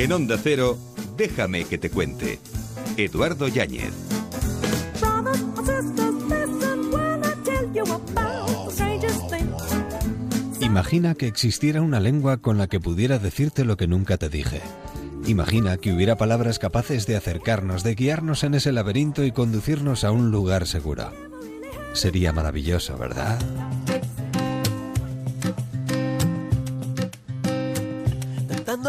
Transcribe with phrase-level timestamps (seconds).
[0.00, 0.78] En Onda Cero,
[1.18, 2.38] déjame que te cuente.
[2.96, 3.92] Eduardo Yáñez.
[10.62, 14.62] Imagina que existiera una lengua con la que pudiera decirte lo que nunca te dije.
[15.26, 20.12] Imagina que hubiera palabras capaces de acercarnos, de guiarnos en ese laberinto y conducirnos a
[20.12, 21.12] un lugar seguro.
[21.92, 23.38] Sería maravilloso, ¿verdad?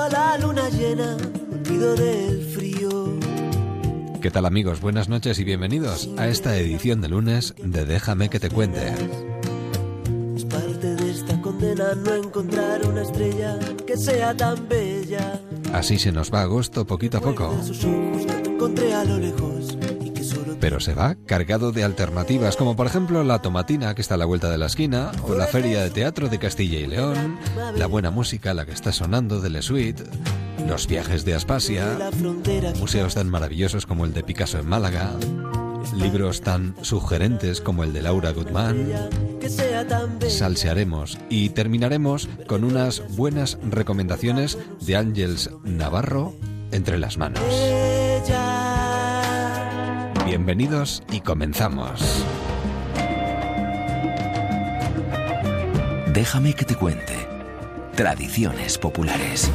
[0.01, 3.19] A la luna llena, del frío.
[4.19, 4.81] ¿Qué tal amigos?
[4.81, 8.93] Buenas noches y bienvenidos a esta edición de lunes de Déjame que te cuente.
[10.35, 15.39] Es parte de esta condena no encontrar una estrella que sea tan bella.
[15.71, 17.55] Así se nos va agosto poquito a poco.
[18.45, 19.77] Encontré a lo lejos
[20.61, 24.25] pero se va cargado de alternativas, como por ejemplo la tomatina que está a la
[24.25, 27.37] vuelta de la esquina, o la feria de teatro de Castilla y León,
[27.75, 30.03] la buena música, la que está sonando de Le Suite,
[30.67, 31.97] los viajes de Aspasia,
[32.79, 35.11] museos tan maravillosos como el de Picasso en Málaga,
[35.95, 38.87] libros tan sugerentes como el de Laura Gutmann.
[40.27, 46.35] Salsearemos y terminaremos con unas buenas recomendaciones de Ángels Navarro
[46.71, 47.41] entre las manos.
[50.31, 52.23] Bienvenidos y comenzamos.
[56.13, 57.27] Déjame que te cuente.
[57.97, 59.51] Tradiciones populares.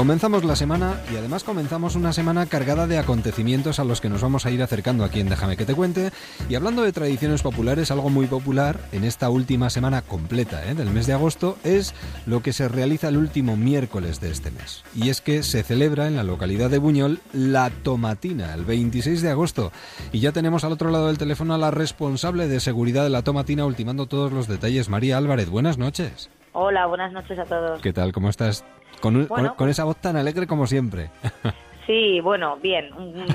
[0.00, 4.22] Comenzamos la semana y además comenzamos una semana cargada de acontecimientos a los que nos
[4.22, 6.10] vamos a ir acercando aquí en Déjame que te cuente.
[6.48, 10.74] Y hablando de tradiciones populares, algo muy popular en esta última semana completa ¿eh?
[10.74, 14.84] del mes de agosto es lo que se realiza el último miércoles de este mes.
[14.94, 19.28] Y es que se celebra en la localidad de Buñol la Tomatina, el 26 de
[19.28, 19.70] agosto.
[20.12, 23.20] Y ya tenemos al otro lado del teléfono a la responsable de seguridad de la
[23.20, 25.50] Tomatina ultimando todos los detalles, María Álvarez.
[25.50, 26.30] Buenas noches.
[26.52, 27.82] Hola, buenas noches a todos.
[27.82, 28.12] ¿Qué tal?
[28.12, 28.64] ¿Cómo estás?
[29.00, 31.10] Con, con, esa voz tan alegre como siempre.
[31.90, 32.90] Sí, bueno, bien,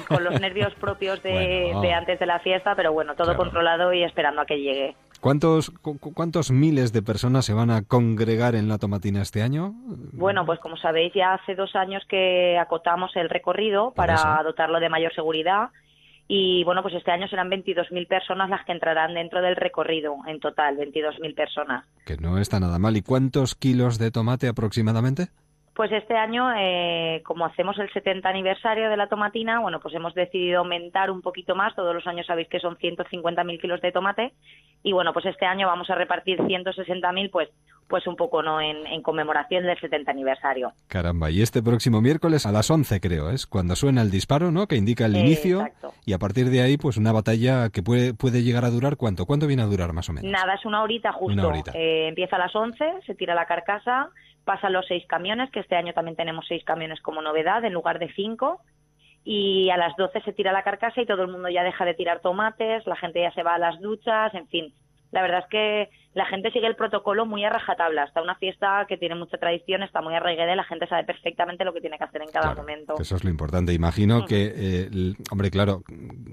[0.07, 4.39] con los nervios propios de, antes de la fiesta, pero bueno, todo controlado y esperando
[4.39, 4.95] a que llegue.
[5.19, 9.73] ¿Cuántos, ¿Cuántos miles de personas se van a congregar en la tomatina este año?
[10.13, 14.87] Bueno, pues como sabéis, ya hace dos años que acotamos el recorrido para dotarlo de
[14.87, 15.71] mayor seguridad.
[16.27, 20.39] Y bueno, pues este año serán 22.000 personas las que entrarán dentro del recorrido en
[20.39, 21.85] total, 22.000 personas.
[22.05, 22.95] Que no está nada mal.
[22.95, 25.27] ¿Y cuántos kilos de tomate aproximadamente?
[25.75, 30.13] Pues este año, eh, como hacemos el 70 aniversario de la tomatina, bueno, pues hemos
[30.13, 31.75] decidido aumentar un poquito más.
[31.75, 34.31] Todos los años sabéis que son 150.000 kilos de tomate.
[34.83, 37.49] Y bueno, pues este año vamos a repartir 160.000, pues,
[37.89, 40.71] pues un poco no en, conmemoración del 70 aniversario.
[40.87, 44.67] Caramba, y este próximo miércoles a las 11 creo, es cuando suena el disparo, ¿no?
[44.67, 45.67] Que indica el inicio.
[46.05, 49.25] Y a partir de ahí, pues una batalla que puede, puede llegar a durar, ¿cuánto?
[49.25, 50.31] ¿Cuánto viene a durar más o menos?
[50.31, 51.51] Nada, es una horita justo.
[51.73, 54.09] Eh, empieza a las 11, se tira la carcasa
[54.45, 57.99] pasan los seis camiones, que este año también tenemos seis camiones como novedad en lugar
[57.99, 58.61] de cinco.
[59.23, 61.95] Y a las doce se tira la carcasa y todo el mundo ya deja de
[61.95, 64.73] tirar tomates, la gente ya se va a las duchas, en fin.
[65.15, 68.03] La verdad es que la gente sigue el protocolo muy a rajatabla.
[68.03, 71.63] Está una fiesta que tiene mucha tradición, está muy arraigada y la gente sabe perfectamente
[71.63, 72.95] lo que tiene que hacer en cada momento.
[72.99, 73.71] Eso es lo importante.
[73.71, 74.25] Imagino mm.
[74.25, 75.83] que, eh, hombre, claro,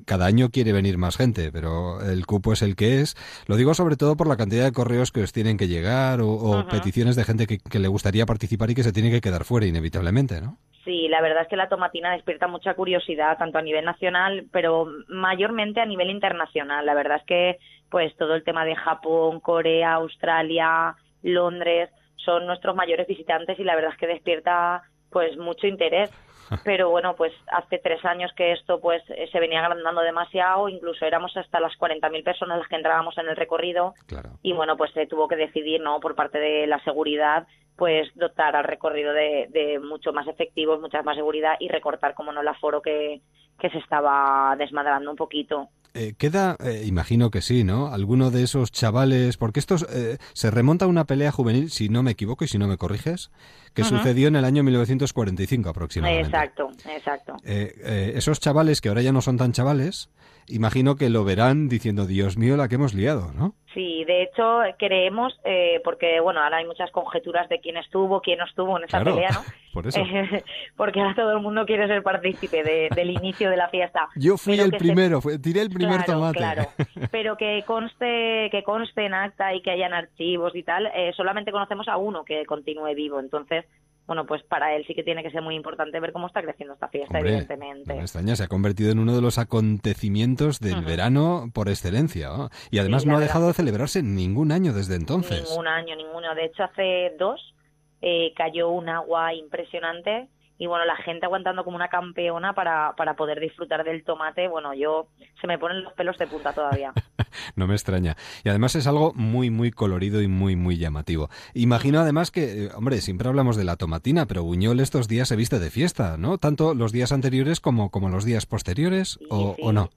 [0.05, 3.15] cada año quiere venir más gente, pero el cupo es el que es.
[3.47, 6.67] Lo digo sobre todo por la cantidad de correos que os tienen que llegar o,
[6.69, 9.65] peticiones de gente que, que le gustaría participar y que se tiene que quedar fuera
[9.65, 10.59] inevitablemente, ¿no?
[10.85, 14.89] Sí, la verdad es que la tomatina despierta mucha curiosidad, tanto a nivel nacional, pero
[15.09, 16.85] mayormente a nivel internacional.
[16.85, 17.59] La verdad es que
[17.93, 23.75] pues todo el tema de Japón, Corea, Australia, Londres, son nuestros mayores visitantes y la
[23.75, 26.11] verdad es que despierta pues mucho interés.
[26.65, 31.37] Pero bueno, pues hace tres años que esto pues se venía agrandando demasiado, incluso éramos
[31.37, 33.95] hasta las 40.000 personas las que entrábamos en el recorrido.
[34.43, 36.01] Y bueno, pues se tuvo que decidir, ¿no?
[36.01, 41.03] Por parte de la seguridad, pues dotar al recorrido de, de mucho más efectivos, mucha
[41.03, 43.21] más seguridad y recortar, como no, el aforo que,
[43.59, 45.69] que se estaba desmadrando un poquito.
[45.95, 47.89] Eh, queda, eh, imagino que sí, ¿no?
[47.89, 52.03] Alguno de esos chavales, porque esto eh, se remonta a una pelea juvenil, si no
[52.03, 53.31] me equivoco y si no me corriges,
[53.75, 56.29] que sucedió en el año 1945 aproximadamente.
[56.29, 57.37] Exacto, exacto.
[57.45, 60.09] esos chavales que ahora ya no son tan chavales,
[60.49, 63.55] imagino que lo verán diciendo, Dios mío, la que hemos liado, ¿no?
[63.75, 68.39] Sí, de hecho creemos, eh, porque bueno, ahora hay muchas conjeturas de quién estuvo, quién
[68.39, 69.41] no estuvo en esa pelea, ¿no?
[69.73, 70.01] Por eso.
[70.77, 74.09] porque ahora todo el mundo quiere ser partícipe del inicio de la fiesta.
[74.17, 76.37] Yo fui el primero, tiré el primer tomate.
[76.37, 76.65] Claro,
[77.11, 81.53] pero que conste, que conste en acta y que hayan archivos y tal, eh, solamente
[81.53, 83.65] conocemos a uno que continúe vivo, entonces
[84.07, 86.75] bueno, pues para él sí que tiene que ser muy importante ver cómo está creciendo
[86.75, 87.95] esta fiesta, evidentemente.
[87.95, 92.31] No extraña, se ha convertido en uno de los acontecimientos del verano por excelencia.
[92.71, 95.49] Y además no ha dejado de celebrarse ningún año desde entonces.
[95.49, 96.35] Ningún año, ninguno.
[96.35, 97.55] De hecho, hace dos
[98.01, 100.29] eh, cayó un agua impresionante
[100.59, 104.75] y bueno, la gente aguantando como una campeona para, para poder disfrutar del tomate, bueno,
[104.75, 105.09] yo
[105.41, 106.93] se me ponen los pelos de punta todavía.
[107.57, 108.17] no me extraña.
[108.45, 111.29] Y además es algo muy, muy colorido y muy, muy llamativo.
[111.55, 115.37] Imagino además que, eh, hombre, siempre hablamos de la tomatina, pero Buñol estos días se
[115.37, 116.39] viste de fiesta, ¿no?
[116.39, 119.91] Tanto los días anteriores como, como los días posteriores, o, ¿o no?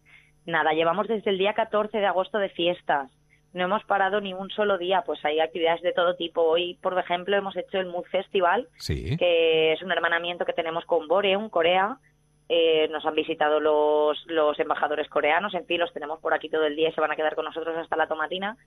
[0.45, 3.09] Nada, llevamos desde el día 14 de agosto de fiestas
[3.55, 6.41] no hemos parado ni un solo día, pues hay actividades de todo tipo.
[6.41, 11.07] Hoy, por ejemplo, hemos hecho el Mood Festival, que es un hermanamiento que tenemos con
[11.07, 11.97] Boreum, Corea.
[12.49, 16.65] Eh, nos han visitado los, los embajadores coreanos, en fin, los tenemos por aquí todo
[16.65, 18.57] el día y se van a quedar con nosotros hasta la tomatina.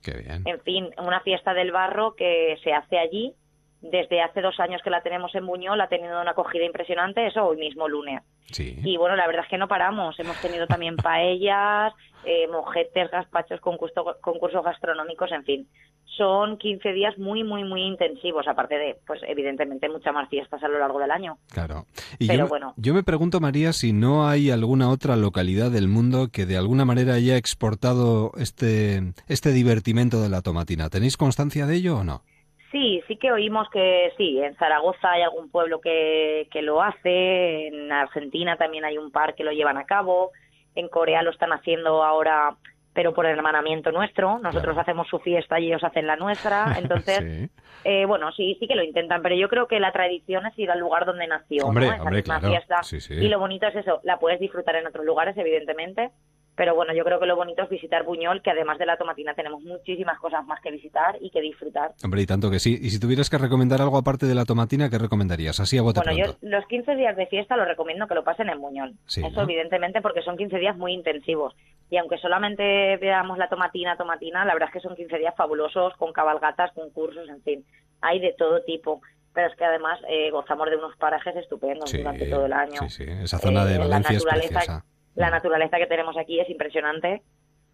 [0.46, 3.34] En fin, una fiesta del barro que se hace allí.
[3.80, 7.44] Desde hace dos años que la tenemos en Buñol, ha tenido una acogida impresionante, eso
[7.46, 8.22] hoy mismo lunes.
[8.56, 10.18] Y bueno, la verdad es que no paramos.
[10.18, 11.92] Hemos tenido también paellas,
[12.24, 15.68] eh, mojetes, gazpachos, concursos gastronómicos, en fin.
[16.16, 20.68] Son 15 días muy, muy, muy intensivos, aparte de, pues evidentemente, muchas más fiestas a
[20.68, 21.38] lo largo del año.
[21.52, 21.86] Claro.
[22.18, 22.74] Y Pero yo, bueno.
[22.76, 26.84] yo me pregunto, María, si no hay alguna otra localidad del mundo que de alguna
[26.84, 30.88] manera haya exportado este, este divertimento de la tomatina.
[30.88, 32.22] ¿Tenéis constancia de ello o no?
[32.70, 37.68] Sí, sí que oímos que sí, en Zaragoza hay algún pueblo que, que lo hace,
[37.68, 40.32] en Argentina también hay un par que lo llevan a cabo,
[40.74, 42.56] en Corea lo están haciendo ahora,
[42.92, 44.38] pero por el hermanamiento nuestro.
[44.38, 46.74] Nosotros hacemos su fiesta y ellos hacen la nuestra.
[46.78, 47.48] Entonces,
[47.84, 50.70] eh, bueno, sí, sí que lo intentan, pero yo creo que la tradición es ir
[50.70, 51.80] al lugar donde nació, ¿no?
[51.80, 52.80] Esa misma fiesta.
[53.10, 56.10] y lo bonito es eso, la puedes disfrutar en otros lugares, evidentemente,
[56.58, 59.32] pero bueno, yo creo que lo bonito es visitar Buñol, que además de la tomatina
[59.32, 61.92] tenemos muchísimas cosas más que visitar y que disfrutar.
[62.02, 62.76] Hombre, y tanto que sí.
[62.82, 65.60] Y si tuvieras que recomendar algo aparte de la tomatina, ¿qué recomendarías?
[65.60, 68.48] Así a bote Bueno, yo los 15 días de fiesta los recomiendo que lo pasen
[68.48, 68.94] en Buñol.
[69.06, 71.54] Eso evidentemente porque son 15 días muy intensivos.
[71.90, 75.94] Y aunque solamente veamos la tomatina, tomatina, la verdad es que son 15 días fabulosos
[75.94, 77.64] con cabalgatas, concursos, en fin.
[78.00, 79.00] Hay de todo tipo
[79.32, 82.80] pero es que además eh, gozamos de unos parajes estupendos durante todo el año.
[82.88, 84.84] Sí, sí, esa zona de eh, Valencia es preciosa
[85.18, 87.22] la naturaleza que tenemos aquí es impresionante,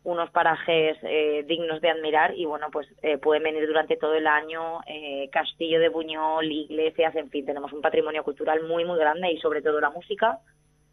[0.02, 4.26] unos parajes eh, dignos de admirar y bueno, pues eh, pueden venir durante todo el
[4.26, 9.30] año eh, Castillo de Buñol, iglesias, en fin, tenemos un patrimonio cultural muy, muy grande
[9.30, 10.38] y sobre todo la música.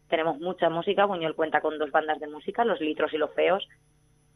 [0.08, 3.66] Tenemos mucha música, Buñol cuenta con dos bandas de música, Los Litros y Los Feos,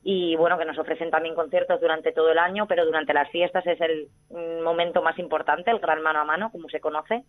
[0.02, 3.66] y bueno, que nos ofrecen también conciertos durante todo el año, pero durante las fiestas
[3.66, 7.24] es el mm, momento más importante, el gran mano a mano, como se conoce,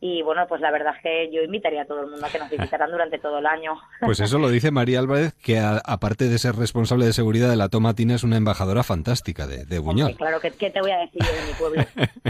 [0.00, 2.38] y bueno, pues la verdad es que yo invitaría a todo el mundo a que
[2.38, 3.72] nos visitaran durante todo el año.
[4.00, 7.68] Pues eso lo dice María Álvarez, que aparte de ser responsable de seguridad de la
[7.68, 10.14] Tomatina, es una embajadora fantástica de, de Buñol.
[10.16, 11.84] claro, ¿qué, te voy a decir yo de mi pueblo?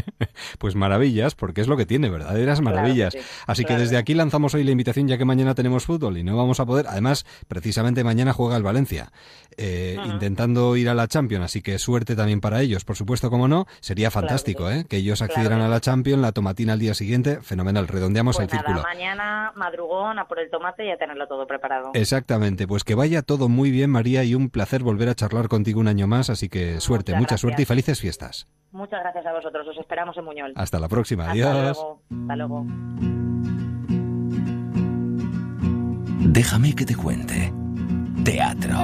[0.59, 3.17] pues maravillas, porque es lo que tiene, verdaderas maravillas.
[3.47, 6.37] Así que desde aquí lanzamos hoy la invitación, ya que mañana tenemos fútbol y no
[6.37, 6.87] vamos a poder.
[6.89, 9.13] Además, precisamente mañana juega el Valencia,
[9.57, 13.47] eh, intentando ir a la Champions, así que suerte también para ellos, por supuesto, como
[13.47, 13.67] no.
[13.81, 14.87] Sería fantástico, ¿eh?
[14.89, 17.89] Que ellos accedieran a la Champions, la Tomatina al día siguiente fenomenal.
[17.89, 18.83] Redondeamos pues el círculo.
[18.83, 21.91] mañana madrugón a por el tomate y a tenerlo todo preparado.
[21.95, 22.67] Exactamente.
[22.67, 25.89] Pues que vaya todo muy bien, María, y un placer volver a charlar contigo un
[25.89, 26.31] año más.
[26.31, 28.47] Así que suerte, mucha suerte y felices fiestas.
[28.71, 29.67] Muchas gracias a vosotros.
[29.67, 30.53] Os esperamos en Muñol.
[30.55, 31.31] Hasta la próxima.
[31.31, 31.79] Adiós.
[32.11, 32.65] Hasta luego.
[36.21, 37.53] Déjame que te cuente.
[38.25, 38.77] Teatro.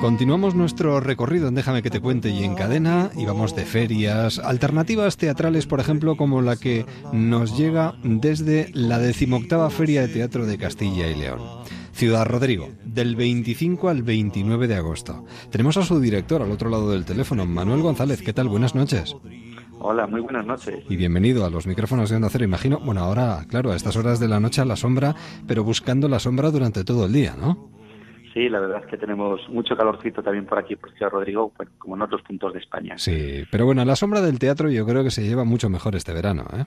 [0.00, 4.38] Continuamos nuestro recorrido en Déjame que te cuente y en cadena y vamos de ferias,
[4.38, 10.46] alternativas teatrales, por ejemplo, como la que nos llega desde la decimoctava Feria de Teatro
[10.46, 11.40] de Castilla y León.
[11.92, 15.26] Ciudad Rodrigo, del 25 al 29 de agosto.
[15.50, 18.22] Tenemos a su director al otro lado del teléfono, Manuel González.
[18.22, 18.48] ¿Qué tal?
[18.48, 19.14] Buenas noches.
[19.80, 20.82] Hola, muy buenas noches.
[20.88, 22.44] Y bienvenido a los micrófonos de Onda Cero.
[22.44, 25.14] Imagino, bueno, ahora, claro, a estas horas de la noche a la sombra,
[25.46, 27.69] pero buscando la sombra durante todo el día, ¿no?
[28.32, 31.96] Sí, la verdad es que tenemos mucho calorcito también por aquí, por Ciudad Rodrigo, como
[31.96, 32.96] en otros puntos de España.
[32.96, 36.12] Sí, pero bueno, la sombra del teatro yo creo que se lleva mucho mejor este
[36.12, 36.64] verano, ¿eh?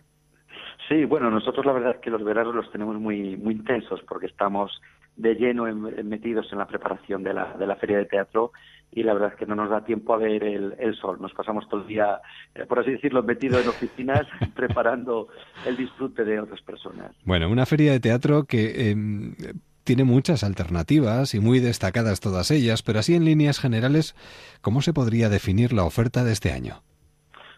[0.89, 4.25] Sí, bueno, nosotros la verdad es que los veranos los tenemos muy muy intensos porque
[4.25, 4.81] estamos
[5.15, 5.63] de lleno
[6.03, 8.51] metidos en la preparación de la, de la feria de teatro
[8.91, 11.17] y la verdad es que no nos da tiempo a ver el, el sol.
[11.19, 12.19] Nos pasamos todo el día,
[12.53, 15.29] eh, por así decirlo, metidos en oficinas preparando
[15.65, 17.15] el disfrute de otras personas.
[17.23, 19.35] Bueno, una feria de teatro que em,
[19.83, 24.15] tiene muchas alternativas y muy destacadas todas ellas, pero así en líneas generales,
[24.61, 26.81] ¿cómo se podría definir la oferta de este año?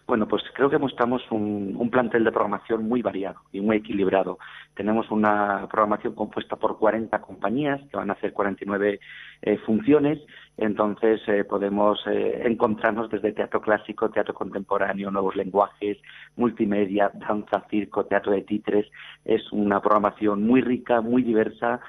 [0.06, 4.38] Bueno, pues creo que mostramos un, plantel de programación muy variado y muy equilibrado.
[4.74, 9.00] Tenemos una programación compuesta por 40 compañías que van a hacer 49
[9.42, 10.20] eh, funciones,
[10.56, 15.98] entonces eh, podemos eh, encontrarnos desde teatro clásico, teatro contemporáneo, nuevos lenguajes,
[16.36, 18.86] multimedia, danza, circo, teatro de títeres.
[19.24, 21.80] Es una programación muy rica, muy diversa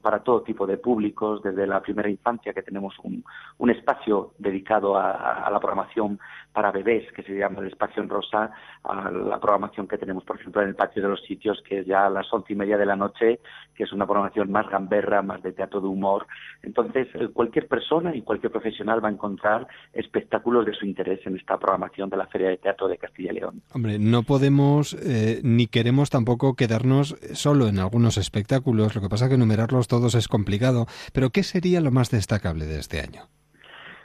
[0.00, 3.24] para todo tipo de públicos, desde la primera infancia que tenemos un,
[3.58, 6.18] un espacio dedicado a, a la programación
[6.52, 8.50] para bebés, que se llama el espacio en rosa,
[8.82, 11.86] a la programación que tenemos, por ejemplo, en el patio de los sitios, que es
[11.86, 13.40] ya a las once y media de la noche,
[13.74, 16.26] que es una programación más gamberra, más de teatro de humor.
[16.62, 21.36] Entonces, eh, cualquier persona y cualquier profesional va a encontrar espectáculos de su interés en
[21.36, 23.62] esta programación de la Feria de Teatro de Castilla y León.
[23.72, 29.26] Hombre, no podemos eh, ni queremos tampoco quedarnos solo en algunos espectáculos, lo que pasa
[29.26, 33.28] es que enumerarlos todos es complicado, pero ¿qué sería lo más destacable de este año?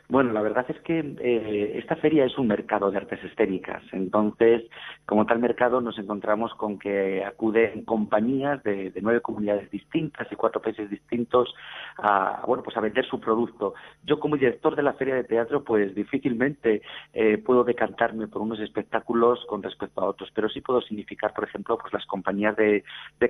[0.08, 3.82] Bueno, la verdad es que eh, esta feria es un mercado de artes escénicas.
[3.92, 4.64] Entonces,
[5.08, 10.62] como tal mercado, nos encontramos con que acuden compañías de, nueve comunidades distintas y cuatro
[10.62, 11.56] países distintos
[11.98, 13.74] a, bueno, pues a vender su producto.
[14.04, 16.84] Yo, como director de la feria de teatro, pues difícilmente
[17.14, 21.46] eh, puedo decantarme por unos espectáculos con respecto a otros, pero sí puedo significar, por
[21.46, 22.84] ejemplo, pues las compañías de,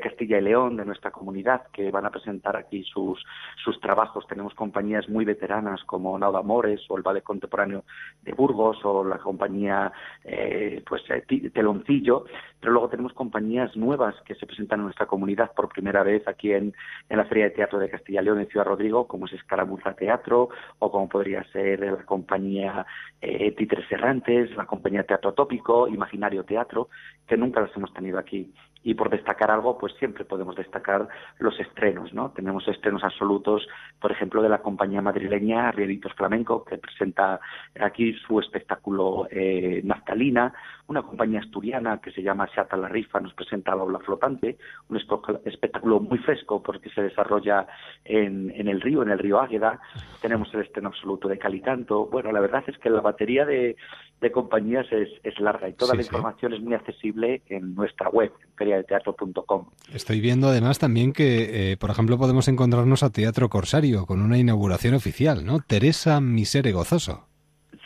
[0.04, 3.24] Castilla y León, de nuestra comunidad, que van a presentar aquí sus,
[3.64, 4.28] sus trabajos.
[4.28, 7.84] Tenemos compañías muy veteranas como Nauda Amor, o el Ballet Contemporáneo
[8.22, 9.92] de Burgos o la compañía
[10.24, 12.26] eh, pues eh, Teloncillo,
[12.60, 16.52] pero luego tenemos compañías nuevas que se presentan en nuestra comunidad por primera vez aquí
[16.52, 16.74] en,
[17.10, 19.94] en la Feria de Teatro de Castilla y León en Ciudad Rodrigo, como es Escaramuza
[19.94, 22.86] Teatro o como podría ser la compañía
[23.22, 26.90] eh, Titres Errantes, la compañía Teatro Tópico, Imaginario Teatro,
[27.28, 28.54] que nunca las hemos tenido aquí
[28.86, 31.08] y por destacar algo, pues siempre podemos destacar
[31.40, 32.30] los estrenos, ¿no?
[32.30, 33.68] Tenemos estrenos absolutos,
[34.00, 37.40] por ejemplo, de la compañía madrileña Rielitos Flamenco, que presenta
[37.80, 40.54] aquí su espectáculo eh, Naftalina,
[40.86, 44.98] una compañía asturiana que se llama Seata la Rifa nos presenta La Ola Flotante, un
[45.46, 47.66] espectáculo muy fresco porque se desarrolla
[48.04, 49.80] en, en el río, en el río Águeda,
[50.22, 53.78] tenemos el estreno absoluto de Calicanto, bueno, la verdad es que la batería de,
[54.22, 58.32] de compañías es, es larga y toda la información es muy accesible en nuestra web,
[58.84, 59.66] feriadeteatro.com.
[59.94, 64.38] Estoy viendo además también que, eh, por ejemplo, podemos encontrarnos a Teatro Corsario con una
[64.38, 65.60] inauguración oficial, ¿no?
[65.60, 67.28] Teresa Misere Gozoso.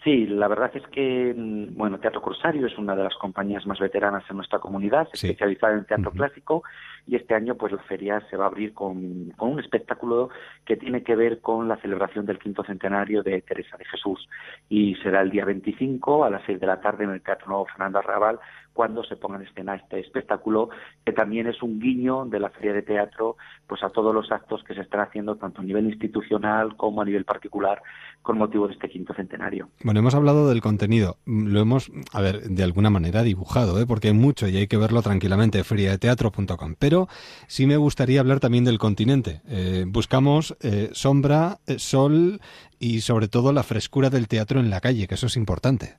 [0.03, 3.79] Sí, la verdad es que, mm, bueno, Teatro Corsario es una de las compañías más
[3.79, 6.63] veteranas en nuestra comunidad, especializada en teatro clásico,
[7.05, 10.29] y este año pues la feria se va a abrir con, con, un espectáculo
[10.65, 14.27] que tiene que ver con la celebración del quinto centenario de Teresa de Jesús.
[14.69, 17.65] Y será el día 25 a las 6 de la tarde en el Teatro Nuevo
[17.65, 18.39] Fernando Arrabal
[18.79, 20.69] cuando se ponga en escena este espectáculo
[21.05, 23.36] que también es un guiño de la feria de teatro
[23.67, 27.05] pues a todos los actos que se están haciendo tanto a nivel institucional como a
[27.05, 27.81] nivel particular
[28.22, 29.69] con motivo de este quinto centenario.
[29.84, 33.86] Bueno, hemos hablado del contenido, lo hemos, a ver, de alguna manera dibujado, ¿eh?
[33.86, 36.76] porque hay mucho y hay que verlo tranquilamente, feriadeteatro.com.
[36.78, 37.08] Pero
[37.48, 39.42] sí me gustaría hablar también del continente.
[39.48, 42.42] Eh, buscamos eh, sombra, eh, sol
[42.80, 45.98] y sobre todo la frescura del teatro en la calle, que eso es importante.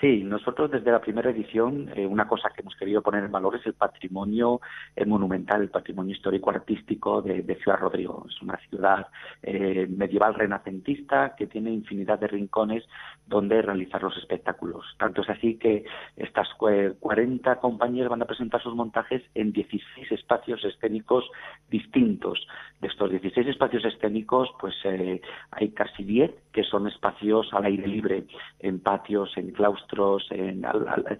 [0.00, 3.56] Sí, nosotros desde la primera edición eh, una cosa que hemos querido poner en valor
[3.56, 4.60] es el patrimonio
[4.96, 8.26] eh, monumental, el patrimonio histórico-artístico de, Ciudad Rodrigo.
[8.28, 9.06] Es una ciudad
[9.42, 12.84] eh, medieval renacentista que tiene infinidad de rincones
[13.26, 14.84] donde realizar los espectáculos.
[14.98, 15.84] Tanto es así que
[16.16, 21.24] estas 40 compañías van a presentar sus montajes en 16 espacios escénicos
[21.70, 22.46] distintos.
[22.80, 24.74] De estos 16 espacios escénicos, pues
[25.52, 28.24] hay casi 10 que son espacios al aire libre,
[28.60, 31.18] en patios, en claustros, en, al,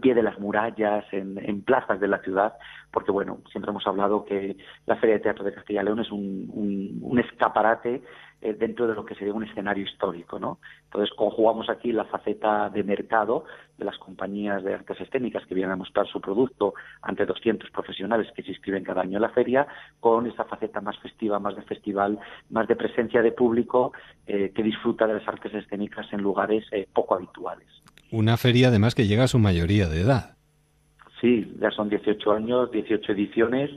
[0.00, 2.52] pie de las murallas, en, plazas de la ciudad,
[2.92, 4.56] porque bueno, siempre hemos hablado que
[4.86, 8.02] la Feria de Teatro de Castilla y León es un, escaparate
[8.40, 10.58] eh, dentro de lo que sería un escenario histórico, ¿no?
[10.84, 13.44] Entonces conjugamos aquí la faceta de mercado
[13.78, 18.28] de las compañías de artes escénicas que vienen a mostrar su producto ante 200 profesionales
[18.34, 19.66] que se inscriben cada año en la feria,
[20.00, 22.18] con esa faceta más festiva, más de festival,
[22.50, 23.92] más de presencia de público
[24.26, 27.68] eh, que disfruta de las artes escénicas en lugares eh, poco habituales.
[28.10, 30.36] Una feria además que llega a su mayoría de edad.
[31.22, 33.70] Sí, ya son 18 años, 18 ediciones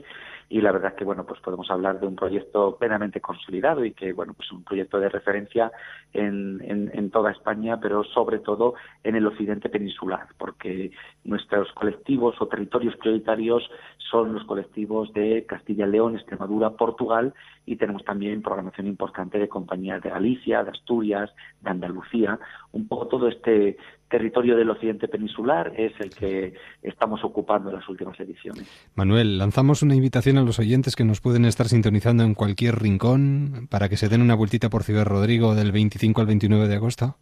[0.48, 3.92] y la verdad es que bueno pues podemos hablar de un proyecto plenamente consolidado y
[3.92, 5.72] que bueno pues un proyecto de referencia
[6.12, 10.92] en, en, en, toda España pero sobre todo en el occidente peninsular porque
[11.24, 13.68] nuestros colectivos o territorios prioritarios
[14.10, 17.34] son los colectivos de Castilla y León, Extremadura, Portugal
[17.64, 22.38] y tenemos también programación importante de compañías de Galicia, de Asturias, de Andalucía,
[22.70, 23.76] un poco todo este
[24.08, 28.66] territorio del occidente peninsular es el que estamos ocupando en las últimas ediciones.
[28.94, 33.66] Manuel, lanzamos una invitación a los oyentes que nos pueden estar sintonizando en cualquier rincón
[33.70, 37.16] para que se den una vueltita por Ciudad Rodrigo del 25 al 29 de agosto.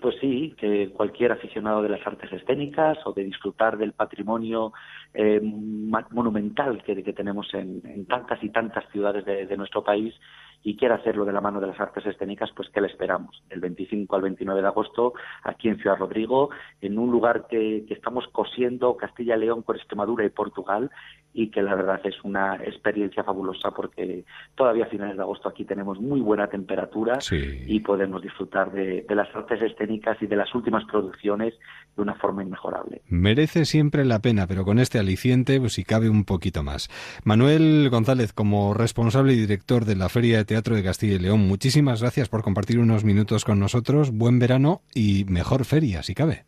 [0.00, 4.72] Pues sí, que cualquier aficionado de las artes escénicas o de disfrutar del patrimonio
[5.14, 10.14] eh, monumental que, tenemos en, tantas y tantas ciudades de nuestro país,
[10.62, 13.42] y quiere hacerlo de la mano de las artes escénicas, pues ¿qué le esperamos?
[13.48, 15.14] El 25 al 29 de agosto,
[15.44, 16.50] aquí en Ciudad Rodrigo,
[16.80, 20.90] en un lugar que, estamos cosiendo Castilla y León con Extremadura y Portugal,
[21.32, 24.24] y que la verdad es una experiencia fabulosa porque
[24.54, 29.14] todavía a finales de agosto aquí tenemos muy buena temperatura y podemos disfrutar de, de
[29.14, 31.54] las artes escénicas y de las últimas producciones
[31.96, 33.02] de una forma inmejorable.
[33.08, 36.88] Merece siempre la pena, pero con este aliciente, pues si cabe un poquito más.
[37.24, 41.46] Manuel González, como responsable y director de la Feria de Teatro de Castilla y León,
[41.46, 44.12] muchísimas gracias por compartir unos minutos con nosotros.
[44.12, 46.44] Buen verano y mejor feria, si cabe.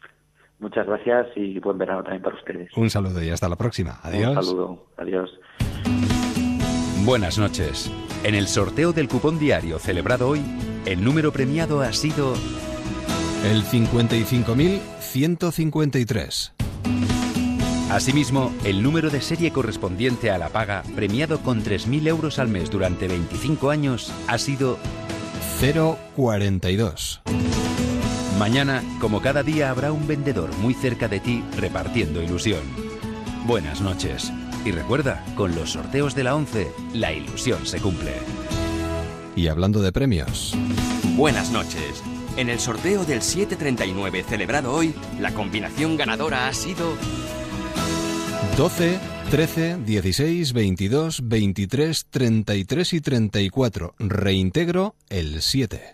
[0.61, 2.71] Muchas gracias y buen verano también para ustedes.
[2.77, 3.99] Un saludo y hasta la próxima.
[4.03, 4.37] Adiós.
[4.37, 4.87] Un saludo.
[4.99, 5.31] Adiós.
[7.05, 7.91] Buenas noches.
[8.25, 10.43] En el sorteo del cupón diario celebrado hoy,
[10.85, 12.35] el número premiado ha sido
[13.45, 16.53] el 55.153.
[17.91, 22.71] Asimismo, el número de serie correspondiente a la paga, premiado con 3.000 euros al mes
[22.71, 24.79] durante 25 años, ha sido
[26.17, 27.23] 042.
[28.39, 32.61] Mañana, como cada día, habrá un vendedor muy cerca de ti repartiendo ilusión.
[33.47, 34.31] Buenas noches.
[34.65, 38.13] Y recuerda, con los sorteos de la 11, la ilusión se cumple.
[39.35, 40.55] Y hablando de premios.
[41.17, 42.03] Buenas noches.
[42.41, 46.97] En el sorteo del 739 celebrado hoy, la combinación ganadora ha sido
[48.57, 48.99] 12,
[49.31, 53.95] 13, 16, 22, 23, 33 y 34.
[53.99, 55.93] Reintegro el 7.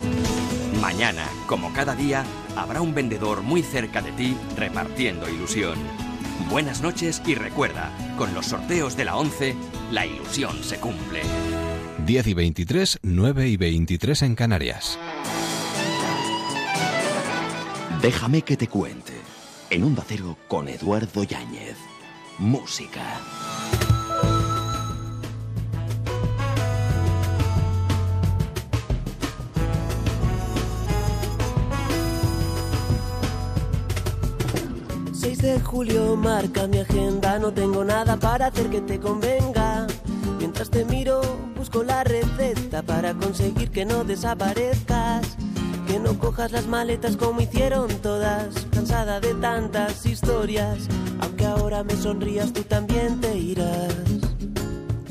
[0.81, 2.25] Mañana, como cada día,
[2.55, 5.76] habrá un vendedor muy cerca de ti repartiendo ilusión.
[6.49, 9.57] Buenas noches y recuerda, con los sorteos de la 11,
[9.91, 11.23] la ilusión se cumple.
[12.07, 14.97] 10 y 23, 9 y 23 en Canarias.
[18.00, 19.12] Déjame que te cuente.
[19.71, 21.76] En un Cero con Eduardo Yáñez.
[22.38, 23.21] Música.
[35.47, 39.87] de julio marca mi agenda, no tengo nada para hacer que te convenga.
[40.38, 41.20] Mientras te miro,
[41.57, 45.37] busco la receta para conseguir que no desaparezcas.
[45.96, 50.88] Que no cojas las maletas como hicieron todas, cansada de tantas historias.
[51.20, 53.94] Aunque ahora me sonrías, tú también te irás.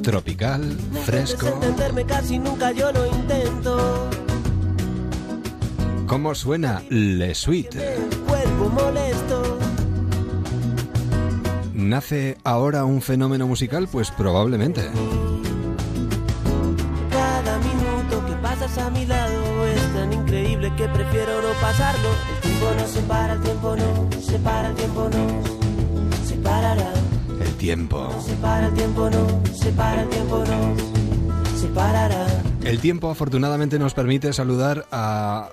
[0.04, 1.48] Tropical, fresco.
[1.48, 4.10] entenderme casi nunca yo lo intento.
[6.06, 7.98] ¿Cómo suena Le Suite?
[8.28, 9.58] Cuerpo molesto.
[11.74, 13.88] ¿Nace ahora un fenómeno musical?
[13.92, 14.84] Pues probablemente.
[17.10, 19.35] Cada minuto que pasas a mi lado
[20.74, 22.10] que prefiero no pasarlo.
[22.34, 26.94] El tiempo no se para, el tiempo no se para, el tiempo no se parará.
[27.42, 28.10] El tiempo.
[28.12, 32.26] No se para, el tiempo no se para, el tiempo no se parará.
[32.64, 35.50] El tiempo afortunadamente nos permite saludar a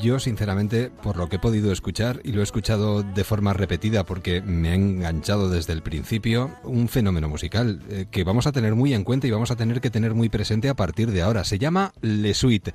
[0.00, 4.04] yo, sinceramente, por lo que he podido escuchar, y lo he escuchado de forma repetida
[4.04, 8.74] porque me ha enganchado desde el principio, un fenómeno musical eh, que vamos a tener
[8.74, 11.44] muy en cuenta y vamos a tener que tener muy presente a partir de ahora.
[11.44, 12.72] Se llama Le Suite,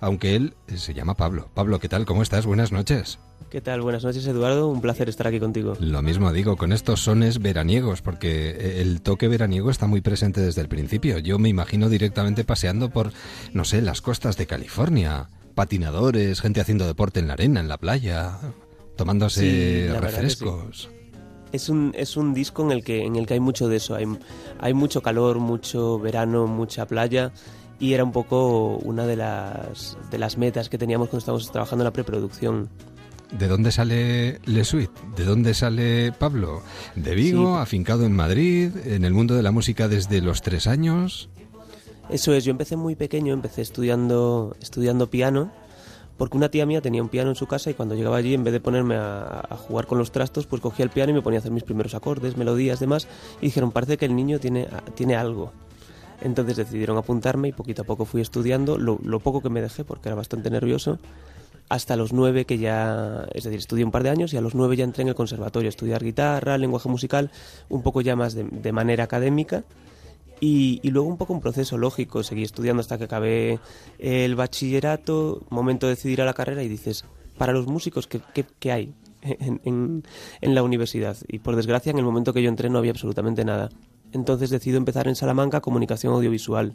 [0.00, 1.50] aunque él se llama Pablo.
[1.54, 2.06] Pablo, ¿qué tal?
[2.06, 2.46] ¿Cómo estás?
[2.46, 3.18] Buenas noches.
[3.50, 3.80] ¿Qué tal?
[3.80, 4.68] Buenas noches, Eduardo.
[4.68, 5.74] Un placer estar aquí contigo.
[5.80, 10.60] Lo mismo digo, con estos sones veraniegos, porque el toque veraniego está muy presente desde
[10.60, 11.18] el principio.
[11.18, 13.12] Yo me imagino directamente paseando por,
[13.54, 17.78] no sé, las costas de California patinadores, gente haciendo deporte en la arena, en la
[17.78, 18.38] playa,
[18.94, 20.88] tomándose refrescos.
[21.50, 23.96] Es un, es un disco en el que en el que hay mucho de eso,
[23.96, 24.04] hay,
[24.60, 27.32] hay mucho calor, mucho verano, mucha playa
[27.80, 31.82] y era un poco una de las de las metas que teníamos cuando estábamos trabajando
[31.82, 32.68] en la preproducción.
[33.36, 34.92] ¿De dónde sale Le Suite?
[35.16, 36.62] ¿De dónde sale Pablo?
[36.94, 41.30] ¿De Vigo, afincado en Madrid, en el mundo de la música desde los tres años?
[42.10, 45.50] Eso es, yo empecé muy pequeño, empecé estudiando, estudiando piano,
[46.16, 48.44] porque una tía mía tenía un piano en su casa y cuando llegaba allí, en
[48.44, 51.38] vez de ponerme a, jugar con los trastos, pues cogía el piano y me ponía
[51.38, 53.06] a hacer mis primeros acordes, melodías, demás,
[53.42, 55.52] y dijeron, parece que el niño tiene, tiene algo.
[56.22, 60.08] Entonces decidieron apuntarme y poquito a poco fui estudiando, lo, poco que me dejé, porque
[60.08, 60.98] era bastante nervioso,
[61.68, 64.54] hasta los nueve que ya, es decir, estudié un par de años y a los
[64.54, 67.30] nueve ya entré en el conservatorio a estudiar guitarra, lenguaje musical,
[67.68, 69.64] un poco ya más de manera académica
[70.40, 73.58] y, luego un poco un proceso lógico, seguí estudiando hasta que acabé
[73.98, 77.04] el bachillerato, momento de decidir a la carrera y dices,
[77.36, 78.20] para los músicos, ¿qué,
[78.58, 80.04] qué, hay en,
[80.40, 81.16] en, la universidad?
[81.28, 83.70] Y por desgracia, en el momento que yo entré no había absolutamente nada.
[84.12, 86.72] Entonces decido empezar en Salamanca comunicación audiovisual.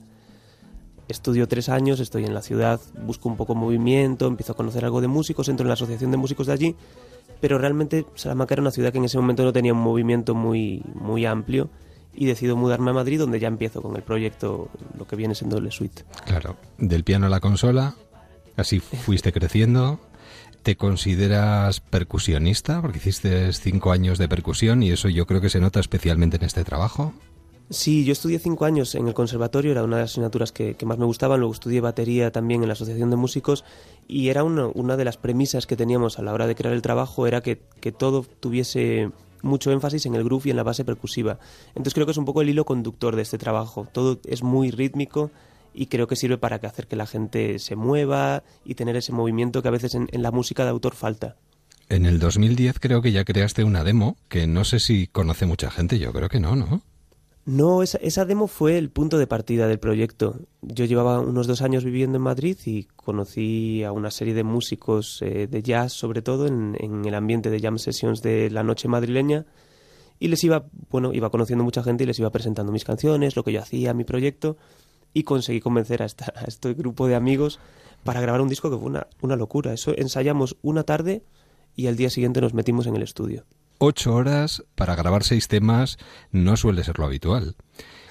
[1.07, 5.01] estudio tres años, estoy en la ciudad, busco un poco movimiento, empiezo a conocer algo
[5.01, 6.75] de músicos, entro en la asociación de músicos de allí,
[7.39, 10.83] pero realmente Salamanca era una ciudad que en ese momento no tenía un movimiento muy,
[10.93, 11.69] muy amplio
[12.15, 15.57] y decido mudarme a Madrid donde ya empiezo con el proyecto, lo que viene siendo
[15.57, 16.03] el Suite.
[16.25, 17.95] Claro, del piano a la consola,
[18.55, 19.99] así fuiste creciendo.
[20.61, 22.81] ¿Te consideras percusionista?
[22.81, 26.43] Porque hiciste cinco años de percusión y eso yo creo que se nota especialmente en
[26.43, 27.13] este trabajo.
[27.69, 30.97] Sí, yo estudié cinco años en el conservatorio, era una de las asignaturas que, más
[30.97, 33.65] me gustaban, luego estudié batería también en la Asociación de Músicos
[34.07, 36.81] y era una, una de las premisas que teníamos a la hora de crear el
[36.81, 39.11] trabajo, era que, que todo tuviese
[39.43, 41.37] mucho énfasis en el groove y en la base percusiva.
[41.69, 43.87] Entonces creo que es un poco el hilo conductor de este trabajo.
[43.91, 45.29] Todo es muy rítmico
[45.73, 49.61] y creo que sirve para hacer que la gente se mueva y tener ese movimiento
[49.61, 51.35] que a veces en, la música de autor falta.
[51.89, 55.69] En el 2010 creo que ya creaste una demo que no sé si conoce mucha
[55.69, 56.81] gente, yo creo que no, ¿no?
[57.45, 60.39] No, esa, esa, demo fue el punto de partida del proyecto.
[60.61, 65.21] Yo llevaba unos dos años viviendo en Madrid y conocí a una serie de músicos
[65.21, 68.87] eh, de jazz, sobre todo en, en, el ambiente de jam sessions de la noche
[68.87, 69.45] madrileña,
[70.19, 73.43] y les iba, bueno, iba conociendo mucha gente y les iba presentando mis canciones, lo
[73.43, 74.55] que yo hacía, mi proyecto,
[75.13, 77.59] y conseguí convencer a, esta, a este grupo de amigos
[78.05, 79.73] para grabar un disco que fue una, una locura.
[79.73, 81.23] Eso ensayamos una tarde
[81.75, 83.43] y al día siguiente nos metimos en el estudio
[83.77, 85.97] ocho horas para grabar seis temas
[86.31, 87.55] no suele ser lo habitual.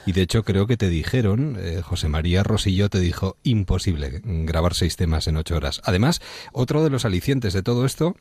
[0.04, 4.74] Y de hecho creo que te dijeron, eh, José María Rosillo te dijo, imposible grabar
[4.74, 5.80] seis temas en ocho horas.
[5.84, 6.20] Además,
[6.52, 8.16] otro de los alicientes de todo esto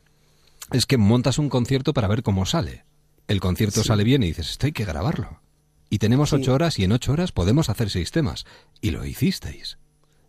[0.71, 2.86] es que montas un concierto para ver cómo sale.
[3.27, 5.41] El concierto sale bien y dices, esto hay que grabarlo.
[5.89, 8.45] Y tenemos ocho horas y en ocho horas podemos hacer seis temas.
[8.80, 9.77] Y lo hicisteis.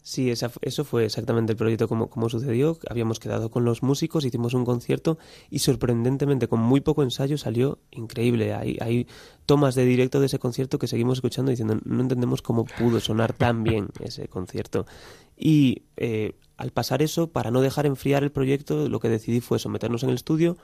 [0.04, 2.76] Sí, esa, eso fue exactamente el proyecto como, como sucedió.
[2.90, 5.16] Habíamos quedado con los músicos, hicimos un concierto
[5.48, 8.52] y sorprendentemente con muy poco ensayo salió increíble.
[8.52, 9.06] Hay, hay
[9.46, 13.32] tomas de directo de ese concierto que seguimos escuchando diciendo no entendemos cómo pudo sonar
[13.32, 14.86] tan bien ese concierto.
[15.36, 19.58] Y eh, al pasar eso, para no dejar enfriar el proyecto, lo que decidí fue
[19.58, 20.56] someternos en el estudio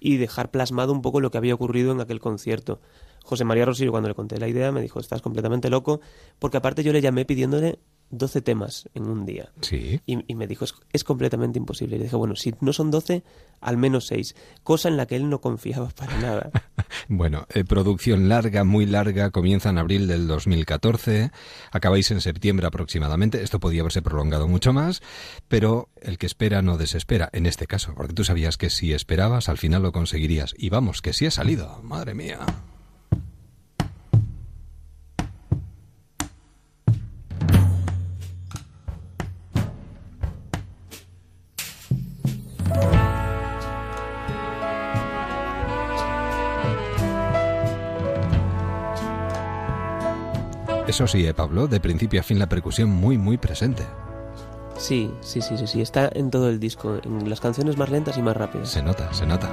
[0.00, 2.80] y dejar plasmado un poco lo que había ocurrido en aquel concierto.
[3.22, 6.00] José María Rosillo, cuando le conté la idea, me dijo, estás completamente loco,
[6.38, 7.78] porque aparte yo le llamé pidiéndole
[8.18, 9.50] 12 temas en un día.
[9.60, 10.00] Sí.
[10.06, 11.96] Y, me dijo, es, completamente imposible.
[11.96, 13.22] Y le dije, bueno, si no son 12,
[13.60, 14.34] al menos 6.
[14.62, 16.50] Cosa en la que él no confiaba para nada.
[17.08, 21.30] bueno, eh, producción larga, muy larga, comienza en abril del 2014,
[21.70, 23.42] acabáis en septiembre aproximadamente.
[23.42, 25.02] Esto podía haberse prolongado mucho más,
[25.48, 29.48] pero el que espera no desespera, en este caso, porque tú sabías que si esperabas,
[29.48, 30.54] al final lo conseguirías.
[30.56, 32.38] Y vamos, que sí ha salido, madre mía.
[50.86, 53.84] Eso sí, eh, Pablo, de principio a fin la percusión muy, muy presente.
[54.76, 58.18] Sí, sí, sí, sí, sí, está en todo el disco, en las canciones más lentas
[58.18, 58.68] y más rápidas.
[58.70, 59.48] Se nota, se nota.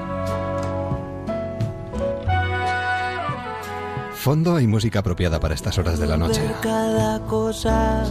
[4.13, 6.41] Fondo y música apropiada para estas horas de la noche.
[6.61, 8.03] Cada cosa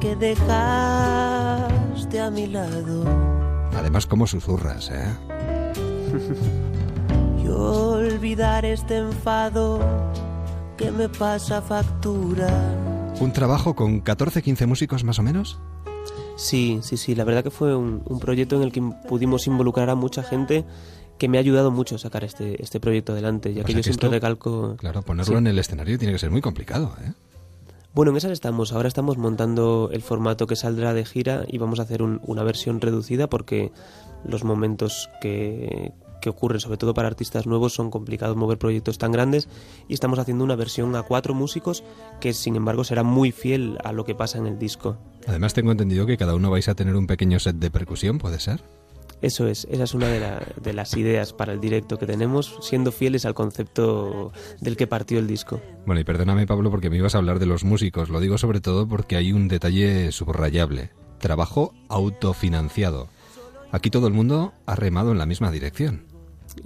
[0.00, 0.40] que dejaste
[2.20, 3.04] a mi lado.
[3.76, 5.14] Además, como susurras, ¿eh?
[7.44, 9.80] Yo olvidar este enfado
[10.76, 12.48] que me pasa factura.
[13.20, 15.58] ¿Un trabajo con 14-15 músicos más o menos?
[16.36, 17.14] Sí, sí, sí.
[17.14, 20.64] La verdad que fue un, proyecto en el que pudimos involucrar a mucha gente
[21.18, 24.08] que me ha ayudado mucho a sacar este, este proyecto adelante, ya que yo siempre
[24.08, 24.76] recalco...
[24.76, 27.12] Claro, ponerlo en el escenario tiene que ser muy complicado, ¿eh?
[27.94, 28.72] Bueno, en esas estamos.
[28.72, 32.80] Ahora estamos montando el formato que saldrá de gira y vamos a hacer una versión
[32.80, 33.70] reducida porque
[34.24, 35.92] los momentos que,
[36.24, 39.46] que ocurre, sobre todo para artistas nuevos, son complicados mover proyectos tan grandes
[39.88, 41.84] y estamos haciendo una versión a cuatro músicos
[42.18, 44.96] que sin embargo será muy fiel a lo que pasa en el disco.
[45.26, 48.40] Además tengo entendido que cada uno vais a tener un pequeño set de percusión, ¿puede
[48.40, 48.62] ser?
[49.20, 50.22] Eso es, esa es una de,
[50.62, 54.32] de, las ideas para el directo que tenemos, siendo fieles al concepto
[54.62, 55.60] del que partió el disco.
[55.84, 58.62] Bueno, y perdóname Pablo porque me ibas a hablar de los músicos, lo digo sobre
[58.62, 63.08] todo porque hay un detalle subrayable, trabajo autofinanciado.
[63.72, 66.13] Aquí todo el mundo ha remado en la misma dirección.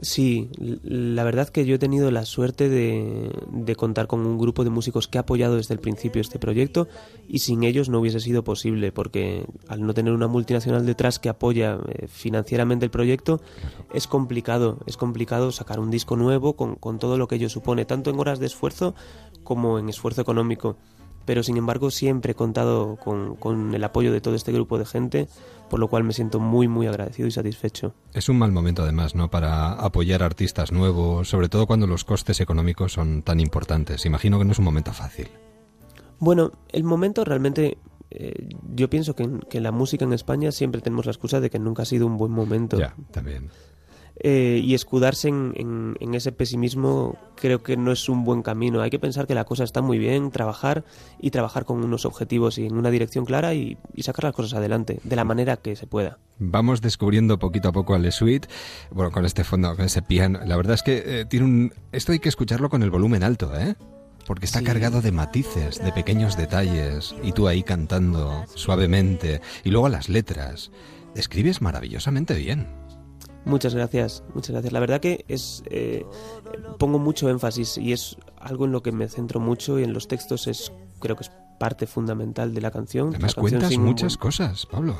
[0.00, 0.50] Sí,
[0.82, 5.08] la verdad que yo he tenido la suerte de, contar con un grupo de músicos
[5.08, 6.88] que ha apoyado desde el principio este proyecto
[7.26, 11.28] y sin ellos no hubiese sido posible porque al no tener una multinacional detrás que
[11.28, 13.40] apoya eh, financieramente el proyecto
[13.92, 17.84] es complicado, es complicado sacar un disco nuevo con, con todo lo que ello supone,
[17.84, 18.94] tanto en horas de esfuerzo
[19.42, 20.76] como en esfuerzo económico
[21.28, 25.28] pero sin embargo siempre he contado con, el apoyo de todo este grupo de gente,
[25.68, 27.94] por lo cual me siento muy, muy agradecido y satisfecho.
[28.14, 32.40] Es un mal momento además, ¿no?, para apoyar artistas nuevos, sobre todo cuando los costes
[32.40, 34.06] económicos son tan importantes.
[34.06, 35.28] Imagino que no es un momento fácil.
[36.18, 37.76] Bueno, el momento realmente
[38.10, 41.40] eh, yo pienso que en, que en la música en España siempre tenemos la excusa
[41.40, 42.78] de que nunca ha sido un buen momento.
[42.78, 43.50] Ya, también.
[44.20, 48.80] Eh, y escudarse en, en- en ese pesimismo creo que no es un buen camino.
[48.80, 50.82] Hay que pensar que la cosa está muy bien, trabajar
[51.20, 54.54] y trabajar con unos objetivos y en una dirección clara y, y sacar las cosas
[54.54, 56.18] adelante de la manera que se pueda.
[56.40, 58.48] Vamos descubriendo poquito a poco a Le Suite,
[58.90, 60.40] bueno, con este fondo, con ese piano.
[60.44, 61.72] La verdad es que eh, tiene un...
[61.92, 63.76] Esto hay que escucharlo con el volumen alto, ¿eh?
[64.26, 64.64] Porque está Sí.
[64.64, 70.70] cargado de matices, de pequeños detalles, y tú ahí cantando suavemente, y luego las letras.
[71.14, 72.66] Escribes maravillosamente bien.
[73.48, 74.72] Muchas gracias, muchas gracias.
[74.72, 76.04] La verdad que es eh,
[76.78, 80.06] pongo mucho énfasis y es algo en lo que me centro mucho y en los
[80.06, 83.08] textos es creo que es parte fundamental de la canción.
[83.08, 84.96] Además La canción cuentas un muchas buen- cosas, Pablo,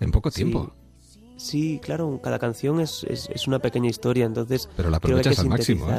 [0.00, 0.36] en poco Sí.
[0.44, 0.72] tiempo.
[1.36, 5.28] Sí, claro, cada canción es, es, es una pequeña historia, entonces Pero la creo que
[5.30, 5.98] hay que aprovechas al máximo, ¿eh?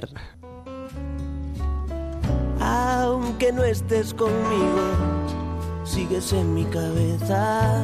[2.60, 4.82] Aunque no estés conmigo,
[5.84, 7.84] sigues en mi cabeza.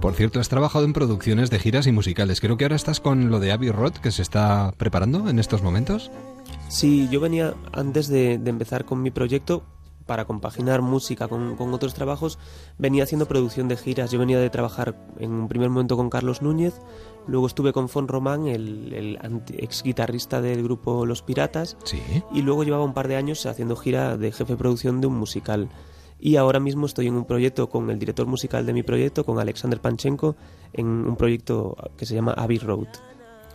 [0.00, 2.40] Por cierto, has trabajado en producciones de giras y musicales.
[2.40, 5.62] Creo que ahora estás con lo de Abbey Road que se está preparando en estos
[5.62, 6.10] momentos.
[6.68, 9.64] Sí, yo venía antes de, de empezar con mi proyecto
[10.06, 12.38] para compaginar música con, con otros trabajos,
[12.78, 14.10] venía haciendo producción de giras.
[14.10, 16.80] Yo venía de trabajar en un primer momento con Carlos Núñez,
[17.26, 19.18] luego estuve con Fon Román, el, el
[19.58, 22.00] ex guitarrista del grupo Los Piratas, Sí.
[22.32, 25.18] y luego llevaba un par de años haciendo gira de jefe de producción de un
[25.18, 25.68] musical.
[26.20, 29.38] Y ahora mismo estoy en un proyecto con el director musical de mi proyecto, con
[29.38, 30.36] Alexander Panchenko,
[30.72, 32.88] en un proyecto que se llama Abbey Road.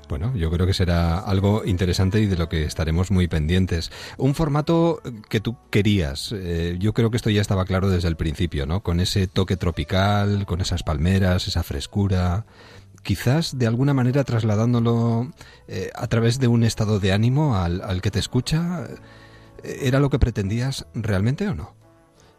[0.09, 3.91] Bueno, yo creo que será algo interesante y de lo que estaremos muy pendientes.
[4.17, 6.31] Un formato que tú querías.
[6.33, 8.83] eh, yo creo que esto ya estaba claro desde el principio, ¿no?
[8.83, 12.45] Con ese toque tropical, con esas palmeras, esa frescura.
[13.01, 15.31] Quizás de alguna manera trasladándolo
[15.67, 18.85] eh, a través de un estado de ánimo al, al que te escucha.
[19.63, 21.82] eh, ¿Era lo que pretendías realmente o no?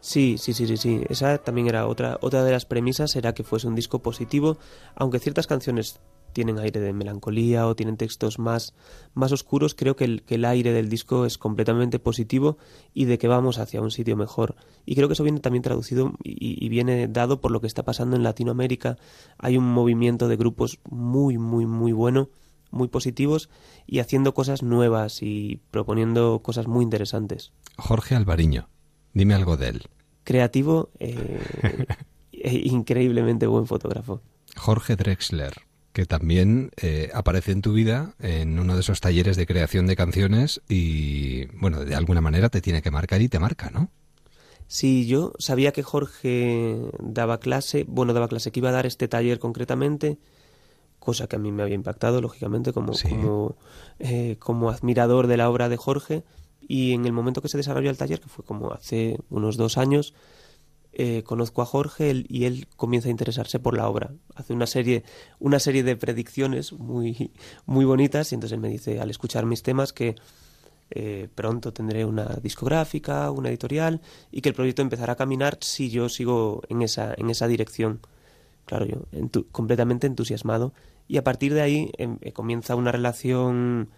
[0.05, 1.01] Sí, sí, sí, sí, sí.
[1.09, 4.59] Esa también era otra, otra de las premisas, era que fuese un disco positivo,
[4.93, 5.99] aunque ciertas canciones
[6.31, 8.75] tienen aire de melancolía o tienen textos más,
[9.15, 12.59] más oscuros, creo que el, que el aire del disco es completamente positivo
[12.93, 14.55] y de que vamos hacia un sitio mejor.
[14.85, 17.81] Y creo que eso viene también traducido y, y viene dado por lo que está
[17.81, 18.97] pasando en Latinoamérica.
[19.39, 22.29] Hay un movimiento de grupos muy, muy, muy bueno,
[22.69, 23.49] muy positivos
[23.87, 27.53] y haciendo cosas nuevas y proponiendo cosas muy interesantes.
[27.77, 28.69] Jorge Alvariño,
[29.13, 29.89] dime algo de él.
[30.25, 31.39] Creativo eh,
[32.33, 34.21] e increíblemente buen fotógrafo.
[34.57, 35.53] Jorge Drexler,
[35.93, 39.95] que también eh, aparece en tu vida en uno de esos talleres de creación de
[39.95, 43.89] canciones y, bueno, de alguna manera te tiene que marcar y te marca, ¿no?
[44.67, 49.07] Sí, yo sabía que Jorge daba clase, bueno, daba clase, que iba a dar este
[49.07, 50.17] taller concretamente,
[50.99, 53.07] cosa que a mí me había impactado, lógicamente, como, Sí.
[53.09, 53.55] como,
[53.99, 56.23] eh, como admirador de la obra de Jorge.
[56.67, 59.77] Y en el momento que se desarrolló el taller, que fue como hace unos dos
[59.77, 60.13] años,
[60.93, 64.11] eh, conozco a Jorge y él comienza a interesarse por la obra.
[64.33, 65.03] Hace una serie,
[65.39, 67.31] una serie de predicciones muy,
[67.65, 70.15] muy bonitas y entonces él me dice, al escuchar mis temas, que
[70.91, 74.01] eh, pronto tendré una discográfica, una editorial
[74.31, 77.99] y que el proyecto empezará a caminar si yo sigo en esa, en esa dirección.
[78.65, 79.05] Claro, yo
[79.51, 80.73] completamente entusiasmado
[81.07, 83.89] y a partir de ahí em, eh, comienza una relación,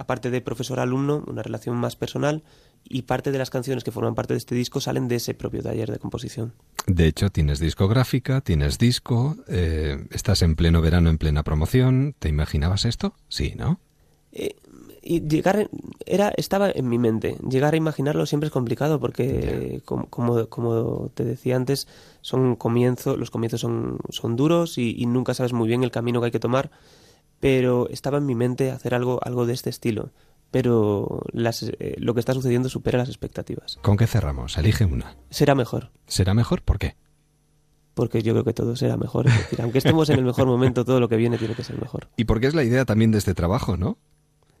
[0.00, 2.42] aparte de profesor-alumno, una relación más personal
[2.88, 5.62] y parte de las canciones que forman parte de este disco salen de ese propio
[5.62, 6.54] taller de composición.
[6.86, 12.14] De hecho, tienes discográfica, tienes disco, eh, estás en pleno verano, en plena promoción.
[12.18, 13.12] ¿Te imaginabas esto?
[13.28, 13.78] Sí, ¿no?
[14.32, 14.56] Eh,
[15.02, 15.68] y llegar
[16.06, 21.10] era estaba en mi mente llegar a imaginarlo siempre es complicado porque como, como, como
[21.14, 21.88] te decía antes
[22.20, 26.20] son comienzos los comienzos son, son duros y, y nunca sabes muy bien el camino
[26.20, 26.70] que hay que tomar
[27.40, 30.10] pero estaba en mi mente hacer algo algo de este estilo
[30.52, 34.58] pero las, eh, lo que está sucediendo supera las expectativas ¿Con qué cerramos?
[34.58, 35.16] Elige una.
[35.30, 36.62] será mejor ¿Será mejor?
[36.62, 36.96] ¿Por qué?
[37.94, 40.84] porque yo creo que todo será mejor es decir, aunque estemos en el mejor momento
[40.84, 43.18] todo lo que viene tiene que ser mejor Y porque es la idea también de
[43.18, 43.98] este trabajo, ¿no?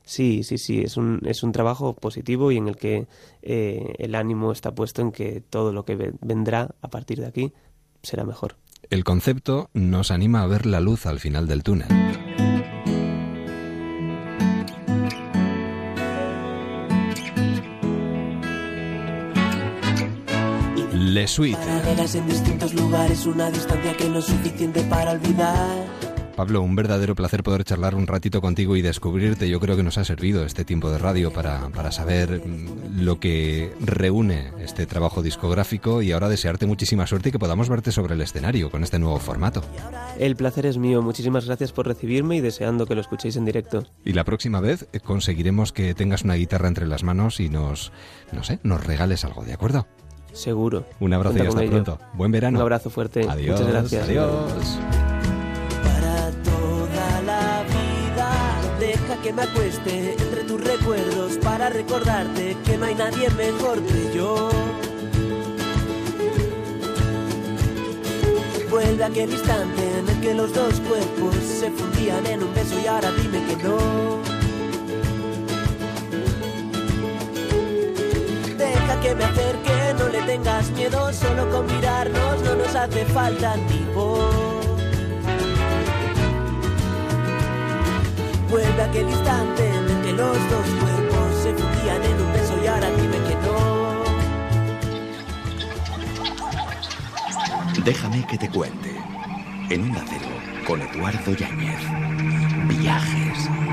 [0.04, 3.06] Sí, sí, sí, es un, es un trabajo positivo y en el que
[3.42, 7.26] eh, el ánimo está puesto en que todo lo que ve- vendrá a partir de
[7.26, 7.52] aquí
[8.02, 8.56] será mejor.
[8.90, 11.86] El concepto nos anima a ver la luz al final del túnel.
[21.10, 21.58] Le Suite.
[21.58, 25.84] Paralelas en distintos lugares, una distancia que no es suficiente para olvidar.
[26.36, 29.48] Pablo, un verdadero placer poder charlar un ratito contigo y descubrirte.
[29.48, 33.18] Yo creo que nos ha servido este tiempo de radio para, para saber mm, lo
[33.18, 38.14] que reúne este trabajo discográfico y ahora desearte muchísima suerte y que podamos verte sobre
[38.14, 39.64] el escenario con este nuevo formato.
[40.16, 43.84] El placer es mío, muchísimas gracias por recibirme y deseando que lo escuchéis en directo.
[44.04, 47.90] Y la próxima vez eh, conseguiremos que tengas una guitarra entre las manos y nos,
[48.30, 49.88] no sé, nos regales algo, ¿de acuerdo?
[50.32, 50.84] Seguro.
[51.00, 51.98] Un abrazo y hasta pronto.
[52.14, 52.58] Buen verano.
[52.58, 53.26] Un abrazo fuerte.
[53.28, 53.60] Adiós.
[53.60, 54.08] Muchas gracias.
[54.08, 54.78] Adiós.
[55.82, 62.86] Para toda la vida, deja que me acueste entre tus recuerdos para recordarte que no
[62.86, 64.50] hay nadie mejor que yo.
[68.70, 72.86] Vuelve aquel instante en el que los dos cuerpos se fundían en un beso y
[72.86, 74.20] ahora dime que no.
[78.56, 79.79] Deja que me acerque,
[80.20, 83.56] le tengas miedo, solo con mirarnos no nos hace falta
[83.94, 84.66] voz.
[88.48, 92.66] Vuelve aquel instante en el que los dos cuerpos se fundían en un beso y
[92.66, 93.60] ahora dime que no.
[97.84, 98.96] Déjame que te cuente.
[99.70, 100.30] En un Cero,
[100.66, 101.80] con Eduardo Yáñez.
[102.66, 103.69] Viajes.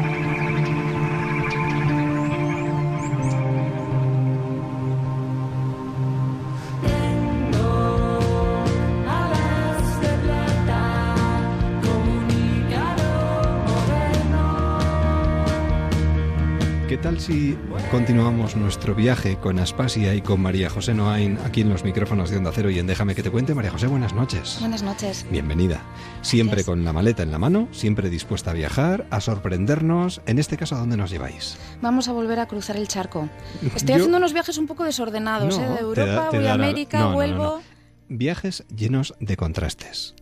[16.97, 17.55] ¿Qué tal si
[17.91, 22.37] continuamos nuestro viaje con Aspasia y con María José Noain aquí en los micrófonos de
[22.37, 23.53] Onda Cero y en Déjame que te cuente?
[23.53, 24.57] María José, buenas noches.
[24.59, 25.25] Buenas noches.
[25.29, 25.81] Bienvenida.
[26.21, 26.65] Siempre Gracias.
[26.65, 30.21] con la maleta en la mano, siempre dispuesta a viajar, a sorprendernos.
[30.25, 31.57] En este caso, ¿a dónde nos lleváis?
[31.81, 33.29] Vamos a volver a cruzar el charco.
[33.75, 35.69] Estoy Yo- haciendo unos viajes un poco desordenados, No, ¿eh?
[35.75, 37.43] De Europa, da- voy a América, no, vuelvo.
[37.43, 37.61] no.
[38.09, 40.15] Viajes llenos de contrastes.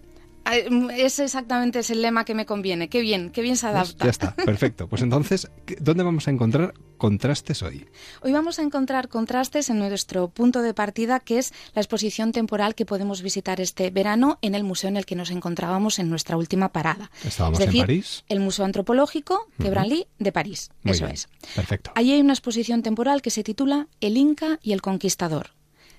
[0.70, 2.88] Mm, Ese exactamente es el lema que me conviene.
[2.88, 4.06] Qué bien, qué bien se adapta.
[4.06, 4.88] Ya está, perfecto.
[4.88, 7.88] Pues entonces, ¿qué- ¿dónde vamos a encontrar contrastes hoy?
[8.22, 12.76] Hoy vamos a encontrar contrastes en nuestro punto de partida, que es la exposición temporal
[12.76, 16.38] que podemos visitar este verano en el museo en el que nos encontrábamos en nuestra
[16.38, 17.10] última parada.
[17.24, 18.24] Estábamos es decir, en París.
[18.30, 19.70] el Museo Antropológico de.
[19.72, 20.70] Branly de París.
[20.84, 21.28] Muy Eso bien, es.
[21.56, 21.92] Perfecto.
[21.96, 25.52] Allí hay una exposición temporal que se titula El Inca y el Conquistador.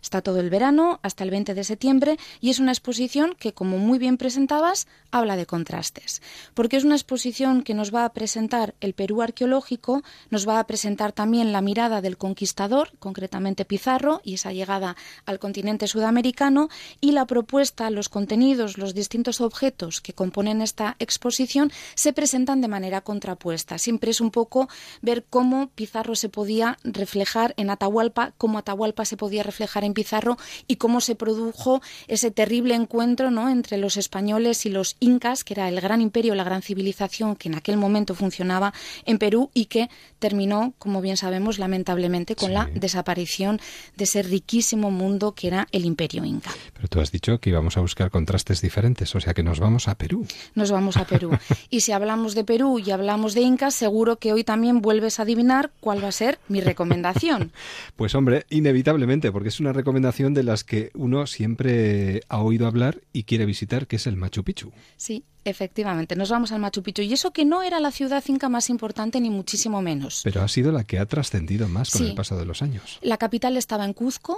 [0.07, 3.79] Está todo el verano hasta el 20 de septiembre y es una exposición que, como
[3.79, 6.23] muy bien presentabas, habla de contrastes.
[6.55, 10.66] Porque es una exposición que nos va a presentar el Perú arqueológico, nos va a
[10.69, 16.69] presentar también la mirada del conquistador, concretamente Pizarro, y esa llegada al continente sudamericano,
[17.01, 22.69] y la propuesta, los contenidos, los distintos objetos que componen esta exposición se presentan de
[22.69, 23.77] manera contrapuesta.
[23.79, 24.69] Siempre es un poco
[25.03, 30.37] ver cómo Pizarro se podía reflejar en Atahualpa, cómo Atahualpa se podía reflejar en Pizarro
[30.68, 33.48] y cómo se produjo ese terrible encuentro ¿no?
[33.48, 37.48] entre los españoles y los incas, que era el gran imperio, la gran civilización que
[37.48, 38.74] en aquel momento funcionaba
[39.06, 43.61] en Perú y que terminó, como bien sabemos, lamentablemente con la desaparición
[43.96, 46.50] de ese riquísimo mundo que era el imperio inca.
[46.74, 49.88] Pero tú has dicho que íbamos a buscar contrastes diferentes, o sea que nos vamos
[49.88, 50.26] a Perú.
[50.55, 51.31] Nos vamos a Perú.
[51.70, 55.22] Y si hablamos de Perú y hablamos de incas, seguro que hoy también vuelves a
[55.22, 57.52] adivinar cuál va a ser mi recomendación.
[57.96, 63.00] Pues hombre, inevitablemente, porque es una recomendación de las que uno siempre ha oído hablar
[63.12, 64.72] y quiere visitar, que es el Machu Picchu.
[64.96, 67.02] Sí, efectivamente, nos vamos al Machu Picchu.
[67.02, 70.20] Y eso que no era la ciudad inca más importante, ni muchísimo menos.
[70.24, 72.09] Pero ha sido la que ha trascendido más con Sí.
[72.09, 72.98] el paso de los años.
[73.02, 74.37] La capital estaba en Cuzco,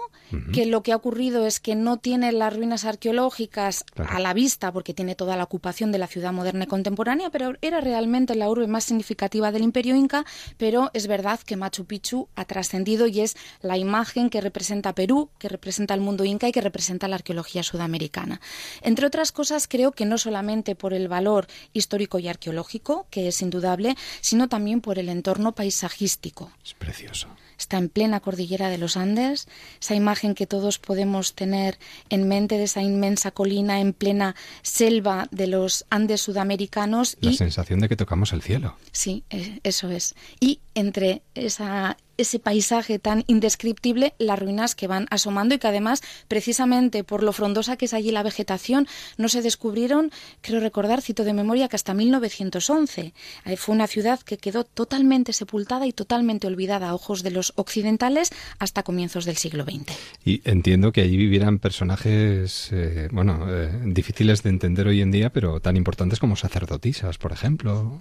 [0.52, 4.10] que lo que ha ocurrido es que no tiene las ruinas arqueológicas Claro.
[4.16, 7.54] a la vista, porque tiene toda la ocupación de la ciudad moderna y contemporánea, pero
[7.62, 10.24] era realmente la urbe más significativa del imperio inca,
[10.56, 15.30] pero es verdad que Machu Picchu ha trascendido y es la imagen que representa Perú,
[15.38, 18.40] que representa el mundo inca y que representa la arqueología sudamericana.
[18.82, 23.40] Entre otras cosas, creo que no solamente por el valor histórico y arqueológico, que es
[23.40, 26.50] indudable, sino también por el entorno paisajístico.
[26.64, 27.28] Es precioso.
[27.58, 29.48] Está en plena cordillera de los Andes,
[29.80, 31.76] esa imagen que todos podemos tener
[32.08, 37.36] en mente de esa inmensa colina en plena selva de los Andes sudamericanos La y
[37.36, 38.76] sensación de que tocamos el cielo.
[38.92, 40.14] sí, eh, eso es.
[40.38, 46.02] Y entre esa ese paisaje tan indescriptible, las ruinas que van asomando y que además,
[46.26, 50.10] precisamente por lo frondosa que es allí la vegetación, no se descubrieron,
[50.42, 53.14] creo recordar, cito de memoria, que hasta 1911.
[53.46, 57.52] Eh, Fue una ciudad que quedó totalmente sepultada y totalmente olvidada a ojos de los
[57.56, 59.96] occidentales hasta comienzos del siglo XX.
[60.24, 65.30] Y entiendo que allí vivieran personajes, eh, bueno, eh, difíciles de entender hoy en día,
[65.30, 67.98] pero tan importantes como sacerdotisas, por ejemplo.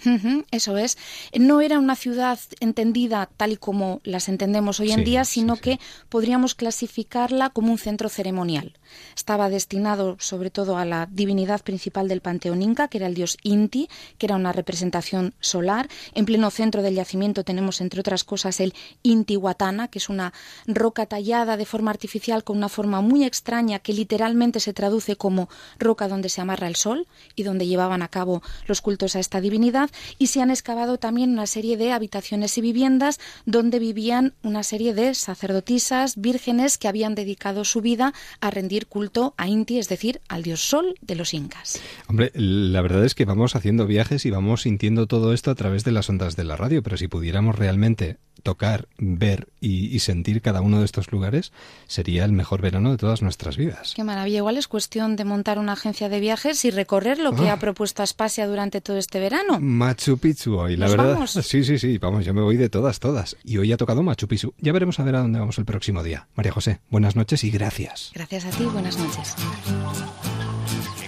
[0.51, 0.97] Eso es.
[1.37, 5.33] No era una ciudad entendida tal y como las entendemos hoy en Sí, día, sí,
[5.41, 5.79] sino que
[6.09, 8.73] podríamos clasificarla como un centro ceremonial.
[9.15, 13.37] Estaba destinado sobre todo a la divinidad principal del panteón inca, que era el dios
[13.43, 15.89] Inti, que era una representación solar.
[16.13, 20.33] En pleno centro del yacimiento tenemos, entre otras cosas, el Intihuatana, que es una
[20.65, 25.49] roca tallada de forma artificial con una forma muy extraña que literalmente se traduce como
[25.77, 29.41] roca donde se amarra el sol y donde llevaban a cabo los cultos a esta
[29.41, 29.89] divinidad.
[30.17, 34.61] Y se han excavado también una serie de habitaciones y viviendas donde vivían vivían una
[34.61, 39.89] serie de sacerdotisas vírgenes que habían dedicado su vida a rendir culto a Inti, es
[39.89, 41.81] decir, al dios sol de los incas.
[42.07, 45.83] Hombre, la verdad es que vamos haciendo viajes y vamos sintiendo todo esto a través
[45.83, 50.43] de las ondas de la radio, pero si pudiéramos realmente tocar, ver y, y sentir
[50.43, 51.51] cada uno de estos lugares,
[51.87, 53.93] sería el mejor verano de todas nuestras vidas.
[53.95, 54.37] Qué maravilla.
[54.37, 57.53] Igual es cuestión de montar una agencia de viajes y recorrer lo que Ah.
[57.53, 59.59] ha propuesto Aspasia durante todo este verano.
[59.59, 61.13] Machu Picchu hoy, la ¿Nos verdad.
[61.15, 61.31] vamos?
[61.31, 63.35] Sí, sí, sí, vamos, yo me voy de todas, todas.
[63.43, 64.53] Y hoy ha tocado Machu Picchu.
[64.59, 66.27] Ya veremos a ver a dónde vamos el próximo día.
[66.35, 68.11] María José, buenas noches y gracias.
[68.13, 69.35] Gracias a ti, buenas noches.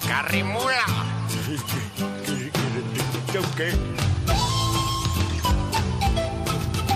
[0.07, 0.85] ¡Carrimula!
[3.55, 3.71] ¿Qué?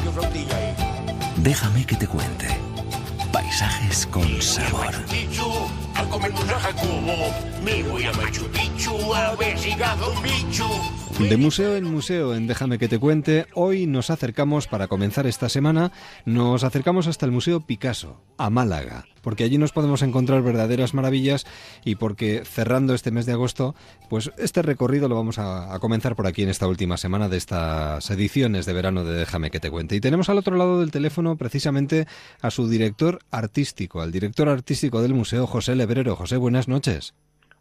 [0.03, 0.75] ¿Qué flotilla ahí?
[1.37, 2.47] Déjame que te cuente.
[3.31, 4.93] Paisajes con sabor.
[5.95, 7.15] A comer un jacobo.
[7.63, 11.02] Me voy a Machu Picchu a ver si un bicho.
[11.19, 15.47] De museo en museo, en Déjame que te cuente, hoy nos acercamos, para comenzar esta
[15.47, 15.91] semana,
[16.25, 21.45] nos acercamos hasta el Museo Picasso, a Málaga, porque allí nos podemos encontrar verdaderas maravillas
[21.85, 23.75] y porque cerrando este mes de agosto,
[24.09, 28.09] pues este recorrido lo vamos a, comenzar por aquí en esta última semana de estas
[28.09, 29.95] ediciones de verano de Déjame que te cuente.
[29.95, 32.07] Y tenemos al otro lado del teléfono precisamente
[32.41, 36.15] a su director artístico, al director artístico del museo, José Lebrero.
[36.15, 37.13] José, buenas noches.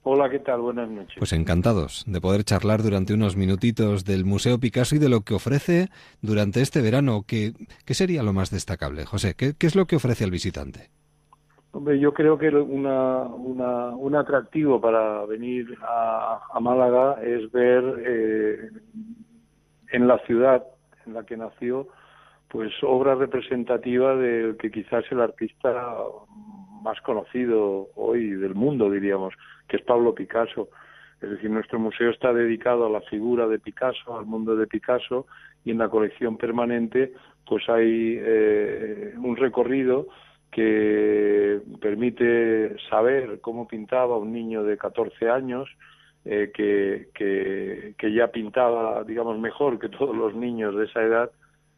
[0.05, 0.61] Hola, ¿qué tal?
[0.61, 1.15] Buenas noches.
[1.17, 5.35] Pues encantados de poder charlar durante unos minutitos del Museo Picasso y de lo que
[5.35, 5.91] ofrece
[6.23, 7.23] durante este verano.
[7.25, 7.53] ¿Qué,
[7.87, 9.35] qué sería lo más destacable, José?
[9.37, 10.91] ¿Qué, qué es lo que ofrece al visitante?
[11.71, 17.83] Hombre, yo creo que una, una, un atractivo para venir a, a Málaga es ver
[18.05, 18.71] eh,
[19.93, 20.65] en la ciudad
[21.07, 21.87] en la que nació,
[22.49, 25.71] pues obra representativa del que quizás el artista
[26.83, 29.35] más conocido hoy del mundo, diríamos,
[29.69, 30.69] que es Pablo Picasso.
[31.21, 35.27] Es decir, nuestro museo está dedicado a la figura de Picasso, al mundo de Picasso,
[35.65, 37.13] y en la colección permanente
[37.47, 40.07] pues hay eh, un recorrido
[40.51, 45.69] que permite saber cómo pintaba un niño de 14 años,
[46.25, 51.31] eh, que, que, que ya pintaba, digamos, mejor que todos los niños de esa edad,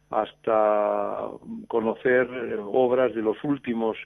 [0.09, 1.29] hasta
[1.67, 3.97] conocer eh, obras de los últimos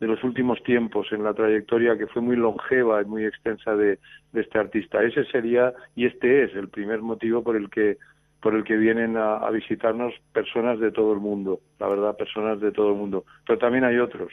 [0.00, 3.98] de los últimos tiempos en la trayectoria que fue muy longeva y muy extensa de,
[4.32, 5.02] de este artista.
[5.02, 7.96] Ese sería y este es el primer motivo por el que
[8.40, 12.60] por el que vienen a, a, visitarnos personas de todo el mundo, la verdad, personas
[12.60, 13.24] de todo el mundo.
[13.44, 14.30] Pero también hay otros.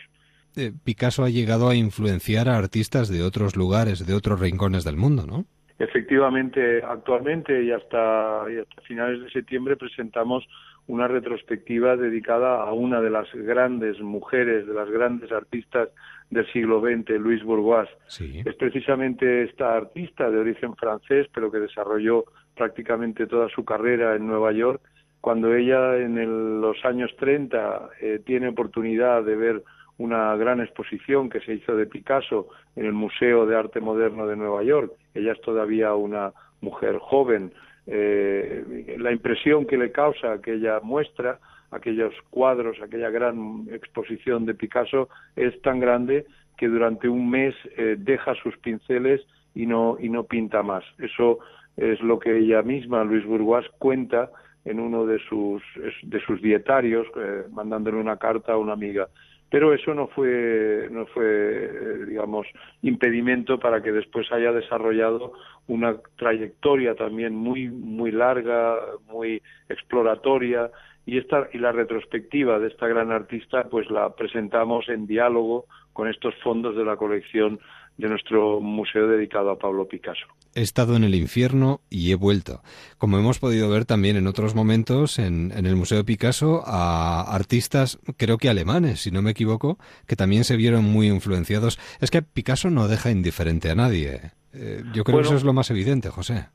[0.55, 4.95] Eh, Picasso ha llegado a influenciar a artistas de otros lugares, de otros rincones del
[4.95, 5.45] mundo, ¿no?
[5.77, 10.47] Efectivamente, actualmente y hasta, y hasta finales de septiembre presentamos
[10.87, 15.89] una retrospectiva dedicada a una de las grandes mujeres, de las grandes artistas
[16.29, 17.89] del siglo XX, Louise Bourgeois.
[18.07, 18.41] Sí.
[18.45, 22.25] Es precisamente esta artista de origen francés, pero que desarrolló
[22.55, 24.81] prácticamente toda su carrera en Nueva York.
[25.21, 29.63] Cuando ella en el, los años 30 eh, tiene oportunidad de ver
[29.97, 34.35] una gran exposición que se hizo de Picasso en el Museo de Arte Moderno de
[34.35, 34.91] Nueva York.
[35.13, 37.53] Ella es todavía una mujer joven.
[37.87, 41.39] Eh, la impresión que le causa aquella muestra,
[41.71, 46.25] aquellos cuadros, aquella gran exposición de Picasso es tan grande
[46.57, 49.21] que durante un mes eh, deja sus pinceles
[49.53, 50.83] y no y no pinta más.
[50.97, 51.39] Eso
[51.77, 54.31] es lo que ella misma, Luis Bourgeois, cuenta
[54.63, 55.61] en uno de sus
[56.03, 59.07] de sus dietarios, eh, mandándole una carta a una amiga
[59.55, 62.45] pero eso no fue no fue digamos
[62.81, 65.31] impedimento para que después haya desarrollado
[65.67, 68.75] una trayectoria también muy muy larga
[69.07, 70.71] muy exploratoria
[71.05, 76.09] y esta y la retrospectiva de esta gran artista pues la presentamos en diálogo con
[76.09, 77.57] estos fondos de la colección
[77.97, 80.25] de nuestro museo dedicado a Pablo Picasso.
[80.53, 82.61] He estado en el infierno y he vuelto.
[82.97, 87.99] Como hemos podido ver también en otros momentos en, en, el Museo Picasso, a artistas,
[88.17, 89.77] creo que alemanes, si no me equivoco,
[90.07, 91.77] que también se vieron muy influenciados.
[91.99, 94.31] Es que Picasso no deja indiferente a nadie.
[94.53, 96.47] Eh, yo creo bueno, que eso es lo más evidente, José.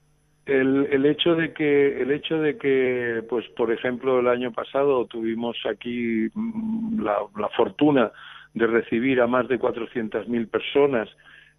[0.46, 5.04] El, el hecho de que el hecho de que pues por ejemplo el año pasado
[5.04, 6.28] tuvimos aquí
[6.98, 8.10] la, la fortuna
[8.54, 11.08] de recibir a más de 400.000 personas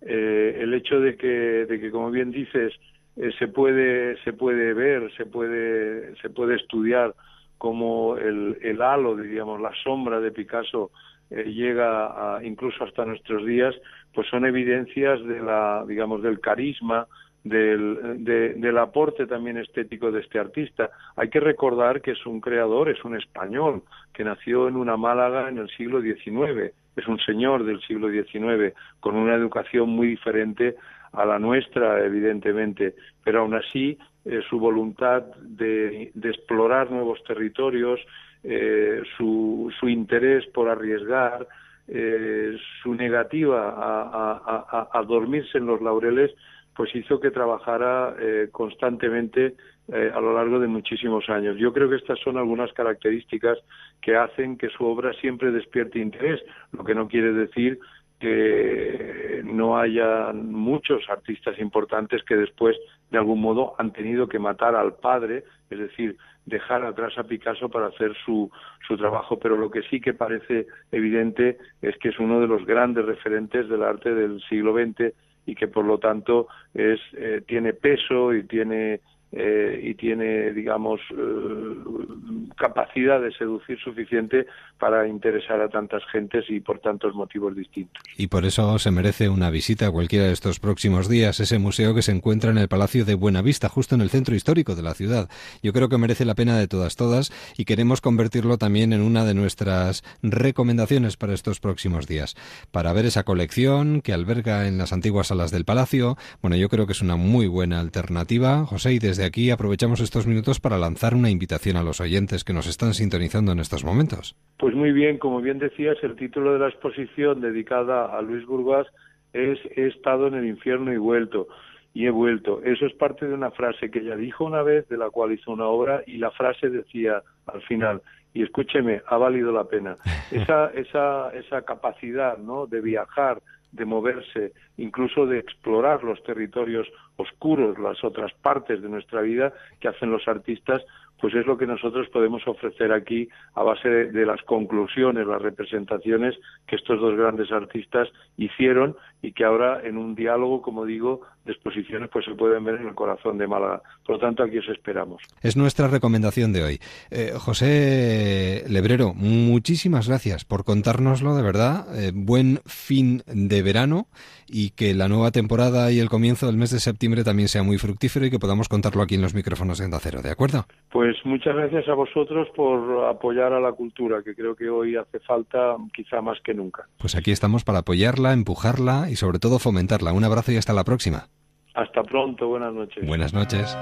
[0.01, 2.73] eh, el hecho de que, de que como bien dices
[3.17, 7.13] eh, se puede se puede ver se puede se puede estudiar
[7.57, 10.91] como el, el halo diríamos la sombra de Picasso
[11.29, 13.75] eh, llega a, incluso hasta nuestros días
[14.13, 17.07] pues son evidencias de la digamos del carisma
[17.43, 20.91] del, de, del aporte también estético de este artista.
[21.15, 23.83] Hay que recordar que es un creador, es un español,
[24.13, 28.73] que nació en una Málaga en el siglo XIX, es un señor del siglo XIX,
[28.99, 30.75] con una educación muy diferente
[31.13, 37.99] a la nuestra, evidentemente, pero aún así eh, su voluntad de, explorar nuevos territorios,
[38.43, 41.47] eh, su, su interés por arriesgar,
[41.87, 46.31] eh, su negativa a, a- dormirse en los laureles,
[46.75, 48.15] pues hizo que trabajara
[48.51, 49.55] constantemente
[49.87, 51.57] eh, a lo largo de muchísimos años.
[51.57, 53.57] Yo creo que estas son algunas características
[54.01, 57.79] que hacen que su obra siempre despierte interés, lo que no quiere decir
[58.21, 62.77] que no haya muchos artistas importantes que después
[63.09, 66.15] de algún modo han tenido que matar al padre, es decir,
[66.45, 68.49] dejar atrás a Picasso para hacer su,
[68.87, 72.63] su trabajo, pero lo que sí que parece evidente es que es uno de los
[72.65, 75.13] grandes referentes del arte del siglo XX
[75.47, 79.01] y que por lo tanto es eh, tiene peso y tiene
[79.31, 84.45] eh, y tiene digamos eh, capacidad de seducir suficiente
[84.77, 88.03] para interesar a tantas gentes y por tantos motivos distintos.
[88.17, 91.93] Y por eso se merece una visita a cualquiera de estos próximos días, ese museo
[91.93, 94.93] que se encuentra en el Palacio de Buenavista, justo en el centro histórico de la
[94.93, 95.29] ciudad.
[95.63, 99.23] Yo creo que merece la pena de todas, todas, y queremos convertirlo también en una
[99.23, 102.35] de nuestras recomendaciones para estos próximos días.
[102.71, 106.85] Para ver esa colección que alberga en las antiguas salas del Palacio, bueno, yo creo
[106.85, 108.65] que es una muy buena alternativa.
[108.65, 112.53] José, y desde aquí aprovechamos estos minutos para lanzar una invitación a los oyentes que
[112.53, 114.35] nos están sintonizando en estos momentos.
[114.57, 118.87] Pues muy bien, como bien decías, el título de la exposición dedicada a Luis Burgas
[119.33, 121.47] es He estado en el infierno y vuelto.
[121.93, 122.61] Y he vuelto.
[122.63, 125.51] Eso es parte de una frase que ella dijo una vez, de la cual hizo
[125.51, 128.01] una obra, y la frase decía al final,
[128.33, 129.97] y escúcheme, ha valido la pena.
[130.31, 132.65] Esa, esa, esa capacidad ¿no?
[132.65, 133.41] de viajar,
[133.71, 139.87] de moverse, incluso de explorar los territorios oscuros, las otras partes de nuestra vida que
[139.87, 140.81] hacen los artistas,
[141.21, 145.41] pues es lo que nosotros podemos ofrecer aquí a base de, de las conclusiones, las
[145.41, 146.35] representaciones
[146.67, 151.53] que estos dos grandes artistas hicieron y que ahora en un diálogo, como digo, de
[151.53, 153.81] exposiciones, pues se pueden ver en el corazón de Málaga.
[154.05, 155.21] Por lo tanto, aquí os esperamos.
[155.41, 156.79] Es nuestra recomendación de hoy.
[157.09, 161.85] Eh, José Lebrero, muchísimas gracias por contárnoslo, de verdad.
[161.99, 164.07] Eh, buen fin de verano
[164.47, 167.77] y que la nueva temporada y el comienzo del mes de septiembre también sea muy
[167.77, 170.65] fructífero y que podamos contarlo aquí en los micrófonos de Onda Cero, ¿de acuerdo?
[171.11, 175.19] Pues muchas gracias a vosotros por apoyar a la cultura, que creo que hoy hace
[175.19, 176.87] falta quizá más que nunca.
[176.97, 180.13] Pues aquí estamos para apoyarla, empujarla y sobre todo fomentarla.
[180.13, 181.27] Un abrazo y hasta la próxima.
[181.73, 183.05] Hasta pronto, buenas noches.
[183.05, 183.77] Buenas noches.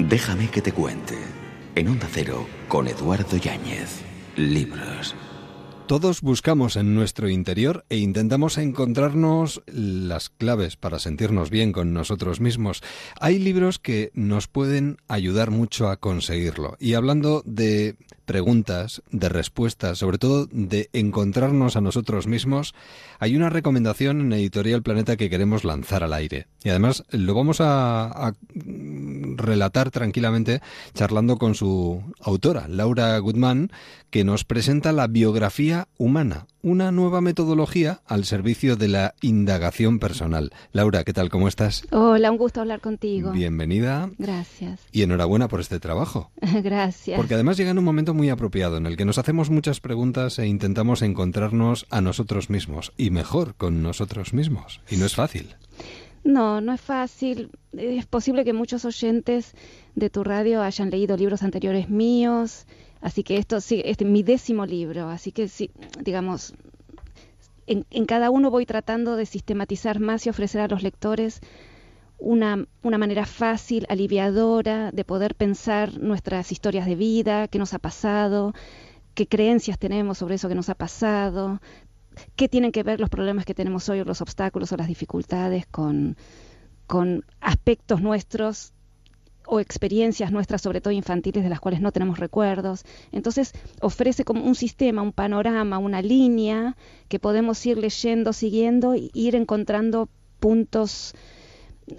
[0.00, 1.14] Déjame que te cuente.
[1.76, 4.04] En Onda Cero, con Eduardo Yáñez.
[4.36, 5.14] Libros.
[5.86, 12.40] Todos buscamos en nuestro interior e intentamos encontrarnos las claves para sentirnos bien con nosotros
[12.40, 12.82] mismos.
[13.20, 16.78] Hay libros que nos pueden ayudar mucho a conseguirlo.
[16.80, 22.74] Y hablando de preguntas, de respuestas, sobre todo de encontrarnos a nosotros mismos,
[23.18, 26.46] hay una recomendación en Editorial Planeta que queremos lanzar al aire.
[26.62, 28.34] Y además lo vamos a, a
[29.36, 30.60] relatar tranquilamente
[30.94, 33.70] charlando con su autora, Laura Goodman,
[34.10, 40.52] que nos presenta la biografía humana, una nueva metodología al servicio de la indagación personal.
[40.72, 41.28] Laura, ¿qué tal?
[41.30, 41.84] ¿Cómo estás?
[41.90, 43.32] Hola, un gusto hablar contigo.
[43.32, 44.80] Bienvenida Gracias.
[44.92, 46.30] y enhorabuena por este trabajo.
[46.62, 47.16] Gracias.
[47.16, 50.38] Porque además llega en un momento muy apropiado en el que nos hacemos muchas preguntas
[50.38, 54.80] e intentamos encontrarnos a nosotros mismos y mejor con nosotros mismos.
[54.90, 55.56] Y no es fácil.
[56.24, 57.50] No, no es fácil.
[57.72, 59.54] Es posible que muchos oyentes
[59.94, 62.66] de tu radio hayan leído libros anteriores míos,
[63.02, 66.54] así que esto sí, este es mi décimo libro, así que sí, digamos,
[67.66, 71.42] en, en cada uno voy tratando de sistematizar más y ofrecer a los lectores
[72.18, 77.78] una, una manera fácil, aliviadora, de poder pensar nuestras historias de vida, qué nos ha
[77.78, 78.54] pasado,
[79.14, 81.60] qué creencias tenemos sobre eso que nos ha pasado,
[82.36, 85.66] qué tienen que ver los problemas que tenemos hoy, o los obstáculos o las dificultades
[85.66, 86.16] con,
[86.86, 88.72] con aspectos nuestros
[89.46, 92.84] o experiencias nuestras, sobre todo infantiles, de las cuales no tenemos recuerdos.
[93.12, 96.76] Entonces ofrece como un sistema, un panorama, una línea
[97.08, 100.08] que podemos ir leyendo, siguiendo e ir encontrando
[100.40, 101.14] puntos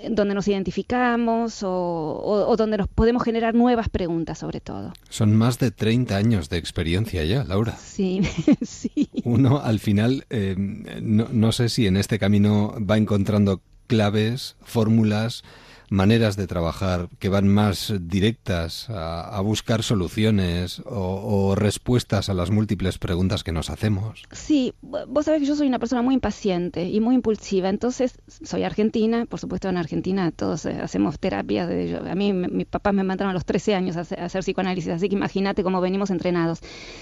[0.10, 4.94] donde nos identificamos o, o, o donde nos podemos generar nuevas preguntas sobre todo.
[5.10, 7.76] Son más de 30 años de experiencia ya, Laura.
[7.78, 8.22] Sí,
[8.62, 9.10] sí.
[9.24, 15.44] Uno al final, eh, no, no sé si en este camino va encontrando claves, fórmulas,
[15.90, 22.98] maneras de trabajar que van más directas a, buscar soluciones o, respuestas a las múltiples
[22.98, 24.24] preguntas que nos hacemos.
[24.32, 28.64] Sí, vos sabés que yo soy una persona muy impaciente y muy impulsiva, entonces soy
[28.64, 33.04] argentina, por supuesto en Argentina todos eh, hacemos terapia, de, a mí mis papás me
[33.04, 36.62] mandaron a los 13 años a hacer psicoanálisis, así que imagínate cómo venimos entrenados.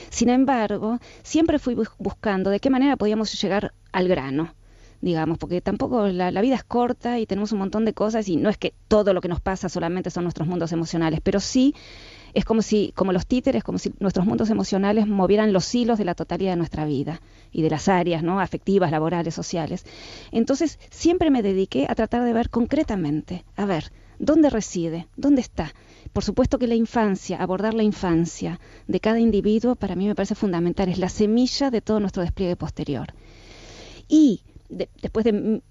[0.09, 4.53] Sin embargo, siempre fui buscando de qué manera podíamos llegar al grano
[5.04, 8.49] digamos, porque tampoco la, vida es corta y tenemos un montón de cosas y no
[8.49, 11.76] es que todo lo que nos pasa solamente son nuestros mundos emocionales, pero sí
[12.34, 16.06] es como si, como los títeres, como si nuestros mundos emocionales movieran los hilos de
[16.06, 18.39] la totalidad de nuestra vida y de las áreas, ¿no?
[18.39, 19.86] afectivas, laborales, sociales.
[20.32, 25.08] Entonces, siempre me dediqué a tratar de ver concretamente, a ver, ¿dónde reside?
[25.18, 25.74] ¿Dónde está?
[26.14, 30.36] Por supuesto que la infancia, abordar la infancia de cada individuo, para mí me parece
[30.36, 33.14] fundamental, es la semilla de todo nuestro despliegue posterior.
[34.08, 34.41] Y
[34.78, 35.61] de, después de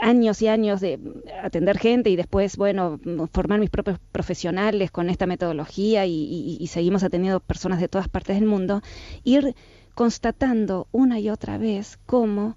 [0.00, 0.98] años y años de
[1.42, 2.98] atender gente y después, bueno,
[3.32, 8.36] formar mis propios profesionales con esta metodología y, y, seguimos atendiendo personas de todas partes
[8.36, 8.82] del mundo,
[9.24, 9.54] ir
[9.94, 12.56] constatando una y otra vez cómo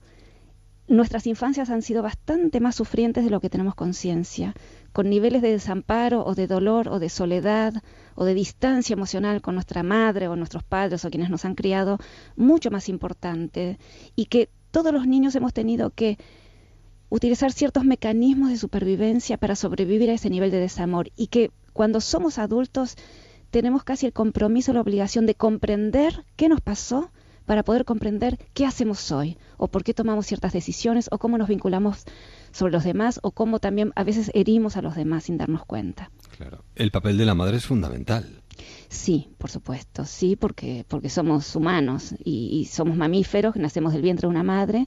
[0.88, 4.54] nuestras infancias han sido bastante más sufrientes de lo que tenemos conciencia,
[4.92, 7.74] con niveles de desamparo o de dolor o de soledad
[8.16, 11.98] o de distancia emocional con nuestra madre o nuestros padres o quienes nos han criado
[12.36, 13.80] mucho más importante
[14.16, 16.18] y que todos los niños hemos tenido que
[17.10, 22.02] utilizar ciertos mecanismos de supervivencia para sobrevivir a ese nivel de desamor y que cuando
[22.02, 22.96] somos adultos
[23.52, 27.12] tenemos casi el compromiso, la obligación de comprender qué nos pasó
[27.46, 31.50] para poder comprender qué hacemos hoy o por qué tomamos ciertas decisiones o cómo nos
[31.50, 32.06] vinculamos
[32.52, 36.10] sobre los demás o cómo también a veces herimos a los demás sin darnos cuenta.
[36.36, 36.64] Claro.
[36.74, 38.43] El papel de la madre es fundamental.
[38.94, 44.28] Sí, por supuesto, sí, porque, porque somos humanos y, y somos mamíferos, nacemos del vientre
[44.28, 44.86] de una madre.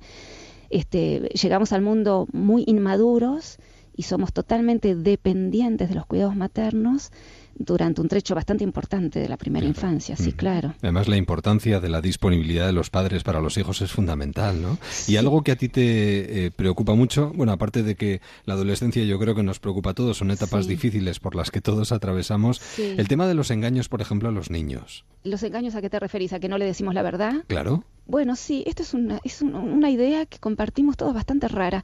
[0.70, 3.58] Este, llegamos al mundo muy inmaduros
[3.96, 7.10] y somos totalmente dependientes de los cuidados maternos
[7.58, 9.76] durante un trecho bastante importante de la primera claro.
[9.76, 10.36] infancia, sí, mm.
[10.36, 10.74] claro.
[10.82, 14.78] Además, la importancia de la disponibilidad de los padres para los hijos es fundamental, ¿no?
[14.90, 15.12] Sí.
[15.12, 19.02] Y algo que a ti te eh, preocupa mucho, bueno, aparte de que la adolescencia
[19.04, 20.70] yo creo que nos preocupa a todos, son etapas sí.
[20.70, 22.94] difíciles por las que todos atravesamos, sí.
[22.96, 25.04] el tema de los engaños, por ejemplo, a los niños.
[25.24, 26.32] ¿Los engaños a qué te referís?
[26.32, 27.44] ¿A que no le decimos la verdad?
[27.48, 27.84] Claro.
[28.06, 31.82] Bueno, sí, esto es una, es una idea que compartimos todos bastante rara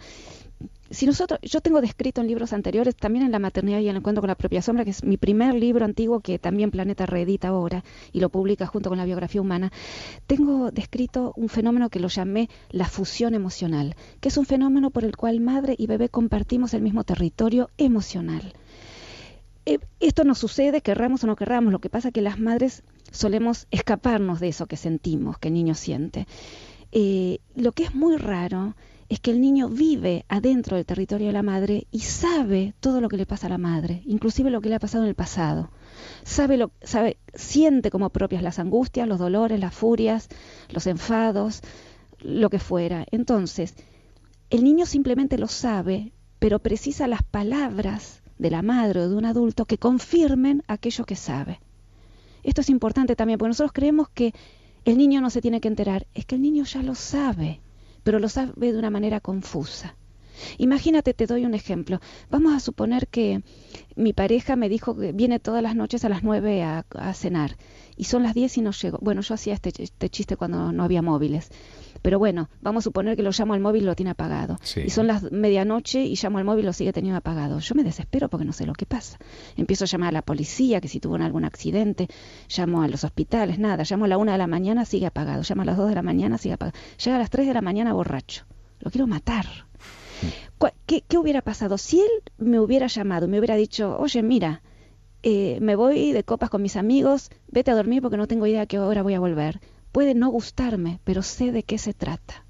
[0.91, 4.21] si nosotros, yo tengo descrito en libros anteriores, también en La maternidad y el encuentro
[4.21, 7.83] con la propia sombra, que es mi primer libro antiguo que también Planeta reedita ahora
[8.13, 9.73] y lo publica junto con la biografía humana,
[10.27, 15.05] tengo descrito un fenómeno que lo llamé la fusión emocional, que es un fenómeno por
[15.05, 18.53] el cual madre y bebé compartimos el mismo territorio emocional.
[19.65, 22.83] Eh, esto nos sucede, querramos o no querramos, lo que pasa es que las madres
[23.11, 26.27] solemos escaparnos de eso que sentimos, que el niño siente.
[26.91, 28.75] Eh, lo que es muy raro
[29.13, 33.11] es que el niño vive adentro del territorio de la madre y sabe todo lo
[33.11, 35.71] que le pasa a la madre, inclusive lo que le ha pasado en el pasado.
[36.25, 40.31] Sabe lo, sabe, siente como propias las angustias, los dolores, las furias,
[40.71, 41.61] los enfados,
[42.23, 43.05] lo que fuera.
[43.11, 43.75] Entonces,
[44.49, 49.27] el niño simplemente lo sabe, pero precisa las palabras de la madre o de un
[49.27, 51.61] adulto que confirmen aquello que sabe.
[52.45, 54.33] Esto es importante también, porque nosotros creemos que
[54.87, 57.61] el niño no se tiene que enterar, es que el niño ya lo sabe
[58.03, 59.97] pero lo sabe de una manera confusa.
[60.59, 62.01] Imagínate, te doy un ejemplo.
[62.31, 63.43] Vamos a suponer que
[63.97, 67.57] mi pareja me dijo que viene todas las noches a las nueve a, a cenar
[67.97, 68.99] y son las diez y no llego.
[69.01, 71.51] Bueno, yo hacía este, este, chiste cuando no había móviles.
[72.03, 74.59] Pero bueno, vamos a suponer que lo llamo al móvil y lo tiene apagado.
[74.63, 74.81] Sí.
[74.81, 77.61] Y son las medianoche y llamo al móvil y lo sigue teniendo apagado.
[77.61, 79.19] Yo me desespero porque no sé lo que pasa.
[79.57, 82.09] Empiezo a llamar a la policía, que si tuvo algún accidente,
[82.55, 83.85] llamo a los hospitales, nada.
[83.89, 85.43] Llamo a la una de la mañana, sigue apagado.
[85.49, 86.77] Llamo a las dos de la mañana, sigue apagado.
[87.03, 88.45] Llega a las tres de la mañana borracho.
[88.81, 89.47] Lo quiero matar.
[90.87, 91.79] ¿Qué, ¿Qué, hubiera pasado?
[91.79, 94.63] Si él me hubiera llamado, me hubiera dicho, oye, mira,
[95.23, 98.63] eh, me voy de copas con mis amigos, vete a dormir porque no tengo idea
[98.63, 99.61] a qué hora voy a volver.
[99.93, 102.45] Puede no gustarme, pero sé de qué se trata.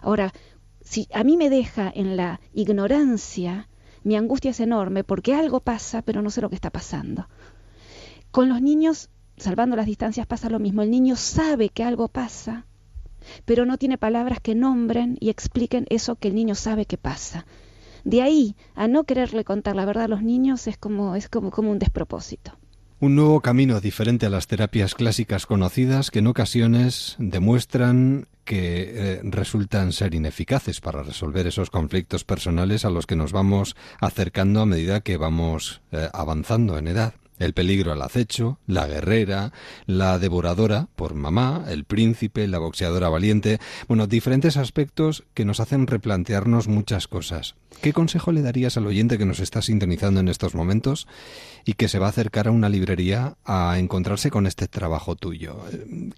[0.00, 0.32] Ahora,
[0.80, 3.68] si a mí me deja en la ignorancia,
[4.04, 7.28] mi angustia es enorme porque algo pasa, pero no sé lo que está pasando.
[8.30, 10.82] Con los niños, salvando las distancias, pasa lo mismo.
[10.82, 12.66] El niño sabe que algo pasa,
[13.44, 17.44] pero no tiene palabras que nombren y expliquen eso que el niño sabe que pasa.
[18.04, 21.50] De ahí a no quererle contar la verdad a los niños es como, es como,
[21.50, 22.52] como un despropósito.
[23.00, 29.20] Un nuevo camino diferente a las terapias clásicas conocidas que en ocasiones demuestran que eh,
[29.22, 34.66] resultan ser ineficaces para resolver esos conflictos personales a los que nos vamos acercando a
[34.66, 37.14] medida que vamos eh, avanzando en edad.
[37.38, 39.52] El peligro al acecho, la guerrera,
[39.86, 45.86] la devoradora por mamá, el príncipe, la boxeadora valiente, bueno, diferentes aspectos que nos hacen
[45.86, 47.54] replantearnos muchas cosas.
[47.80, 51.06] ¿Qué consejo le darías al oyente que nos está sintonizando en estos momentos
[51.64, 55.60] y que se va a acercar a una librería a encontrarse con este trabajo tuyo?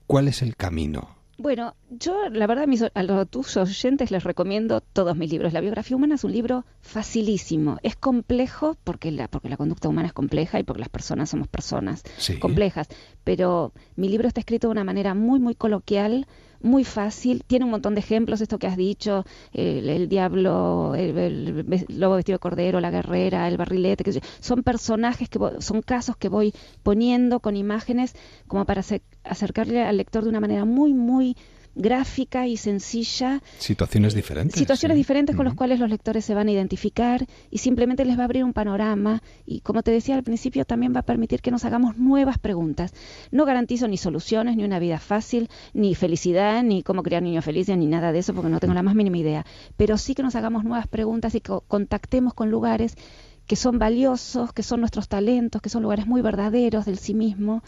[0.06, 1.19] ¿Cuál es el camino?
[1.40, 5.54] Bueno, yo la verdad a, los, tus oyentes les recomiendo todos mis libros.
[5.54, 7.78] La biografía humana es un libro facilísimo.
[7.82, 11.48] Es complejo porque la, porque la conducta humana es compleja y porque las personas somos
[11.48, 12.38] personas sí.
[12.38, 12.88] complejas.
[13.24, 16.26] Pero mi libro está escrito de una manera muy, muy coloquial,
[16.62, 21.16] muy fácil, tiene un montón de ejemplos, esto que has dicho, el, el diablo, el,
[21.18, 26.16] el lobo vestido de cordero, la guerrera, el barrilete, que son personajes que son casos
[26.16, 26.52] que voy
[26.82, 28.14] poniendo con imágenes
[28.46, 31.36] como para acer- acercarle al lector de una manera muy, muy
[31.74, 34.58] gráfica y sencilla Situaciones diferentes.
[34.58, 35.00] situaciones sí.
[35.00, 38.24] diferentes con las cuales los lectores se van a identificar y simplemente les va a
[38.24, 41.64] abrir un panorama y como te decía al principio también va a permitir que nos
[41.64, 42.92] hagamos nuevas preguntas.
[43.30, 47.76] No garantizo ni soluciones, ni una vida fácil, ni felicidad, ni cómo criar niños felices,
[47.76, 49.46] ni nada de eso porque no tengo la más mínima idea,
[49.76, 52.94] pero sí que nos hagamos nuevas preguntas y que contactemos con lugares
[53.46, 57.62] que son valiosos, que son nuestros talentos, que son lugares muy verdaderos del sí mismo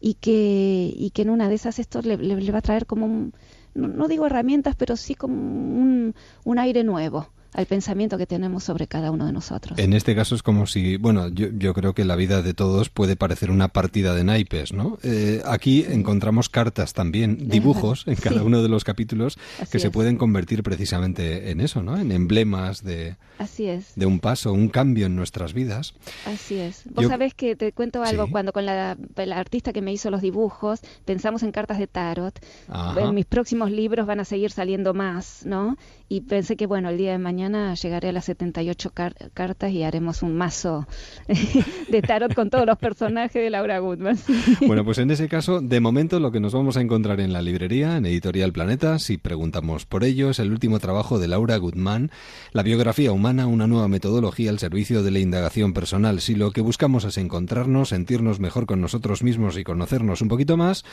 [0.00, 2.16] y que, y que en una de esas esto le,
[2.50, 3.34] va a traer como un,
[3.74, 8.64] no, no digo herramientas, pero sí como un, un aire nuevo al pensamiento que tenemos
[8.64, 9.78] sobre cada uno de nosotros.
[9.78, 12.90] En este caso es como si, bueno, yo, yo creo que la vida de todos
[12.90, 14.98] puede parecer una partida de naipes, ¿no?
[15.02, 18.46] Eh, aquí encontramos cartas también, dibujos en cada Sí.
[18.46, 19.92] uno de los capítulos Así que se es.
[19.92, 21.96] pueden convertir precisamente en eso, ¿no?
[21.98, 23.92] En emblemas de, Así es.
[23.96, 25.94] de un paso, un cambio en nuestras vidas.
[26.26, 26.82] Así es.
[26.94, 28.30] Vos Yo- sabés que te cuento algo, Sí.
[28.32, 32.38] cuando con la, la artista que me hizo los dibujos pensamos en cartas de tarot.
[32.68, 33.00] Ajá.
[33.00, 35.76] En mis próximos libros van a seguir saliendo más, ¿no?
[36.08, 39.82] Y pensé que, bueno, el día de mañana llegaré a las 78 car- cartas y
[39.82, 40.86] haremos un mazo
[41.88, 44.18] de tarot con todos los personajes de Laura Goodman.
[44.66, 47.42] Bueno, pues en ese caso, de momento lo que nos vamos a encontrar en la
[47.42, 52.10] librería, en Editorial Planeta, si preguntamos por ello, es el último trabajo de Laura Guzmán,
[52.52, 56.20] La biografía humana, una nueva metodología al servicio de la indagación personal.
[56.20, 60.56] Si lo que buscamos es encontrarnos, sentirnos mejor con nosotros mismos y conocernos un poquito
[60.56, 60.84] más,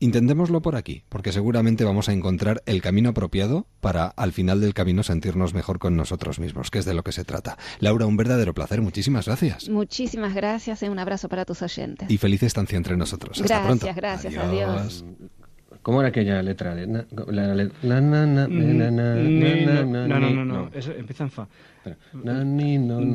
[0.00, 4.74] Intentémoslo por aquí, porque seguramente vamos a encontrar el camino apropiado para al final del
[4.74, 7.56] camino sentirnos mejor con nosotros mismos, que es de lo que se trata.
[7.80, 9.68] Laura, un verdadero placer, muchísimas gracias.
[9.68, 12.10] Muchísimas gracias y un abrazo para tus oyentes.
[12.10, 13.40] Y feliz estancia entre nosotros.
[13.40, 13.96] Hasta Gracias, pronto.
[13.96, 15.04] gracias, adiós.
[15.82, 16.74] ¿Cómo era aquella letra?
[16.74, 20.70] La, la, la, na, na, na, na, Ni- na, no, na, no, ni- no, no,
[20.74, 21.42] eso empieza en fa.
[21.42, 21.48] Na, ni, no,
[22.12, 22.44] na,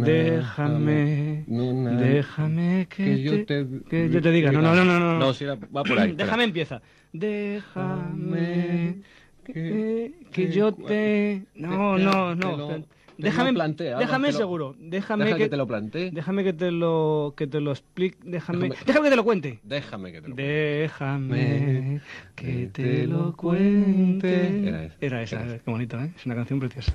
[0.03, 4.51] Déjame, no, na, déjame que, que yo te, que yo te diga.
[4.51, 4.99] No, no, no, no.
[4.99, 6.25] No, No, si era- va por ahí, espera.
[6.25, 6.81] Déjame empieza.
[7.13, 9.01] Déjame
[9.43, 11.43] que, que yo te.
[11.55, 12.83] No, no, no.
[13.17, 13.67] déjame, habla,
[13.99, 14.75] déjame te lo- seguro.
[14.79, 16.11] Déjame deja que, que te lo plantee.
[16.11, 18.17] Déjame que te lo que te lo explique.
[18.23, 19.59] Déjame, Déjame- déjame, que te lo cuente.
[19.63, 22.01] Déjame que te lo Déjame
[22.35, 24.67] que te lo cuente.
[24.67, 26.11] Era esa, Era esa, era qué bonito, ¿eh?
[26.15, 26.93] Es una canción preciosa.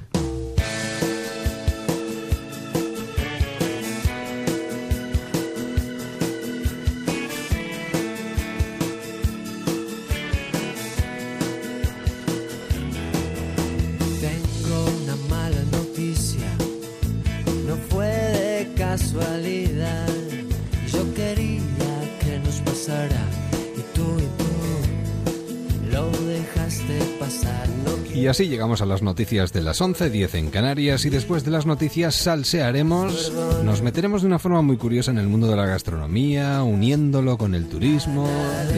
[28.35, 31.67] Así llegamos a las noticias de las 11, 10 en Canarias y después de las
[31.67, 33.33] noticias salsearemos,
[33.63, 37.55] nos meteremos de una forma muy curiosa en el mundo de la gastronomía, uniéndolo con
[37.55, 38.29] el turismo,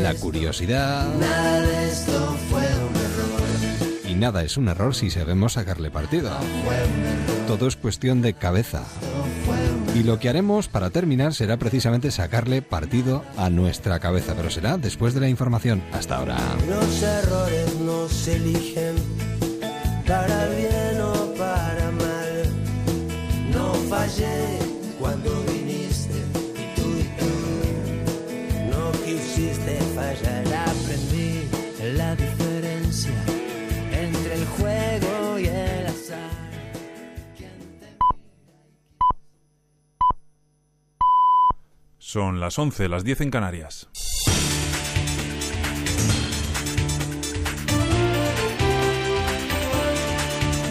[0.02, 1.08] la curiosidad.
[4.06, 6.32] Y nada es un error si sabemos sacarle partido.
[7.46, 8.84] Todo es cuestión de cabeza.
[9.94, 14.76] Y lo que haremos para terminar será precisamente sacarle partido a nuestra cabeza, pero será
[14.76, 15.82] después de la información.
[15.94, 16.36] Hasta ahora.
[16.68, 18.96] Los errores no se eligen
[20.06, 22.32] para bien o para mal.
[23.52, 24.58] No fallé
[24.98, 26.14] cuando viniste
[26.62, 27.32] y tú y tú
[28.70, 30.46] no quisiste fallar.
[30.68, 31.48] Aprendí
[31.96, 33.14] la diferencia
[33.92, 36.36] entre el juego y el azar.
[41.98, 43.88] Son las 11, las 10 en Canarias.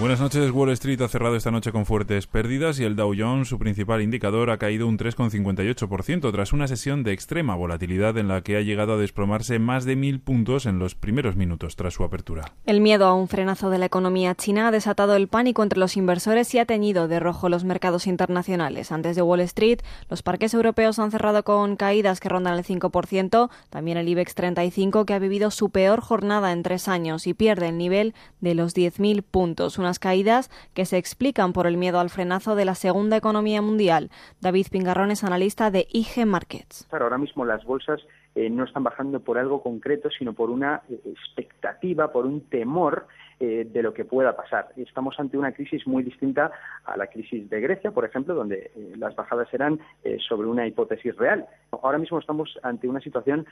[0.00, 0.50] Buenas noches.
[0.50, 4.00] Wall Street ha cerrado esta noche con fuertes pérdidas y el Dow Jones, su principal
[4.00, 8.62] indicador, ha caído un 3,58% tras una sesión de extrema volatilidad en la que ha
[8.62, 12.54] llegado a desplomarse más de mil puntos en los primeros minutos tras su apertura.
[12.64, 15.98] El miedo a un frenazo de la economía china ha desatado el pánico entre los
[15.98, 18.92] inversores y ha teñido de rojo los mercados internacionales.
[18.92, 23.50] Antes de Wall Street, los parques europeos han cerrado con caídas que rondan el 5%,
[23.68, 27.68] también el IBEX 35 que ha vivido su peor jornada en tres años y pierde
[27.68, 32.10] el nivel de los 10.000 puntos, unas caídas que se explican por el miedo al
[32.10, 34.10] frenazo de la segunda economía mundial.
[34.40, 36.86] David Pingarrón es analista de IG Markets.
[36.92, 38.00] Ahora mismo las bolsas
[38.36, 43.08] eh, no están bajando por algo concreto, sino por una eh, expectativa, por un temor
[43.42, 44.68] eh, de lo que pueda pasar.
[44.76, 46.50] Estamos ante una crisis muy distinta
[46.84, 50.66] a la crisis de Grecia, por ejemplo, donde eh, las bajadas eran eh, sobre una
[50.66, 51.46] hipótesis real.
[51.82, 53.46] Ahora mismo estamos ante una situación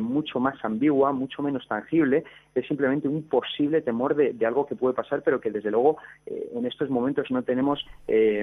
[0.00, 2.22] mucho más ambigua, mucho menos tangible.
[2.54, 5.96] Es simplemente un posible temor de, de algo que puede pasar, pero que desde luego
[6.26, 7.84] en estos momentos no tenemos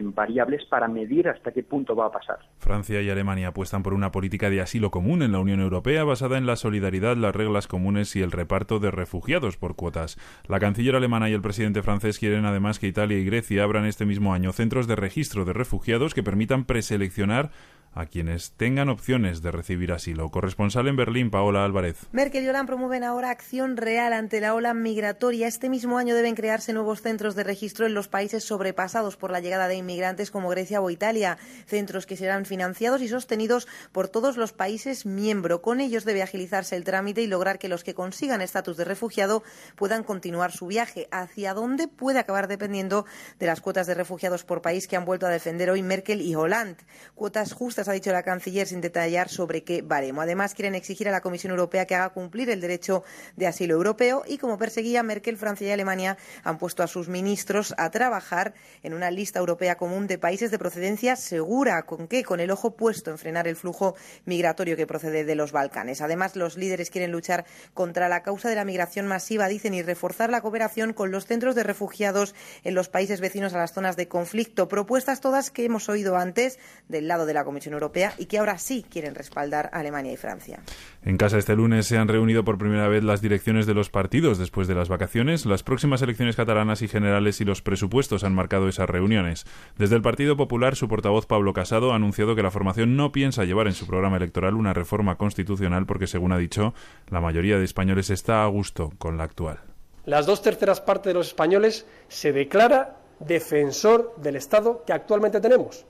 [0.01, 2.39] variables para medir hasta qué punto va a pasar.
[2.57, 6.37] Francia y Alemania apuestan por una política de asilo común en la Unión Europea basada
[6.37, 10.17] en la solidaridad, las reglas comunes y el reparto de refugiados por cuotas.
[10.47, 14.05] La canciller alemana y el presidente francés quieren además que Italia y Grecia abran este
[14.05, 17.51] mismo año centros de registro de refugiados que permitan preseleccionar
[17.93, 20.29] a quienes tengan opciones de recibir asilo.
[20.29, 21.97] Corresponsal en Berlín, Paola Álvarez.
[22.11, 25.47] Merkel y Hollande promueven ahora acción real ante la ola migratoria.
[25.47, 29.39] Este mismo año deben crearse nuevos centros de registro en los países sobrepasados por la
[29.39, 31.37] llegada de inmigrantes como Grecia o Italia.
[31.65, 35.61] Centros que serán financiados y sostenidos por todos los países miembro.
[35.61, 39.43] Con ellos debe agilizarse el trámite y lograr que los que consigan estatus de refugiado
[39.75, 40.78] puedan continuar su viaje.
[40.79, 43.05] Hacia dónde puede acabar dependiendo
[43.37, 46.35] de las cuotas de refugiados por país que han vuelto a defender hoy Merkel y
[46.35, 46.83] Hollande.
[47.15, 50.21] Cuotas justas ha dicho la canciller sin detallar sobre qué baremo.
[50.21, 53.03] Además, quieren exigir a la Comisión Europea que haga cumplir el derecho
[53.35, 57.73] de asilo europeo y, como perseguía Merkel, Francia y Alemania han puesto a sus ministros
[57.77, 58.53] a trabajar
[58.83, 61.83] en una lista europea común de países de procedencia segura.
[61.83, 62.23] ¿Con qué?
[62.23, 66.01] Con el ojo puesto en frenar el flujo migratorio que procede de los Balcanes.
[66.01, 70.29] Además, los líderes quieren luchar contra la causa de la migración masiva, dicen, y reforzar
[70.29, 74.07] la cooperación con los centros de refugiados en los países vecinos a las zonas de
[74.07, 74.67] conflicto.
[74.67, 78.57] Propuestas todas que hemos oído antes del lado de la Comisión Europea y que ahora
[78.57, 80.59] sí quieren respaldar a Alemania y Francia.
[81.03, 84.37] En casa este lunes se han reunido por primera vez las direcciones de los partidos
[84.37, 85.45] después de las vacaciones.
[85.45, 89.45] Las próximas elecciones catalanas y generales y los presupuestos han marcado esas reuniones.
[89.77, 93.45] Desde el Partido Popular, su portavoz Pablo Casado ha anunciado que la formación no piensa
[93.45, 96.73] llevar en su programa electoral una reforma constitucional porque, según ha dicho,
[97.09, 99.68] la mayoría de españoles está a gusto con la actual.
[100.09, 105.85] Las dos terceras partes de los españoles se declara defensor del Estado que actualmente tenemos.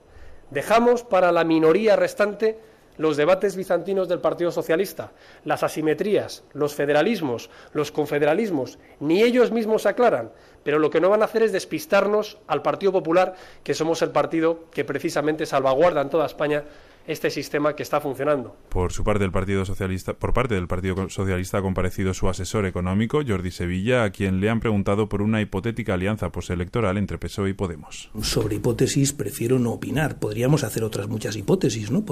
[0.50, 2.58] Dejamos para la minoría restante
[2.98, 5.12] los debates bizantinos del Partido Socialista,
[5.46, 10.32] las asimetrías, los federalismos, los confederalismos, ni ellos mismos se aclaran,
[10.64, 14.10] pero lo que no van a hacer es despistarnos al Partido Popular, que somos el
[14.10, 16.64] partido que precisamente salvaguarda en toda España
[17.06, 18.56] este sistema que está funcionando.
[18.68, 22.66] Por su parte, el Partido Socialista, por parte del Partido Socialista ha comparecido su asesor
[22.66, 27.50] económico, Jordi Sevilla, a quien le han preguntado por una hipotética alianza postelectoral entre PSOE
[27.50, 28.10] y Podemos.
[28.22, 30.18] Sobre hipótesis prefiero no opinar.
[30.18, 32.04] Podríamos hacer otras muchas hipótesis, ¿no?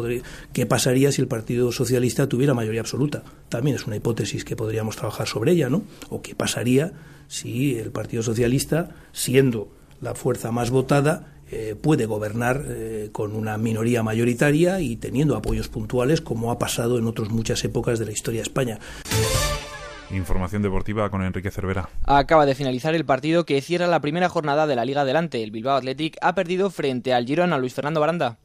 [0.53, 3.23] ¿Qué pasaría si el Partido Socialista tuviera mayoría absoluta?
[3.49, 5.83] También es una hipótesis que podríamos trabajar sobre ella, ¿no?
[6.09, 6.93] O qué pasaría
[7.29, 9.69] si el Partido Socialista, siendo
[10.01, 15.69] la fuerza más votada, eh, puede gobernar eh, con una minoría mayoritaria y teniendo apoyos
[15.69, 18.79] puntuales, como ha pasado en otras muchas épocas de la historia de España.
[20.11, 21.89] Información deportiva con Enrique Cervera.
[22.07, 25.43] Acaba de finalizar el partido que cierra la primera jornada de la Liga Adelante.
[25.43, 28.39] El Bilbao Athletic ha perdido frente al Girona Luis Fernando Baranda.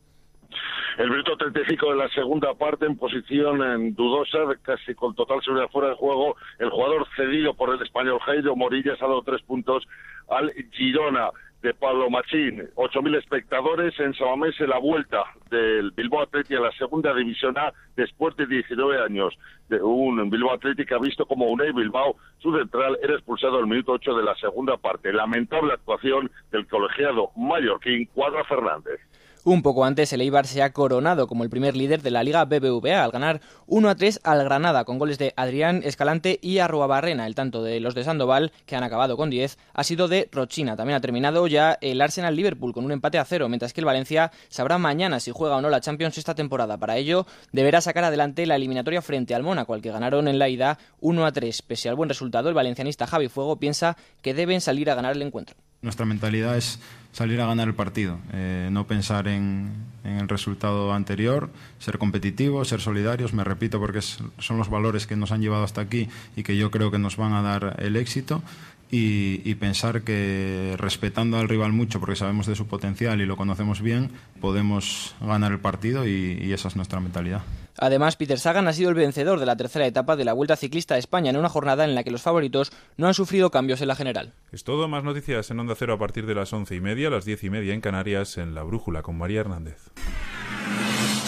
[0.97, 5.69] El minuto 35 de la segunda parte en posición en dudosa, casi con total seguridad
[5.71, 6.35] fuera de juego.
[6.59, 9.87] El jugador cedido por el español Jairo Morillas ha dado tres puntos
[10.29, 11.31] al Girona
[11.63, 12.69] de Pablo Machín.
[12.75, 17.73] 8.000 espectadores en Samamés en la vuelta del Bilbao Athletic a la segunda división A
[17.95, 19.33] después de 19 años.
[19.69, 24.13] De un Bilbao Athletic visto como Unai Bilbao, su central, era expulsado al minuto 8
[24.13, 25.13] de la segunda parte.
[25.13, 28.99] Lamentable actuación del colegiado mallorquín Cuadra Fernández.
[29.45, 32.45] Un poco antes, el Eibar se ha coronado como el primer líder de la Liga
[32.45, 37.27] BBVA al ganar 1 a 3 al Granada con goles de Adrián Escalante y Arruabarrena.
[37.27, 40.77] El tanto de los de Sandoval, que han acabado con 10, ha sido de Rochina.
[40.77, 43.85] También ha terminado ya el Arsenal Liverpool con un empate a cero, mientras que el
[43.85, 46.77] Valencia sabrá mañana si juega o no la Champions esta temporada.
[46.77, 50.47] Para ello, deberá sacar adelante la eliminatoria frente al Mónaco, al que ganaron en la
[50.47, 51.63] ida 1 a 3.
[51.63, 55.21] Pese al buen resultado, el valencianista Javi Fuego piensa que deben salir a ganar el
[55.21, 55.57] encuentro.
[55.81, 56.79] Nuestra mentalidad es
[57.13, 61.49] salir a ganar el partido, eh, no pensar en, el resultado anterior,
[61.79, 65.79] ser competitivos, ser solidarios, me repito, porque son los valores que nos han llevado hasta
[65.79, 68.43] aquí y que yo creo que nos van a dar el éxito.
[68.91, 73.81] Y, pensar que respetando al rival mucho, porque sabemos de su potencial y lo conocemos
[73.81, 77.41] bien, podemos ganar el partido y esa es nuestra mentalidad.
[77.77, 80.95] Además, Peter Sagan ha sido el vencedor de la tercera etapa de la Vuelta Ciclista
[80.95, 83.87] a España en una jornada en la que los favoritos no han sufrido cambios en
[83.87, 84.33] la general.
[84.51, 87.25] Es todo, más noticias en Onda Cero a partir de las once y media, las
[87.25, 89.91] diez y media en Canarias, en La Brújula con María Hernández.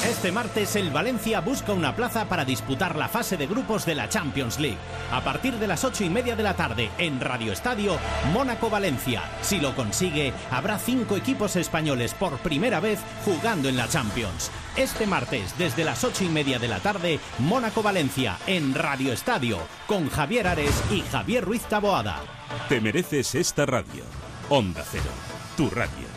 [0.05, 4.07] Este martes el Valencia busca una plaza para disputar la fase de grupos de la
[4.07, 4.77] Champions League.
[5.11, 7.97] A partir de las ocho y media de la tarde en Radio Estadio,
[8.31, 9.23] Mónaco-Valencia.
[9.41, 14.51] Si lo consigue, habrá cinco equipos españoles por primera vez jugando en la Champions.
[14.77, 20.09] Este martes, desde las ocho y media de la tarde, Mónaco-Valencia en Radio Estadio, con
[20.11, 22.21] Javier Ares y Javier Ruiz Taboada.
[22.69, 24.03] Te mereces esta radio.
[24.49, 25.09] Onda Cero,
[25.57, 26.14] tu radio.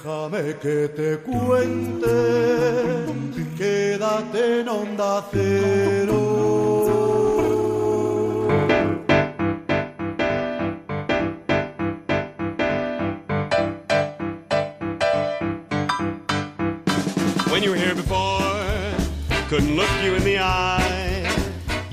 [0.00, 2.06] Déjame que te cuente,
[3.56, 7.17] quédate en onda cero.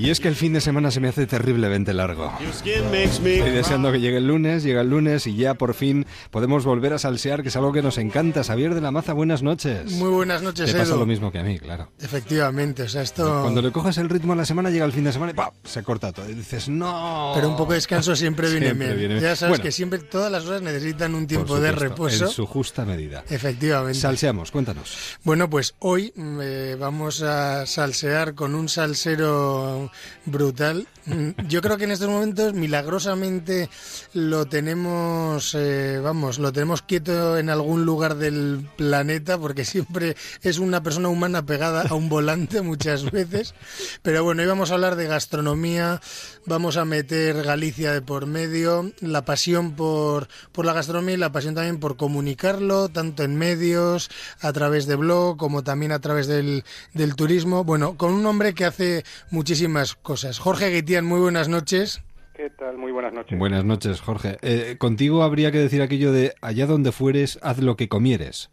[0.06, 2.32] Y es que el fin de semana se me hace terriblemente largo.
[2.39, 6.93] Estoy deseando que llegue el lunes, llega el lunes y ya por fin podemos volver
[6.93, 8.43] a salsear, que es algo que nos encanta.
[8.43, 9.91] Xavier de la Maza, buenas noches.
[9.93, 10.99] Muy buenas noches, Te pasa Edu.
[10.99, 11.91] lo mismo que a mí, claro.
[11.99, 13.41] Efectivamente, o sea, esto...
[13.41, 15.49] Cuando le coges el ritmo a la semana, llega el fin de semana y ¡pam!
[15.64, 16.30] se corta todo.
[16.30, 17.32] Y dices, no.
[17.34, 18.99] Pero un poco de descanso siempre viene Siempre bien.
[18.99, 19.24] viene bien.
[19.26, 19.64] Ya sabes Bueno.
[19.64, 22.26] que siempre todas las cosas necesitan un tiempo de reposo.
[22.26, 23.24] En su justa medida.
[23.30, 23.97] Efectivamente.
[23.99, 25.18] Salseamos, cuéntanos.
[25.24, 29.89] Bueno, pues hoy mm, eh, vamos a salsear con un salsero
[30.25, 30.87] brutal.
[31.05, 33.69] Mm, Yo creo que en estos momentos milagrosamente
[34.13, 40.57] lo tenemos, eh, vamos, lo tenemos quieto en algún lugar del planeta porque siempre es
[40.57, 43.53] una persona humana pegada a un volante muchas veces.
[44.01, 46.01] Pero bueno, hoy vamos a hablar de gastronomía,
[46.45, 51.31] vamos a meter Galicia de por medio, la pasión por, por la gastronomía y la
[51.31, 56.27] pasión también por comunicarlo, tanto en medios, a través de blog, como también a través
[56.27, 57.63] del, del turismo.
[57.63, 60.39] Bueno, con un hombre que hace muchísimas cosas.
[60.39, 62.01] Jorge Guitián, muy buenas noches.
[62.36, 62.77] ¿Qué tal?
[62.77, 63.38] Muy buenas noches.
[63.38, 64.38] Buenas noches, Jorge.
[64.41, 68.49] Eh, contigo habría que decir aquello de allá donde fueres, haz lo que comieres.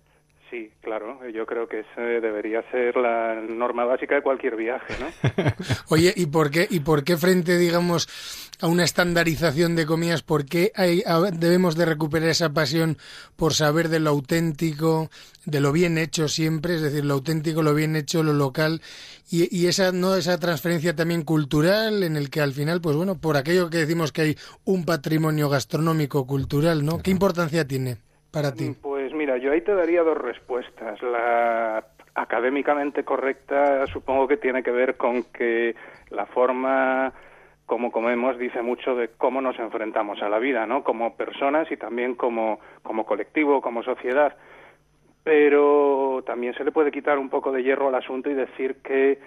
[0.50, 1.18] Sí, claro.
[1.30, 5.06] Yo creo que ese debería ser la norma básica de cualquier viaje, ¿no?
[5.88, 8.06] Oye, ¿y por qué, y por qué frente, digamos,
[8.62, 12.96] a una estandarización de comidas, por qué hay- a- debemos de recuperar esa pasión
[13.36, 15.10] por saber de lo auténtico,
[15.44, 18.80] de lo bien hecho siempre, es decir, lo auténtico, lo bien hecho, lo local,
[19.30, 23.18] y, y esa, no, esa transferencia también cultural en el que al final, pues bueno,
[23.18, 27.02] por aquello que decimos que hay un patrimonio gastronómico cultural, ¿no?
[27.02, 27.96] ¿Qué importancia tiene
[28.30, 28.76] para ti?
[28.80, 31.02] Pues mira, yo ahí te daría dos respuestas.
[31.02, 31.84] La
[32.14, 35.74] académicamente correcta supongo que tiene que ver con que
[36.10, 37.12] la forma
[37.72, 40.84] como comemos dice mucho de cómo nos enfrentamos a la vida, ¿no?
[40.84, 44.36] Como personas y también como, como colectivo, como sociedad.
[45.24, 49.18] Pero también se le puede quitar un poco de hierro al asunto y decir que,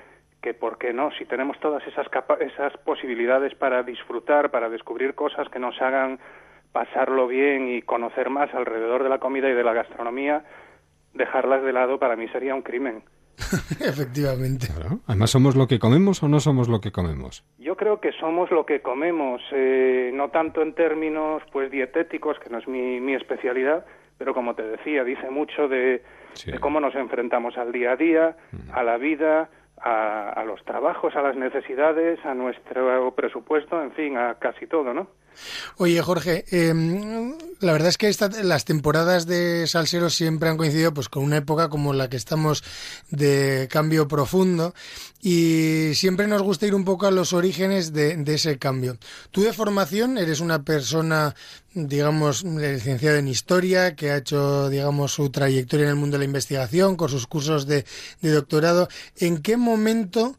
[0.43, 1.10] que ¿por qué no?
[1.18, 6.20] Si tenemos todas esas, capa- esas posibilidades para disfrutar, para descubrir cosas que nos hagan
[6.72, 10.43] pasarlo bien y conocer más alrededor de la comida y de la gastronomía,
[11.16, 13.02] dejarlas de lado para mí sería un crimen.
[13.80, 14.68] Efectivamente.
[15.08, 17.44] Además, ¿somos lo que comemos o no somos lo que comemos?
[17.58, 22.50] Yo creo que somos lo que comemos, eh, no tanto en términos pues dietéticos, que
[22.50, 23.86] no es mi, mi especialidad,
[24.18, 26.04] pero como te decía, dice mucho de,
[26.46, 28.38] de cómo nos enfrentamos al día a día,
[28.72, 34.18] a la vida, a, a los trabajos, a las necesidades, a nuestro presupuesto, en fin,
[34.18, 35.08] a casi todo, ¿no?
[35.78, 36.74] Oye, Jorge, eh,
[37.60, 38.14] la verdad es que
[38.44, 42.64] las temporadas de Salsero siempre han coincidido pues con una época como la que estamos
[43.10, 44.74] de cambio profundo
[45.22, 48.98] y siempre nos gusta ir un poco a los orígenes de, ese cambio.
[49.32, 51.36] Tú de formación eres una persona,
[51.74, 56.26] digamos, licenciada en historia, que ha hecho, digamos, su trayectoria en el mundo de la
[56.26, 57.86] investigación, con sus cursos de
[58.22, 58.88] doctorado.
[59.18, 60.38] ¿En qué momento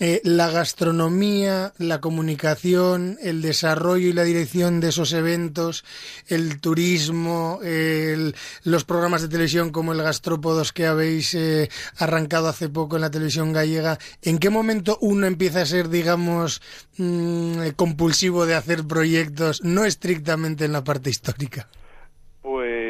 [0.00, 5.84] eh, la gastronomía, la comunicación, el desarrollo y la dirección de esos eventos,
[6.28, 8.34] el turismo, el-
[8.64, 11.68] los programas de televisión como el Gastrópodos que habéis eh,
[11.98, 16.60] arrancado hace poco en la televisión gallega, ¿en qué momento uno empieza a ser, digamos,
[16.96, 21.68] mm, compulsivo de hacer proyectos, no estrictamente en la parte histórica?
[22.42, 22.83] Pues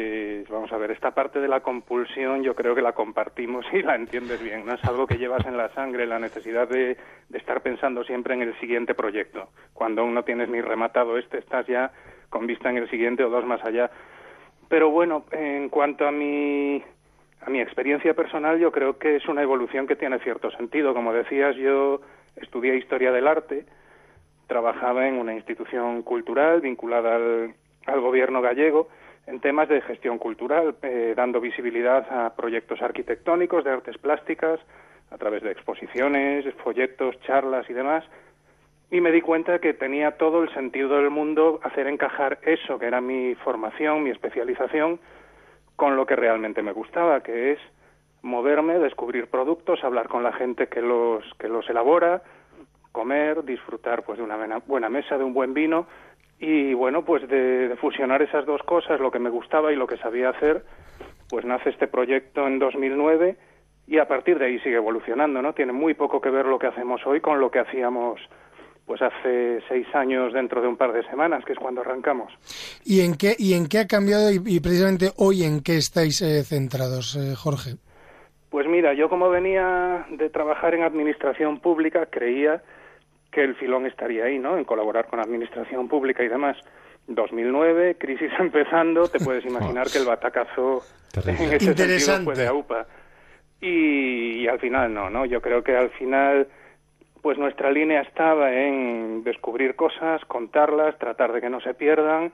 [0.85, 4.65] ver, esta parte de la compulsión yo creo que la compartimos y la entiendes bien,
[4.65, 4.73] ¿no?
[4.73, 6.97] Es algo que llevas en la sangre, la necesidad de,
[7.33, 9.49] estar pensando siempre en el siguiente proyecto.
[9.73, 11.91] Cuando aún no tienes ni rematado este, estás ya
[12.29, 13.89] con vista en el siguiente o dos más allá.
[14.69, 16.83] Pero bueno, en cuanto a mi,
[17.41, 20.93] a mi experiencia personal, yo creo que es una evolución que tiene cierto sentido.
[20.93, 22.01] Como decías, yo
[22.35, 23.65] estudié Historia del Arte,
[24.47, 28.87] trabajaba en una institución cultural vinculada al gobierno gallego
[29.27, 34.59] en temas de gestión cultural, eh, dando visibilidad a proyectos arquitectónicos, de artes plásticas,
[35.11, 38.03] a través de exposiciones, folletos, charlas y demás.
[38.91, 42.85] y me di cuenta que tenía todo el sentido del mundo hacer encajar eso que
[42.85, 44.99] era mi formación, mi especialización,
[45.75, 47.59] con lo que realmente me gustaba, que es
[48.21, 52.21] moverme, descubrir productos, hablar con la gente que los que los elabora,
[52.91, 55.87] comer, disfrutar pues de una buena mesa, de un buen vino
[56.39, 59.87] y bueno, pues de, de, fusionar esas dos cosas, lo que me gustaba y lo
[59.87, 60.63] que sabía hacer,
[61.29, 63.37] pues nace este proyecto en 2009
[63.87, 65.53] y a partir de ahí sigue evolucionando, ¿no?
[65.53, 68.19] Tiene muy poco que ver lo que hacemos hoy con lo que hacíamos
[68.85, 72.31] pues hace seis años dentro de un par de semanas, que es cuando arrancamos.
[72.83, 76.43] ¿Y en qué, y en qué ha cambiado y, precisamente hoy en qué estáis eh,
[76.43, 77.77] centrados, eh, Jorge?
[78.49, 82.61] Pues mira, yo como venía de trabajar en administración pública, creía
[83.35, 84.57] que el filón estaría ahí, ¿no?
[84.57, 86.57] En colaborar con administración pública y demás.
[87.07, 90.81] 2009, crisis empezando, te puedes imaginar que el batacazo
[91.27, 92.87] en ese sentido fue de AUPA.
[93.59, 95.25] Y, y al final no, ¿no?
[95.25, 96.47] Yo creo que al final
[97.21, 102.31] pues nuestra línea estaba en descubrir cosas, contarlas, tratar de que no se pierdan,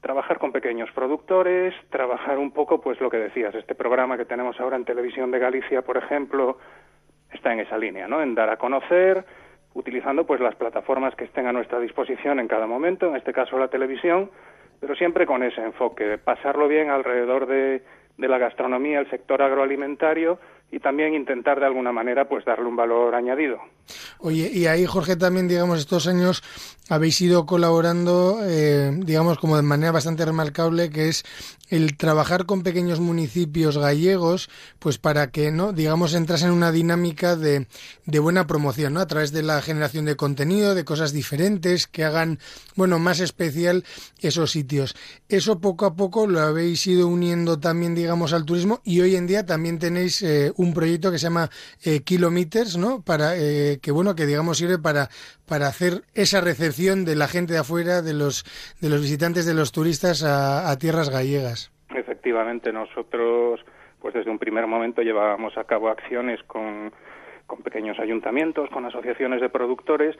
[0.00, 4.58] trabajar con pequeños productores, trabajar un poco, pues lo que decías, este programa que tenemos
[4.58, 6.56] ahora en Televisión de Galicia, por ejemplo,
[7.30, 8.22] está en esa línea, ¿no?
[8.22, 9.26] En dar a conocer,
[9.74, 13.58] utilizando pues las plataformas que estén a nuestra disposición en cada momento, en este caso
[13.58, 14.30] la televisión,
[14.80, 17.82] pero siempre con ese enfoque, pasarlo bien alrededor de,
[18.16, 20.38] de la gastronomía, el sector agroalimentario,
[20.72, 23.58] y también intentar de alguna manera pues darle un valor añadido.
[24.18, 26.42] Oye, y ahí Jorge también, digamos, estos años
[26.88, 31.24] habéis ido colaborando, eh, digamos, como de manera bastante remarcable, que es
[31.68, 35.72] el trabajar con pequeños municipios gallegos, pues para que, ¿no?
[35.72, 37.66] Digamos, entras en una dinámica de,
[38.06, 39.00] de buena promoción, ¿no?
[39.00, 42.40] A través de la generación de contenido, de cosas diferentes, que hagan,
[42.74, 43.84] bueno, más especial
[44.20, 44.96] esos sitios.
[45.28, 49.28] Eso poco a poco lo habéis ido uniendo también, digamos, al turismo y hoy en
[49.28, 51.48] día también tenéis eh, un proyecto que se llama
[51.84, 53.02] eh, Kilometers, ¿no?
[53.02, 55.08] Para, eh, que bueno, que digamos sirve para,
[55.48, 58.44] para hacer esa recepción de la gente de afuera, de los,
[58.80, 61.72] de los visitantes, de los turistas a, tierras gallegas.
[61.94, 63.60] Efectivamente, nosotros,
[64.00, 66.92] pues desde un primer momento llevábamos a cabo acciones con,
[67.46, 70.16] con pequeños ayuntamientos, con asociaciones de productores,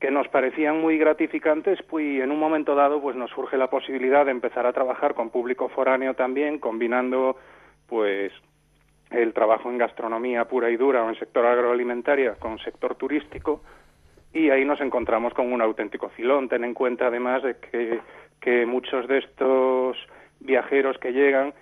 [0.00, 4.24] que nos parecían muy gratificantes, pues en un momento dado pues nos surge la posibilidad
[4.24, 7.36] de empezar a trabajar con público foráneo también, combinando
[7.86, 8.32] pues
[9.14, 13.62] el trabajo en gastronomía pura y dura o en sector agroalimentaria con sector turístico
[14.32, 16.48] y ahí nos encontramos con un auténtico filón.
[16.48, 18.00] Ten en cuenta además de que,
[18.40, 19.96] que muchos de estos
[20.40, 21.54] viajeros que llegan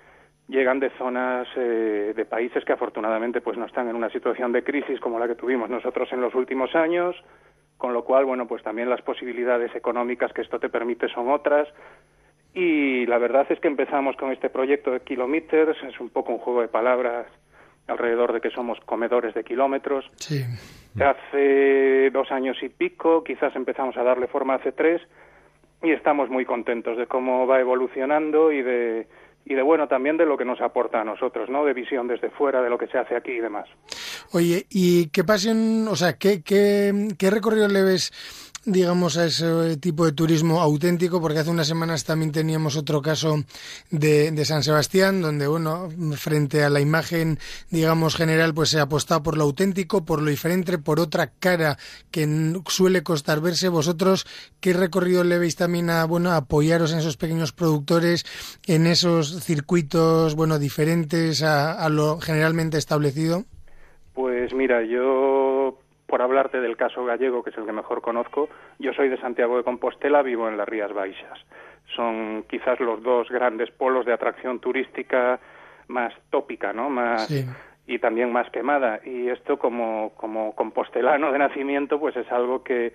[0.48, 4.64] llegan de zonas eh, de países que afortunadamente pues no están en una situación de
[4.64, 7.16] crisis como la que tuvimos nosotros en los últimos años,
[7.78, 11.68] con lo cual bueno pues también las posibilidades económicas que esto te permite son otras
[12.54, 16.38] y la verdad es que empezamos con este proyecto de Kilometers, es un poco un
[16.38, 17.26] juego de palabras
[17.86, 20.10] alrededor de que somos comedores de kilómetros.
[20.16, 20.44] Sí.
[21.00, 25.00] Hace dos años y pico, quizás empezamos a darle forma hace tres,
[25.82, 29.08] y estamos muy contentos de cómo va evolucionando y de,
[29.44, 31.64] y de bueno también de lo que nos aporta a nosotros, ¿no?
[31.64, 33.68] De visión desde fuera, de lo que se hace aquí y demás.
[34.32, 38.12] Oye, ¿y qué pasión, o sea, qué, qué, qué recorrido le ves
[38.64, 43.44] digamos, a ese tipo de turismo auténtico, porque hace unas semanas también teníamos otro caso
[43.90, 47.38] de, de, San Sebastián, donde, bueno, frente a la imagen,
[47.70, 51.76] digamos, general, pues se ha apostado por lo auténtico, por lo diferente, por otra cara
[52.10, 52.28] que
[52.68, 53.68] suele costar verse.
[53.68, 54.26] Vosotros,
[54.60, 58.24] ¿qué recorrido le veis también a, bueno, apoyaros en esos pequeños productores,
[58.66, 63.44] en esos circuitos, bueno, diferentes a lo generalmente establecido?
[64.14, 65.78] Pues mira, yo
[66.12, 69.56] por hablarte del caso gallego, que es el que mejor conozco, yo soy de Santiago
[69.56, 71.38] de Compostela, vivo en las Rías Baixas.
[71.96, 75.40] Son quizás los dos grandes polos de atracción turística
[75.88, 76.90] más tópica, ¿no?
[76.90, 77.30] Más
[77.86, 79.00] y también más quemada.
[79.06, 82.92] Y esto como como compostelano de nacimiento, pues es algo que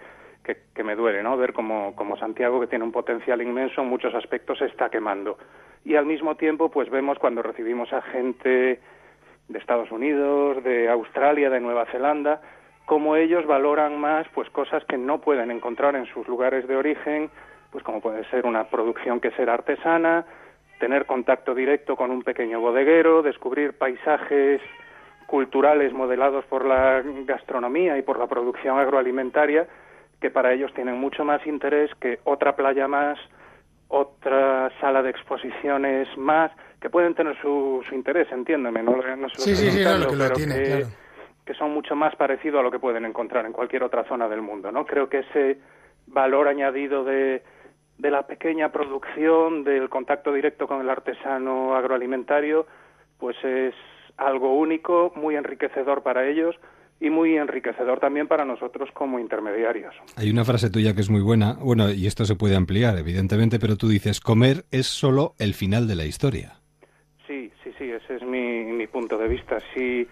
[0.75, 1.35] que, me duele, ¿no?
[1.37, 5.39] Ver como, como Santiago, que tiene un potencial inmenso, en muchos aspectos se está quemando.
[5.83, 8.79] Y al mismo tiempo, pues vemos cuando recibimos a gente
[9.47, 12.41] de Estados Unidos, de Australia, de Nueva Zelanda,
[12.87, 17.29] cómo ellos valoran más pues cosas que no pueden encontrar en sus lugares de origen,
[17.69, 20.25] pues como puede ser una producción que será artesana,
[20.79, 24.61] tener contacto directo con un pequeño bodeguero, descubrir paisajes
[25.25, 29.67] culturales modelados por la gastronomía y por la producción agroalimentaria
[30.21, 33.19] que para ellos tienen mucho más interés que otra playa más,
[33.89, 39.53] otra sala de exposiciones más, que pueden tener su, su interés, entiéndeme, no, no sí,
[39.57, 41.06] sí, sí, lo que lo tiene, claro
[41.47, 44.41] que son mucho más parecidos a lo que pueden encontrar en cualquier otra zona del
[44.41, 44.85] mundo, ¿no?
[44.85, 45.57] Creo que ese
[46.05, 47.41] valor añadido de,
[47.97, 52.67] de la pequeña producción, del contacto directo con el artesano agroalimentario,
[53.17, 53.73] pues es
[54.17, 56.55] algo único, muy enriquecedor para ellos
[56.99, 59.95] y muy enriquecedor también para nosotros como intermediarios.
[60.17, 63.57] Hay una frase tuya que es muy buena, bueno, y esto se puede ampliar, evidentemente,
[63.57, 66.53] pero tú dices, comer es solo el final de la historia.
[67.25, 69.59] Sí, sí, sí, ese es mi, mi punto de vista.
[69.73, 70.07] Si,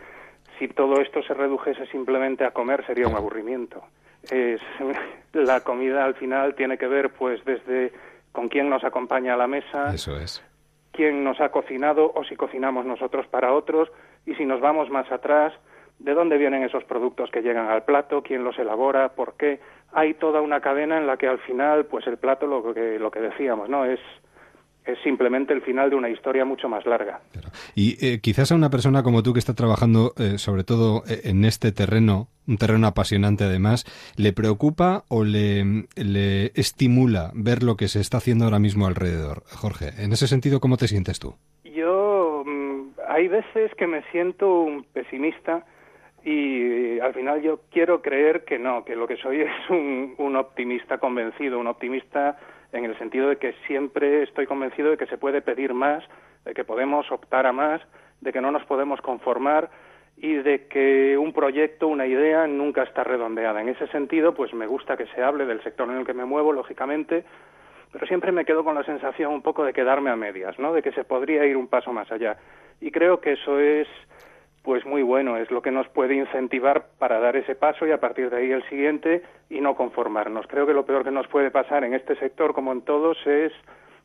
[0.60, 3.84] si todo esto se redujese simplemente a comer sería un aburrimiento.
[4.30, 4.62] Es,
[5.34, 7.92] la comida al final tiene que ver pues desde
[8.32, 10.44] con quién nos acompaña a la mesa, Eso es.
[10.92, 13.90] quién nos ha cocinado o si cocinamos nosotros para otros
[14.26, 15.54] y si nos vamos más atrás,
[16.00, 19.60] de dónde vienen esos productos que llegan al plato, quién los elabora, por qué.
[19.94, 23.12] Hay toda una cadena en la que al final, pues el plato, lo que, lo
[23.12, 23.86] que decíamos, ¿no?
[23.86, 24.00] Es,
[24.86, 27.20] es simplemente el final de una historia mucho más larga.
[27.76, 31.22] Y eh, quizás a una persona como tú que está trabajando eh, sobre todo eh,
[31.26, 33.86] en este terreno, un terreno apasionante además,
[34.18, 39.44] ¿le preocupa o le, le estimula ver lo que se está haciendo ahora mismo alrededor?
[39.48, 41.36] Jorge, en ese sentido, ¿cómo te sientes tú?
[41.64, 45.66] Yo mm, hay veces que me siento un pesimista
[46.24, 50.36] y al final yo quiero creer que no, que lo que soy es un, un
[50.36, 52.38] optimista convencido, un optimista
[52.78, 56.04] en el sentido de que siempre estoy convencido de que se puede pedir más,
[56.44, 57.82] de que podemos optar a más,
[58.22, 59.70] de que no nos podemos conformar
[60.18, 63.62] y de que un proyecto, una idea nunca está redondeada.
[63.62, 66.26] En ese sentido, pues me gusta que se hable del sector en el que me
[66.26, 67.26] muevo, lógicamente,
[67.92, 70.74] pero siempre me quedo con la sensación un poco de quedarme a medias, ¿no?
[70.74, 72.38] De que se podría ir un paso más allá.
[72.82, 73.88] Y creo que eso es
[74.66, 78.00] pues muy bueno, es lo que nos puede incentivar para dar ese paso y a
[78.00, 80.48] partir de ahí el siguiente y no conformarnos.
[80.48, 83.54] Creo que lo peor que nos puede pasar en este sector, como en todos, es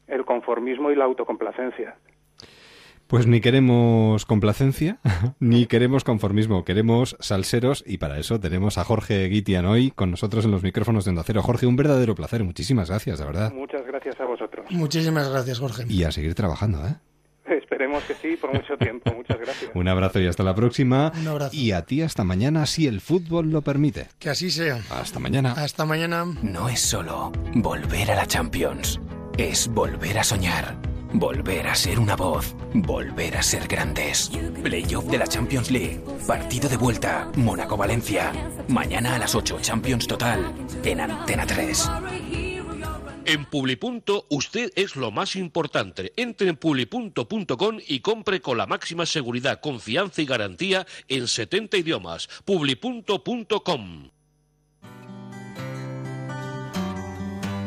[0.07, 1.97] el conformismo y la autocomplacencia.
[3.07, 4.99] Pues ni queremos complacencia,
[5.41, 10.45] ni queremos conformismo, queremos salseros y para eso tenemos a Jorge Guitian hoy con nosotros
[10.45, 11.43] en los micrófonos de Onda Cero.
[11.43, 13.53] Jorge, un verdadero placer, muchísimas gracias, de verdad.
[13.53, 14.67] Muchas gracias a vosotros.
[14.71, 15.85] Muchísimas gracias, Jorge.
[15.89, 16.97] Y a seguir trabajando, ¿eh?
[17.91, 19.13] Esperemos que sí, por mucho tiempo.
[19.15, 19.71] Muchas gracias.
[19.75, 21.13] Un abrazo y hasta la próxima.
[21.19, 21.57] Un abrazo.
[21.57, 24.07] Y a ti hasta mañana, si el fútbol lo permite.
[24.19, 24.81] Que así sea.
[24.91, 25.53] Hasta mañana.
[25.53, 26.25] Hasta mañana.
[26.43, 29.01] No es solo volver a la Champions,
[29.37, 30.77] es volver a soñar,
[31.13, 34.31] volver a ser una voz, volver a ser grandes.
[34.63, 38.33] Playoff de la Champions League, partido de vuelta, Mónaco-Valencia.
[38.69, 40.53] Mañana a las 8, Champions Total,
[40.85, 41.91] en Antena 3.
[43.31, 46.13] En Publipunto usted es lo más importante.
[46.17, 52.29] Entre en publipunto.com y compre con la máxima seguridad, confianza y garantía en 70 idiomas.
[52.45, 54.11] Publipunto.com.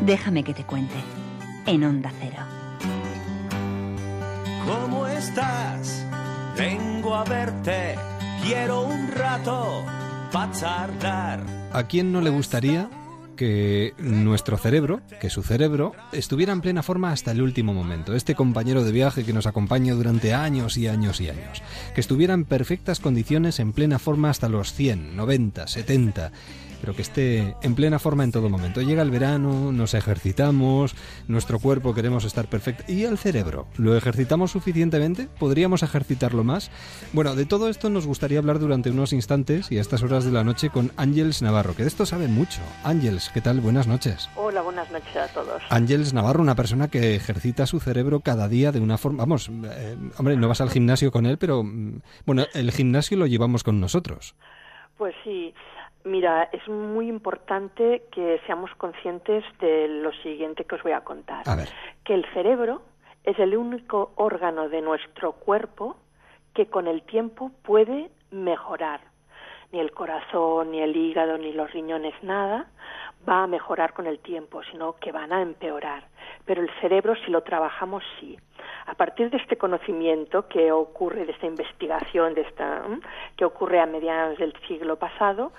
[0.01, 0.95] Déjame que te cuente.
[1.65, 2.43] En Onda Cero.
[4.65, 6.05] ¿Cómo estás?
[6.57, 7.95] Vengo a verte.
[8.43, 9.85] Quiero un rato
[10.29, 11.45] para charlar.
[11.71, 12.89] ¿A quién no le gustaría
[13.35, 18.15] que nuestro cerebro, que su cerebro, estuviera en plena forma hasta el último momento.
[18.15, 21.61] Este compañero de viaje que nos acompaña durante años y años y años.
[21.93, 26.31] Que estuviera en perfectas condiciones, en plena forma hasta los 100, 90, 70
[26.83, 28.81] pero que esté en plena forma en todo momento.
[28.81, 30.93] Llega el verano, nos ejercitamos,
[31.29, 32.83] nuestro cuerpo queremos estar perfecto.
[32.91, 33.67] ¿Y el cerebro?
[33.77, 35.29] ¿Lo ejercitamos suficientemente?
[35.39, 36.71] ¿Podríamos ejercitarlo más?
[37.13, 40.33] Bueno, de todo esto nos gustaría hablar durante unos instantes y a estas horas de
[40.33, 42.59] la noche con Ángeles Navarro, que de esto sabe mucho.
[42.83, 43.61] Ángeles, ¿qué tal?
[43.61, 44.29] Buenas noches.
[44.35, 45.63] Hola, buenas noches a todos.
[45.69, 49.19] Ángeles Navarro, una persona que ejercita su cerebro cada día de una forma...
[49.19, 53.25] Vamos, eh, hombre, no vas al gimnasio con él, pero mm, bueno, el gimnasio lo
[53.25, 54.35] llevamos con nosotros.
[54.97, 55.53] Pues sí,
[56.05, 61.47] Mira, es muy importante que seamos conscientes de lo siguiente que os voy a contar.
[61.47, 61.69] A ver.
[62.03, 62.81] Que el cerebro
[63.23, 65.95] es el único órgano de nuestro cuerpo
[66.53, 69.01] que con el tiempo puede mejorar.
[69.71, 72.67] Ni el corazón, ni el hígado, ni los riñones, nada
[73.27, 76.03] va a mejorar con el tiempo, sino que van a empeorar.
[76.45, 78.37] Pero el cerebro, si lo trabajamos, sí.
[78.85, 82.83] A partir de este conocimiento que ocurre, de esta investigación, de esta,
[83.37, 85.53] que ocurre a mediados del siglo pasado,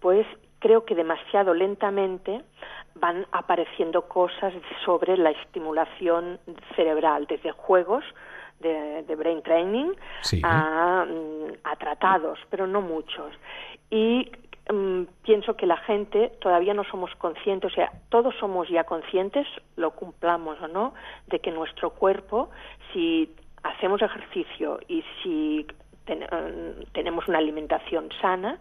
[0.00, 0.26] pues
[0.58, 2.42] creo que demasiado lentamente
[2.94, 4.54] van apareciendo cosas
[4.84, 6.38] sobre la estimulación
[6.74, 8.04] cerebral, desde juegos
[8.60, 9.92] de, de brain training
[10.22, 10.40] sí.
[10.42, 11.06] a,
[11.64, 13.32] a, tratados, pero no muchos.
[13.90, 14.30] Y
[14.70, 19.46] um, pienso que la gente todavía no somos conscientes, o sea, todos somos ya conscientes,
[19.76, 20.94] lo cumplamos o no,
[21.26, 22.50] de que nuestro cuerpo,
[22.92, 23.30] si
[23.62, 25.66] hacemos ejercicio y si
[26.06, 28.58] ten, um, tenemos una alimentación sana,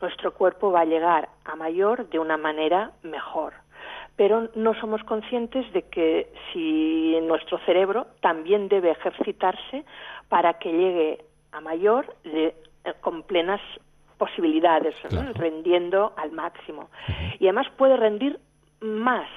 [0.00, 3.54] nuestro cuerpo va a llegar a mayor de una manera mejor.
[4.16, 9.84] Pero no somos conscientes de que si nuestro cerebro también debe ejercitarse
[10.28, 12.54] para que llegue a mayor de,
[13.00, 13.60] con plenas
[14.18, 15.28] posibilidades, Claro.
[15.28, 15.32] ¿no?
[15.34, 16.88] rendiendo al máximo.
[17.38, 18.40] Y además puede rendir
[18.80, 19.28] más,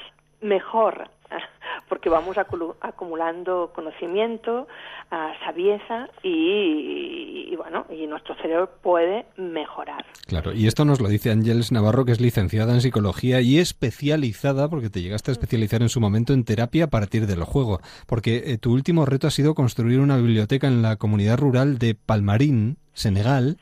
[0.42, 1.10] mejor,
[1.90, 4.68] porque vamos acumulando conocimiento,
[5.12, 10.06] uh, sabieza y, y, bueno, y nuestro cerebro puede mejorar.
[10.28, 14.70] Claro, y esto nos lo dice Ángeles Navarro, que es licenciada en psicología y especializada,
[14.70, 18.44] porque te llegaste a especializar en su momento en terapia a partir del juego, porque
[18.46, 22.78] eh, tu último reto ha sido construir una biblioteca en la comunidad rural de Palmarín,
[22.94, 23.58] Senegal,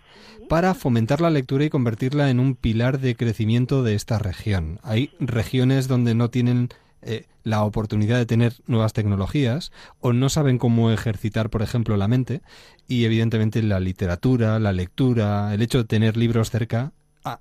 [0.50, 4.80] para fomentar la lectura y convertirla en un pilar de crecimiento de esta región.
[4.82, 6.70] Hay regiones donde no tienen
[7.02, 12.08] eh, la oportunidad de tener nuevas tecnologías o no saben cómo ejercitar, por ejemplo, la
[12.08, 12.42] mente
[12.88, 16.94] y evidentemente la literatura, la lectura, el hecho de tener libros cerca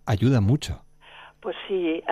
[0.06, 0.84] ayuda mucho.
[1.40, 2.02] Pues sí,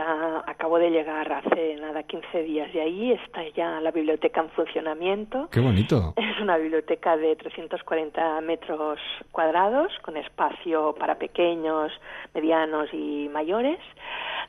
[0.47, 5.49] acabo de llegar hace nada 15 días y ahí está ya la biblioteca en funcionamiento.
[5.51, 6.15] ¡Qué bonito!
[6.17, 9.01] Es una biblioteca de 340 metros
[9.33, 11.91] cuadrados con espacio para pequeños,
[12.35, 13.81] medianos y mayores,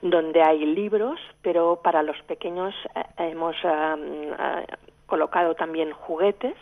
[0.03, 3.97] donde hay libros, pero para los pequeños eh, hemos uh,
[5.07, 6.55] colocado también juguetes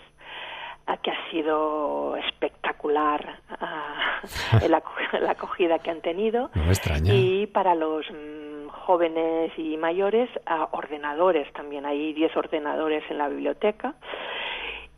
[1.02, 4.84] que ha sido espectacular uh, la,
[5.20, 6.50] la, acogida que han tenido.
[6.54, 7.14] No extraña.
[7.14, 11.86] Y para los mm, jóvenes y mayores, uh, ordenadores también.
[11.86, 13.96] Hay 10 ordenadores en la biblioteca.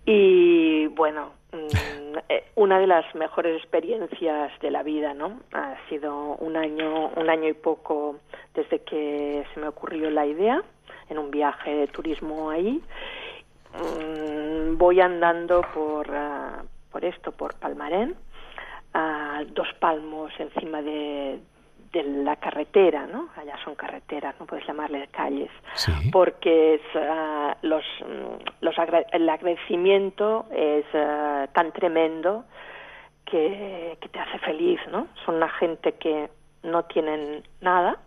[0.06, 5.42] Y bueno, mm, eh, una de las mejores experiencias de la vida, ¿no?
[5.54, 8.18] Ha sido un año, un año y poco
[8.54, 10.62] desde que se me ocurrió la idea
[11.10, 12.82] en un viaje de turismo ahí
[13.74, 18.16] Mm, voy andando por, uh, por esto, por Palmarén,
[18.94, 21.40] a dos palmos encima de,
[21.92, 23.30] de la carretera, ¿no?
[23.36, 25.92] Allá son carreteras, no puedes llamarle calles, sí.
[26.12, 27.84] porque es, uh, los,
[28.62, 32.46] los agra el agradecimiento es uh, tan tremendo
[33.26, 35.08] que, que te hace feliz, ¿no?
[35.26, 36.30] Son una gente que
[36.64, 37.98] no tienen nada,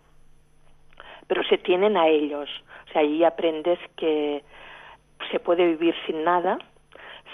[1.27, 2.49] pero se tienen a ellos.
[2.89, 4.43] O sea, ahí aprendes que
[5.31, 6.57] se puede vivir sin nada,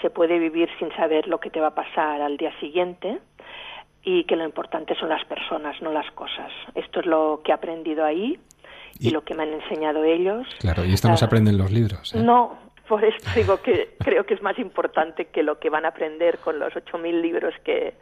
[0.02, 3.18] se puede vivir sin saber lo que te va a pasar al día siguiente
[4.02, 6.52] y que lo importante son las personas, no las cosas.
[6.74, 8.38] Esto es lo que he aprendido ahí
[8.98, 10.46] y, y lo que me han enseñado ellos.
[10.60, 12.14] Claro, y esto no se aprende en los libros.
[12.14, 12.22] ¿eh?
[12.22, 12.58] No,
[12.88, 16.38] por esto digo que creo que es más importante que lo que van a aprender
[16.38, 17.94] con los 8.000 libros que,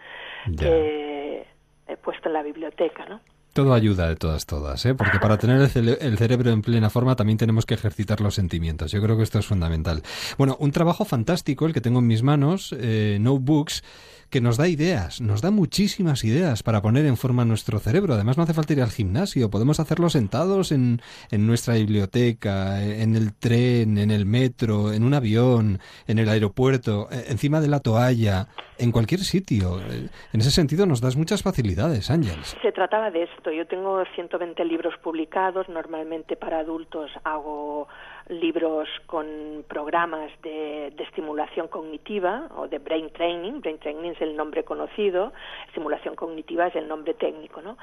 [0.58, 1.46] que
[1.88, 3.20] he puesto en la biblioteca, ¿no?
[3.56, 4.94] Todo ayuda de todas, todas, ¿eh?
[4.94, 8.34] porque para tener el, cere el, cerebro en plena forma también tenemos que ejercitar los
[8.34, 8.92] sentimientos.
[8.92, 10.02] Yo creo que esto es fundamental.
[10.36, 13.82] Bueno, un trabajo fantástico el que tengo en mis manos, eh, Notebooks,
[14.30, 18.14] que nos da ideas, nos da muchísimas ideas para poner en forma nuestro cerebro.
[18.14, 21.00] Además, no hace falta ir al gimnasio, podemos hacerlo sentados en,
[21.30, 27.08] en nuestra biblioteca, en el tren, en el metro, en un avión, en el aeropuerto,
[27.10, 28.48] eh, encima de la toalla,
[28.78, 29.80] en cualquier sitio.
[29.80, 32.56] En ese sentido, nos das muchas facilidades, Ángeles.
[32.62, 33.50] Se trataba de esto.
[33.50, 37.88] Yo tengo 120 libros publicados, normalmente para adultos hago
[38.28, 43.60] libros con programas de, de, estimulación cognitiva o de brain training.
[43.60, 45.32] Brain training es el nombre conocido,
[45.68, 47.76] estimulación cognitiva es el nombre técnico, ¿no?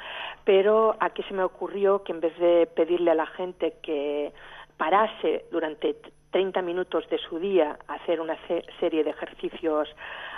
[0.44, 4.34] Pero aquí se me ocurrió que en vez de pedirle a la gente que
[4.78, 5.96] parase durante
[6.32, 8.38] 30 minutos de su día a hacer una
[8.80, 9.88] serie de ejercicios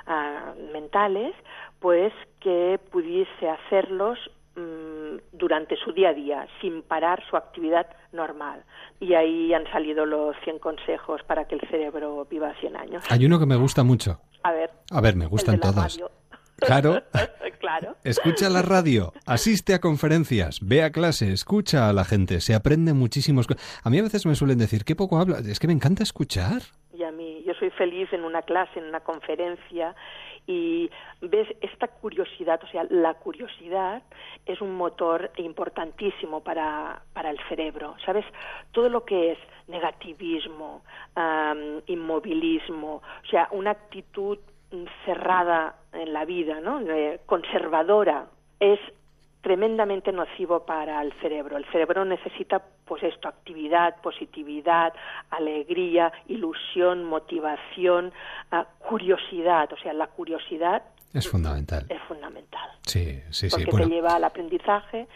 [0.08, 1.34] uh, mentales,
[1.80, 4.20] pues que pudiese hacerlos
[4.56, 8.64] um, durante su día a día, sin parar su actividad normal.
[9.00, 13.04] Y ahí han salido los 100 consejos para que el cerebro viva 100 años.
[13.10, 14.20] Hay uno que me gusta mucho.
[14.44, 14.72] A ver.
[14.92, 16.00] A ver, me gustan todos.
[16.58, 17.04] Claro.
[17.60, 17.98] claro.
[18.04, 22.94] Escucha la radio, asiste a conferencias, ve a clase, escucha a la gente, se aprende
[22.94, 23.48] muchísimos.
[23.84, 25.40] A mí a veces me suelen decir, qué poco habla.
[25.40, 26.62] Es que me encanta escuchar.
[27.60, 29.96] Soy feliz en una clase, en una conferencia,
[30.48, 30.90] y
[31.22, 34.04] ves esta curiosidad, o sea, la curiosidad
[34.46, 38.26] es un motor importantísimo para, para el cerebro, ¿sabes?
[38.72, 40.84] Todo lo que es negativismo,
[41.16, 44.38] um, inmovilismo, o sea, una actitud
[45.06, 46.82] cerrada en la vida, ¿no?
[46.82, 48.28] Eh, conservadora,
[48.60, 48.80] es
[49.46, 51.56] tremendamente nocivo para el cerebro.
[51.56, 54.92] El cerebro necesita, pues esto, actividad, positividad,
[55.30, 58.12] alegría, ilusión, motivación,
[58.52, 59.72] uh, curiosidad.
[59.72, 60.82] O sea, la curiosidad
[61.14, 61.86] es fundamental.
[61.90, 62.72] Es fundamental.
[62.88, 63.56] Sí, sí, sí.
[63.56, 63.88] Porque bueno.
[63.88, 65.08] te lleva al aprendizaje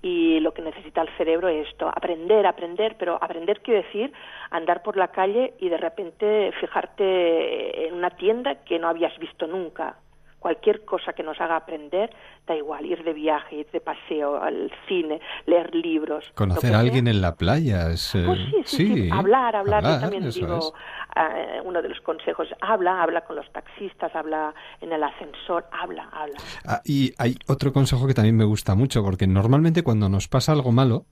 [0.00, 4.14] y lo que necesita el cerebro es esto, aprender, aprender, pero aprender quiere decir
[4.50, 9.46] andar por la calle y de repente fijarte en una tienda que no habías visto
[9.46, 9.96] nunca
[10.44, 12.10] cualquier cosa que nos haga aprender,
[12.46, 16.30] da igual, ir de viaje, ir de paseo, al cine, leer libros.
[16.34, 17.90] Conocer a alguien en la playa.
[17.90, 21.88] Es, pues sí, sí, sí, sí, hablar, hablar, hablar, yo también digo, uh, uno de
[21.88, 26.36] los consejos, habla, habla con los taxistas, habla en el ascensor, habla, habla.
[26.66, 30.52] Ah, y hay otro consejo que también me gusta mucho, porque normalmente cuando nos pasa
[30.52, 31.06] algo malo,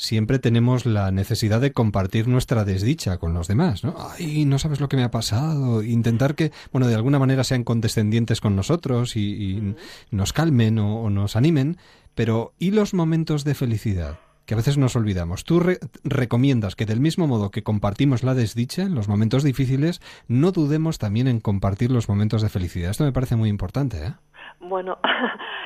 [0.00, 3.94] siempre tenemos la necesidad de compartir nuestra desdicha con los demás, ¿no?
[3.98, 5.82] Ay, no sabes lo que me ha pasado.
[5.82, 9.74] Intentar que, bueno, de alguna manera sean condescendientes con nosotros y,
[10.10, 11.76] nos calmen o, nos animen.
[12.14, 14.18] Pero, ¿y los momentos de felicidad?
[14.46, 15.44] que a veces nos olvidamos.
[15.44, 15.62] Tú
[16.02, 20.98] recomiendas que del mismo modo que compartimos la desdicha en los momentos difíciles, no dudemos
[20.98, 22.90] también en compartir los momentos de felicidad.
[22.90, 24.14] Esto me parece muy importante, ¿eh?
[24.58, 24.98] Bueno,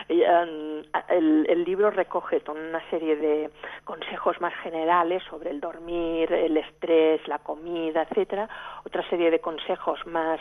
[0.09, 3.51] el, el, libro recoge una serie de
[3.85, 8.49] consejos más generales sobre el dormir, el estrés, la comida, etcétera.
[8.85, 10.41] Otra serie de consejos más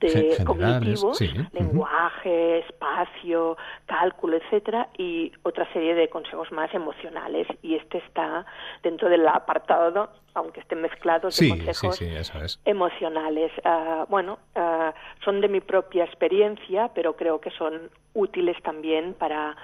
[0.00, 1.20] de cognitivos,
[1.52, 3.56] lenguaje, espacio,
[3.86, 7.46] cálculo, etcétera, y otra serie de consejos más emocionales.
[7.62, 8.44] Y este está
[8.82, 13.52] dentro del apartado, aunque estén mezclados, de consejos emocionales.
[13.64, 14.92] Ah, bueno, ah,
[15.24, 19.56] son de mi propia experiencia, pero creo que son útiles también para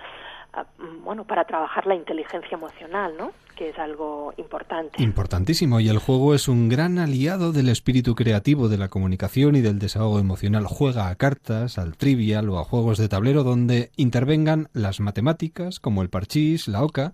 [1.02, 3.32] bueno, para trabajar la inteligencia emocional, ¿no?
[3.54, 5.02] que es algo importante.
[5.02, 9.60] Importantísimo, y el juego es un gran aliado del espíritu creativo, de la comunicación y
[9.60, 10.64] del desahogo emocional.
[10.66, 16.02] Juega a cartas, al trivial o a juegos de tablero donde intervengan las matemáticas, como
[16.02, 17.12] el parchís, la oca.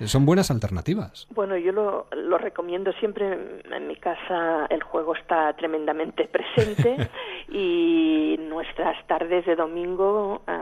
[0.00, 1.28] Son buenas alternativas.
[1.34, 3.60] Bueno, yo lo, lo recomiendo siempre.
[3.70, 7.08] En mi casa el juego está tremendamente presente
[7.48, 10.61] y nuestras tardes de domingo ah,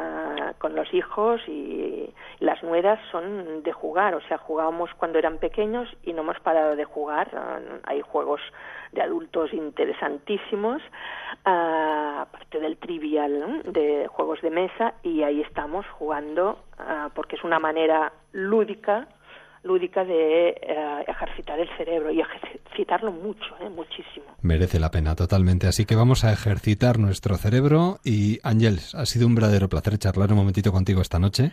[0.60, 4.14] con los hijos y las nueras son de jugar.
[4.14, 7.30] O sea, jugábamos cuando eran pequeños y no hemos parado de jugar.
[7.84, 8.42] Hay juegos
[8.92, 10.82] de adultos interesantísimos,
[11.46, 17.44] ah, aparte del trivial de juegos de mesa, y ahí estamos jugando ah, porque es
[17.44, 19.08] una manera lúdica
[19.62, 24.26] lúdica de eh, ejercitar el cerebro y ejercitarlo mucho, eh, muchísimo.
[24.42, 29.26] Merece la pena totalmente, así que vamos a ejercitar nuestro cerebro y Ángeles, ha sido
[29.26, 31.52] un verdadero placer charlar un momentito contigo esta noche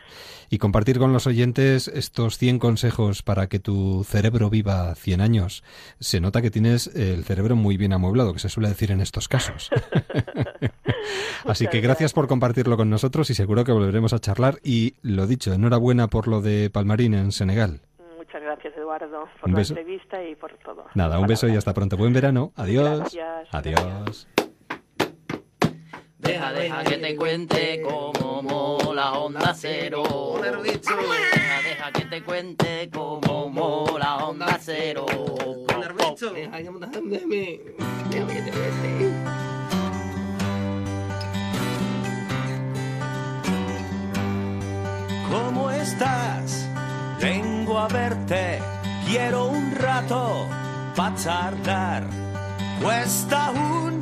[0.50, 5.64] y compartir con los oyentes estos 100 consejos para que tu cerebro viva 100 años.
[6.00, 9.28] Se nota que tienes el cerebro muy bien amueblado, que se suele decir en estos
[9.28, 9.70] casos.
[11.46, 15.28] así que gracias por compartirlo con nosotros y seguro que volveremos a charlar y lo
[15.28, 17.82] dicho, enhorabuena por lo de Palmarín en Senegal.
[18.28, 20.86] Muchas gracias, Eduardo, por la entrevista y por todo.
[20.96, 21.96] Nada, un beso y hasta pronto.
[21.96, 22.52] Buen verano.
[22.58, 23.18] Adiós.
[23.52, 24.28] Adiós.
[26.18, 30.04] Deja, deja que te cuente cómo mola Onda Cero.
[30.42, 35.06] Deja, deja que te cuente cómo mola Onda Cero.
[35.06, 36.58] Deja
[38.28, 39.14] que te cuente.
[45.32, 46.67] ¿Cómo estás?
[47.20, 48.60] Vengo a verte,
[49.08, 50.48] quiero un rato
[50.96, 52.04] para charlar.
[52.82, 54.02] Cuesta aún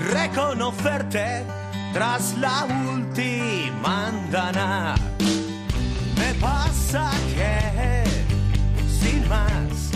[0.00, 1.44] reconocerte
[1.92, 4.94] tras la última andana.
[6.16, 8.04] Me pasa que,
[9.00, 9.90] sin más,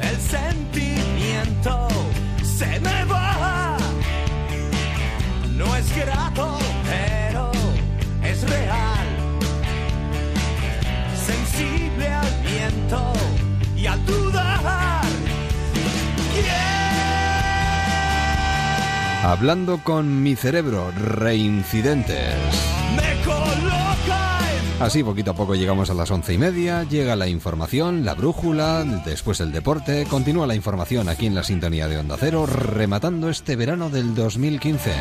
[0.00, 1.88] el sentimiento
[2.42, 3.76] se me va.
[5.56, 6.59] No es grato,
[13.76, 15.04] y al dudar.
[19.22, 22.34] Hablando con mi cerebro, reincidentes.
[22.96, 24.40] Me coloca
[24.80, 28.82] Así poquito a poco llegamos a las once y media, llega la información, la brújula,
[29.04, 33.56] después el deporte, continúa la información aquí en la sintonía de Onda Cero, rematando este
[33.56, 34.94] verano del 2015.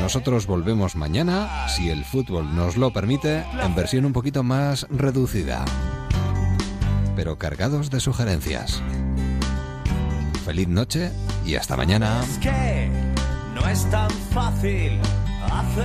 [0.00, 5.64] Nosotros volvemos mañana, si el fútbol nos lo permite, en versión un poquito más reducida,
[7.14, 8.82] pero cargados de sugerencias.
[10.44, 11.10] Feliz noche
[11.44, 12.22] y hasta mañana.
[12.22, 12.90] Es que
[13.54, 14.98] no es tan fácil
[15.50, 15.84] hacer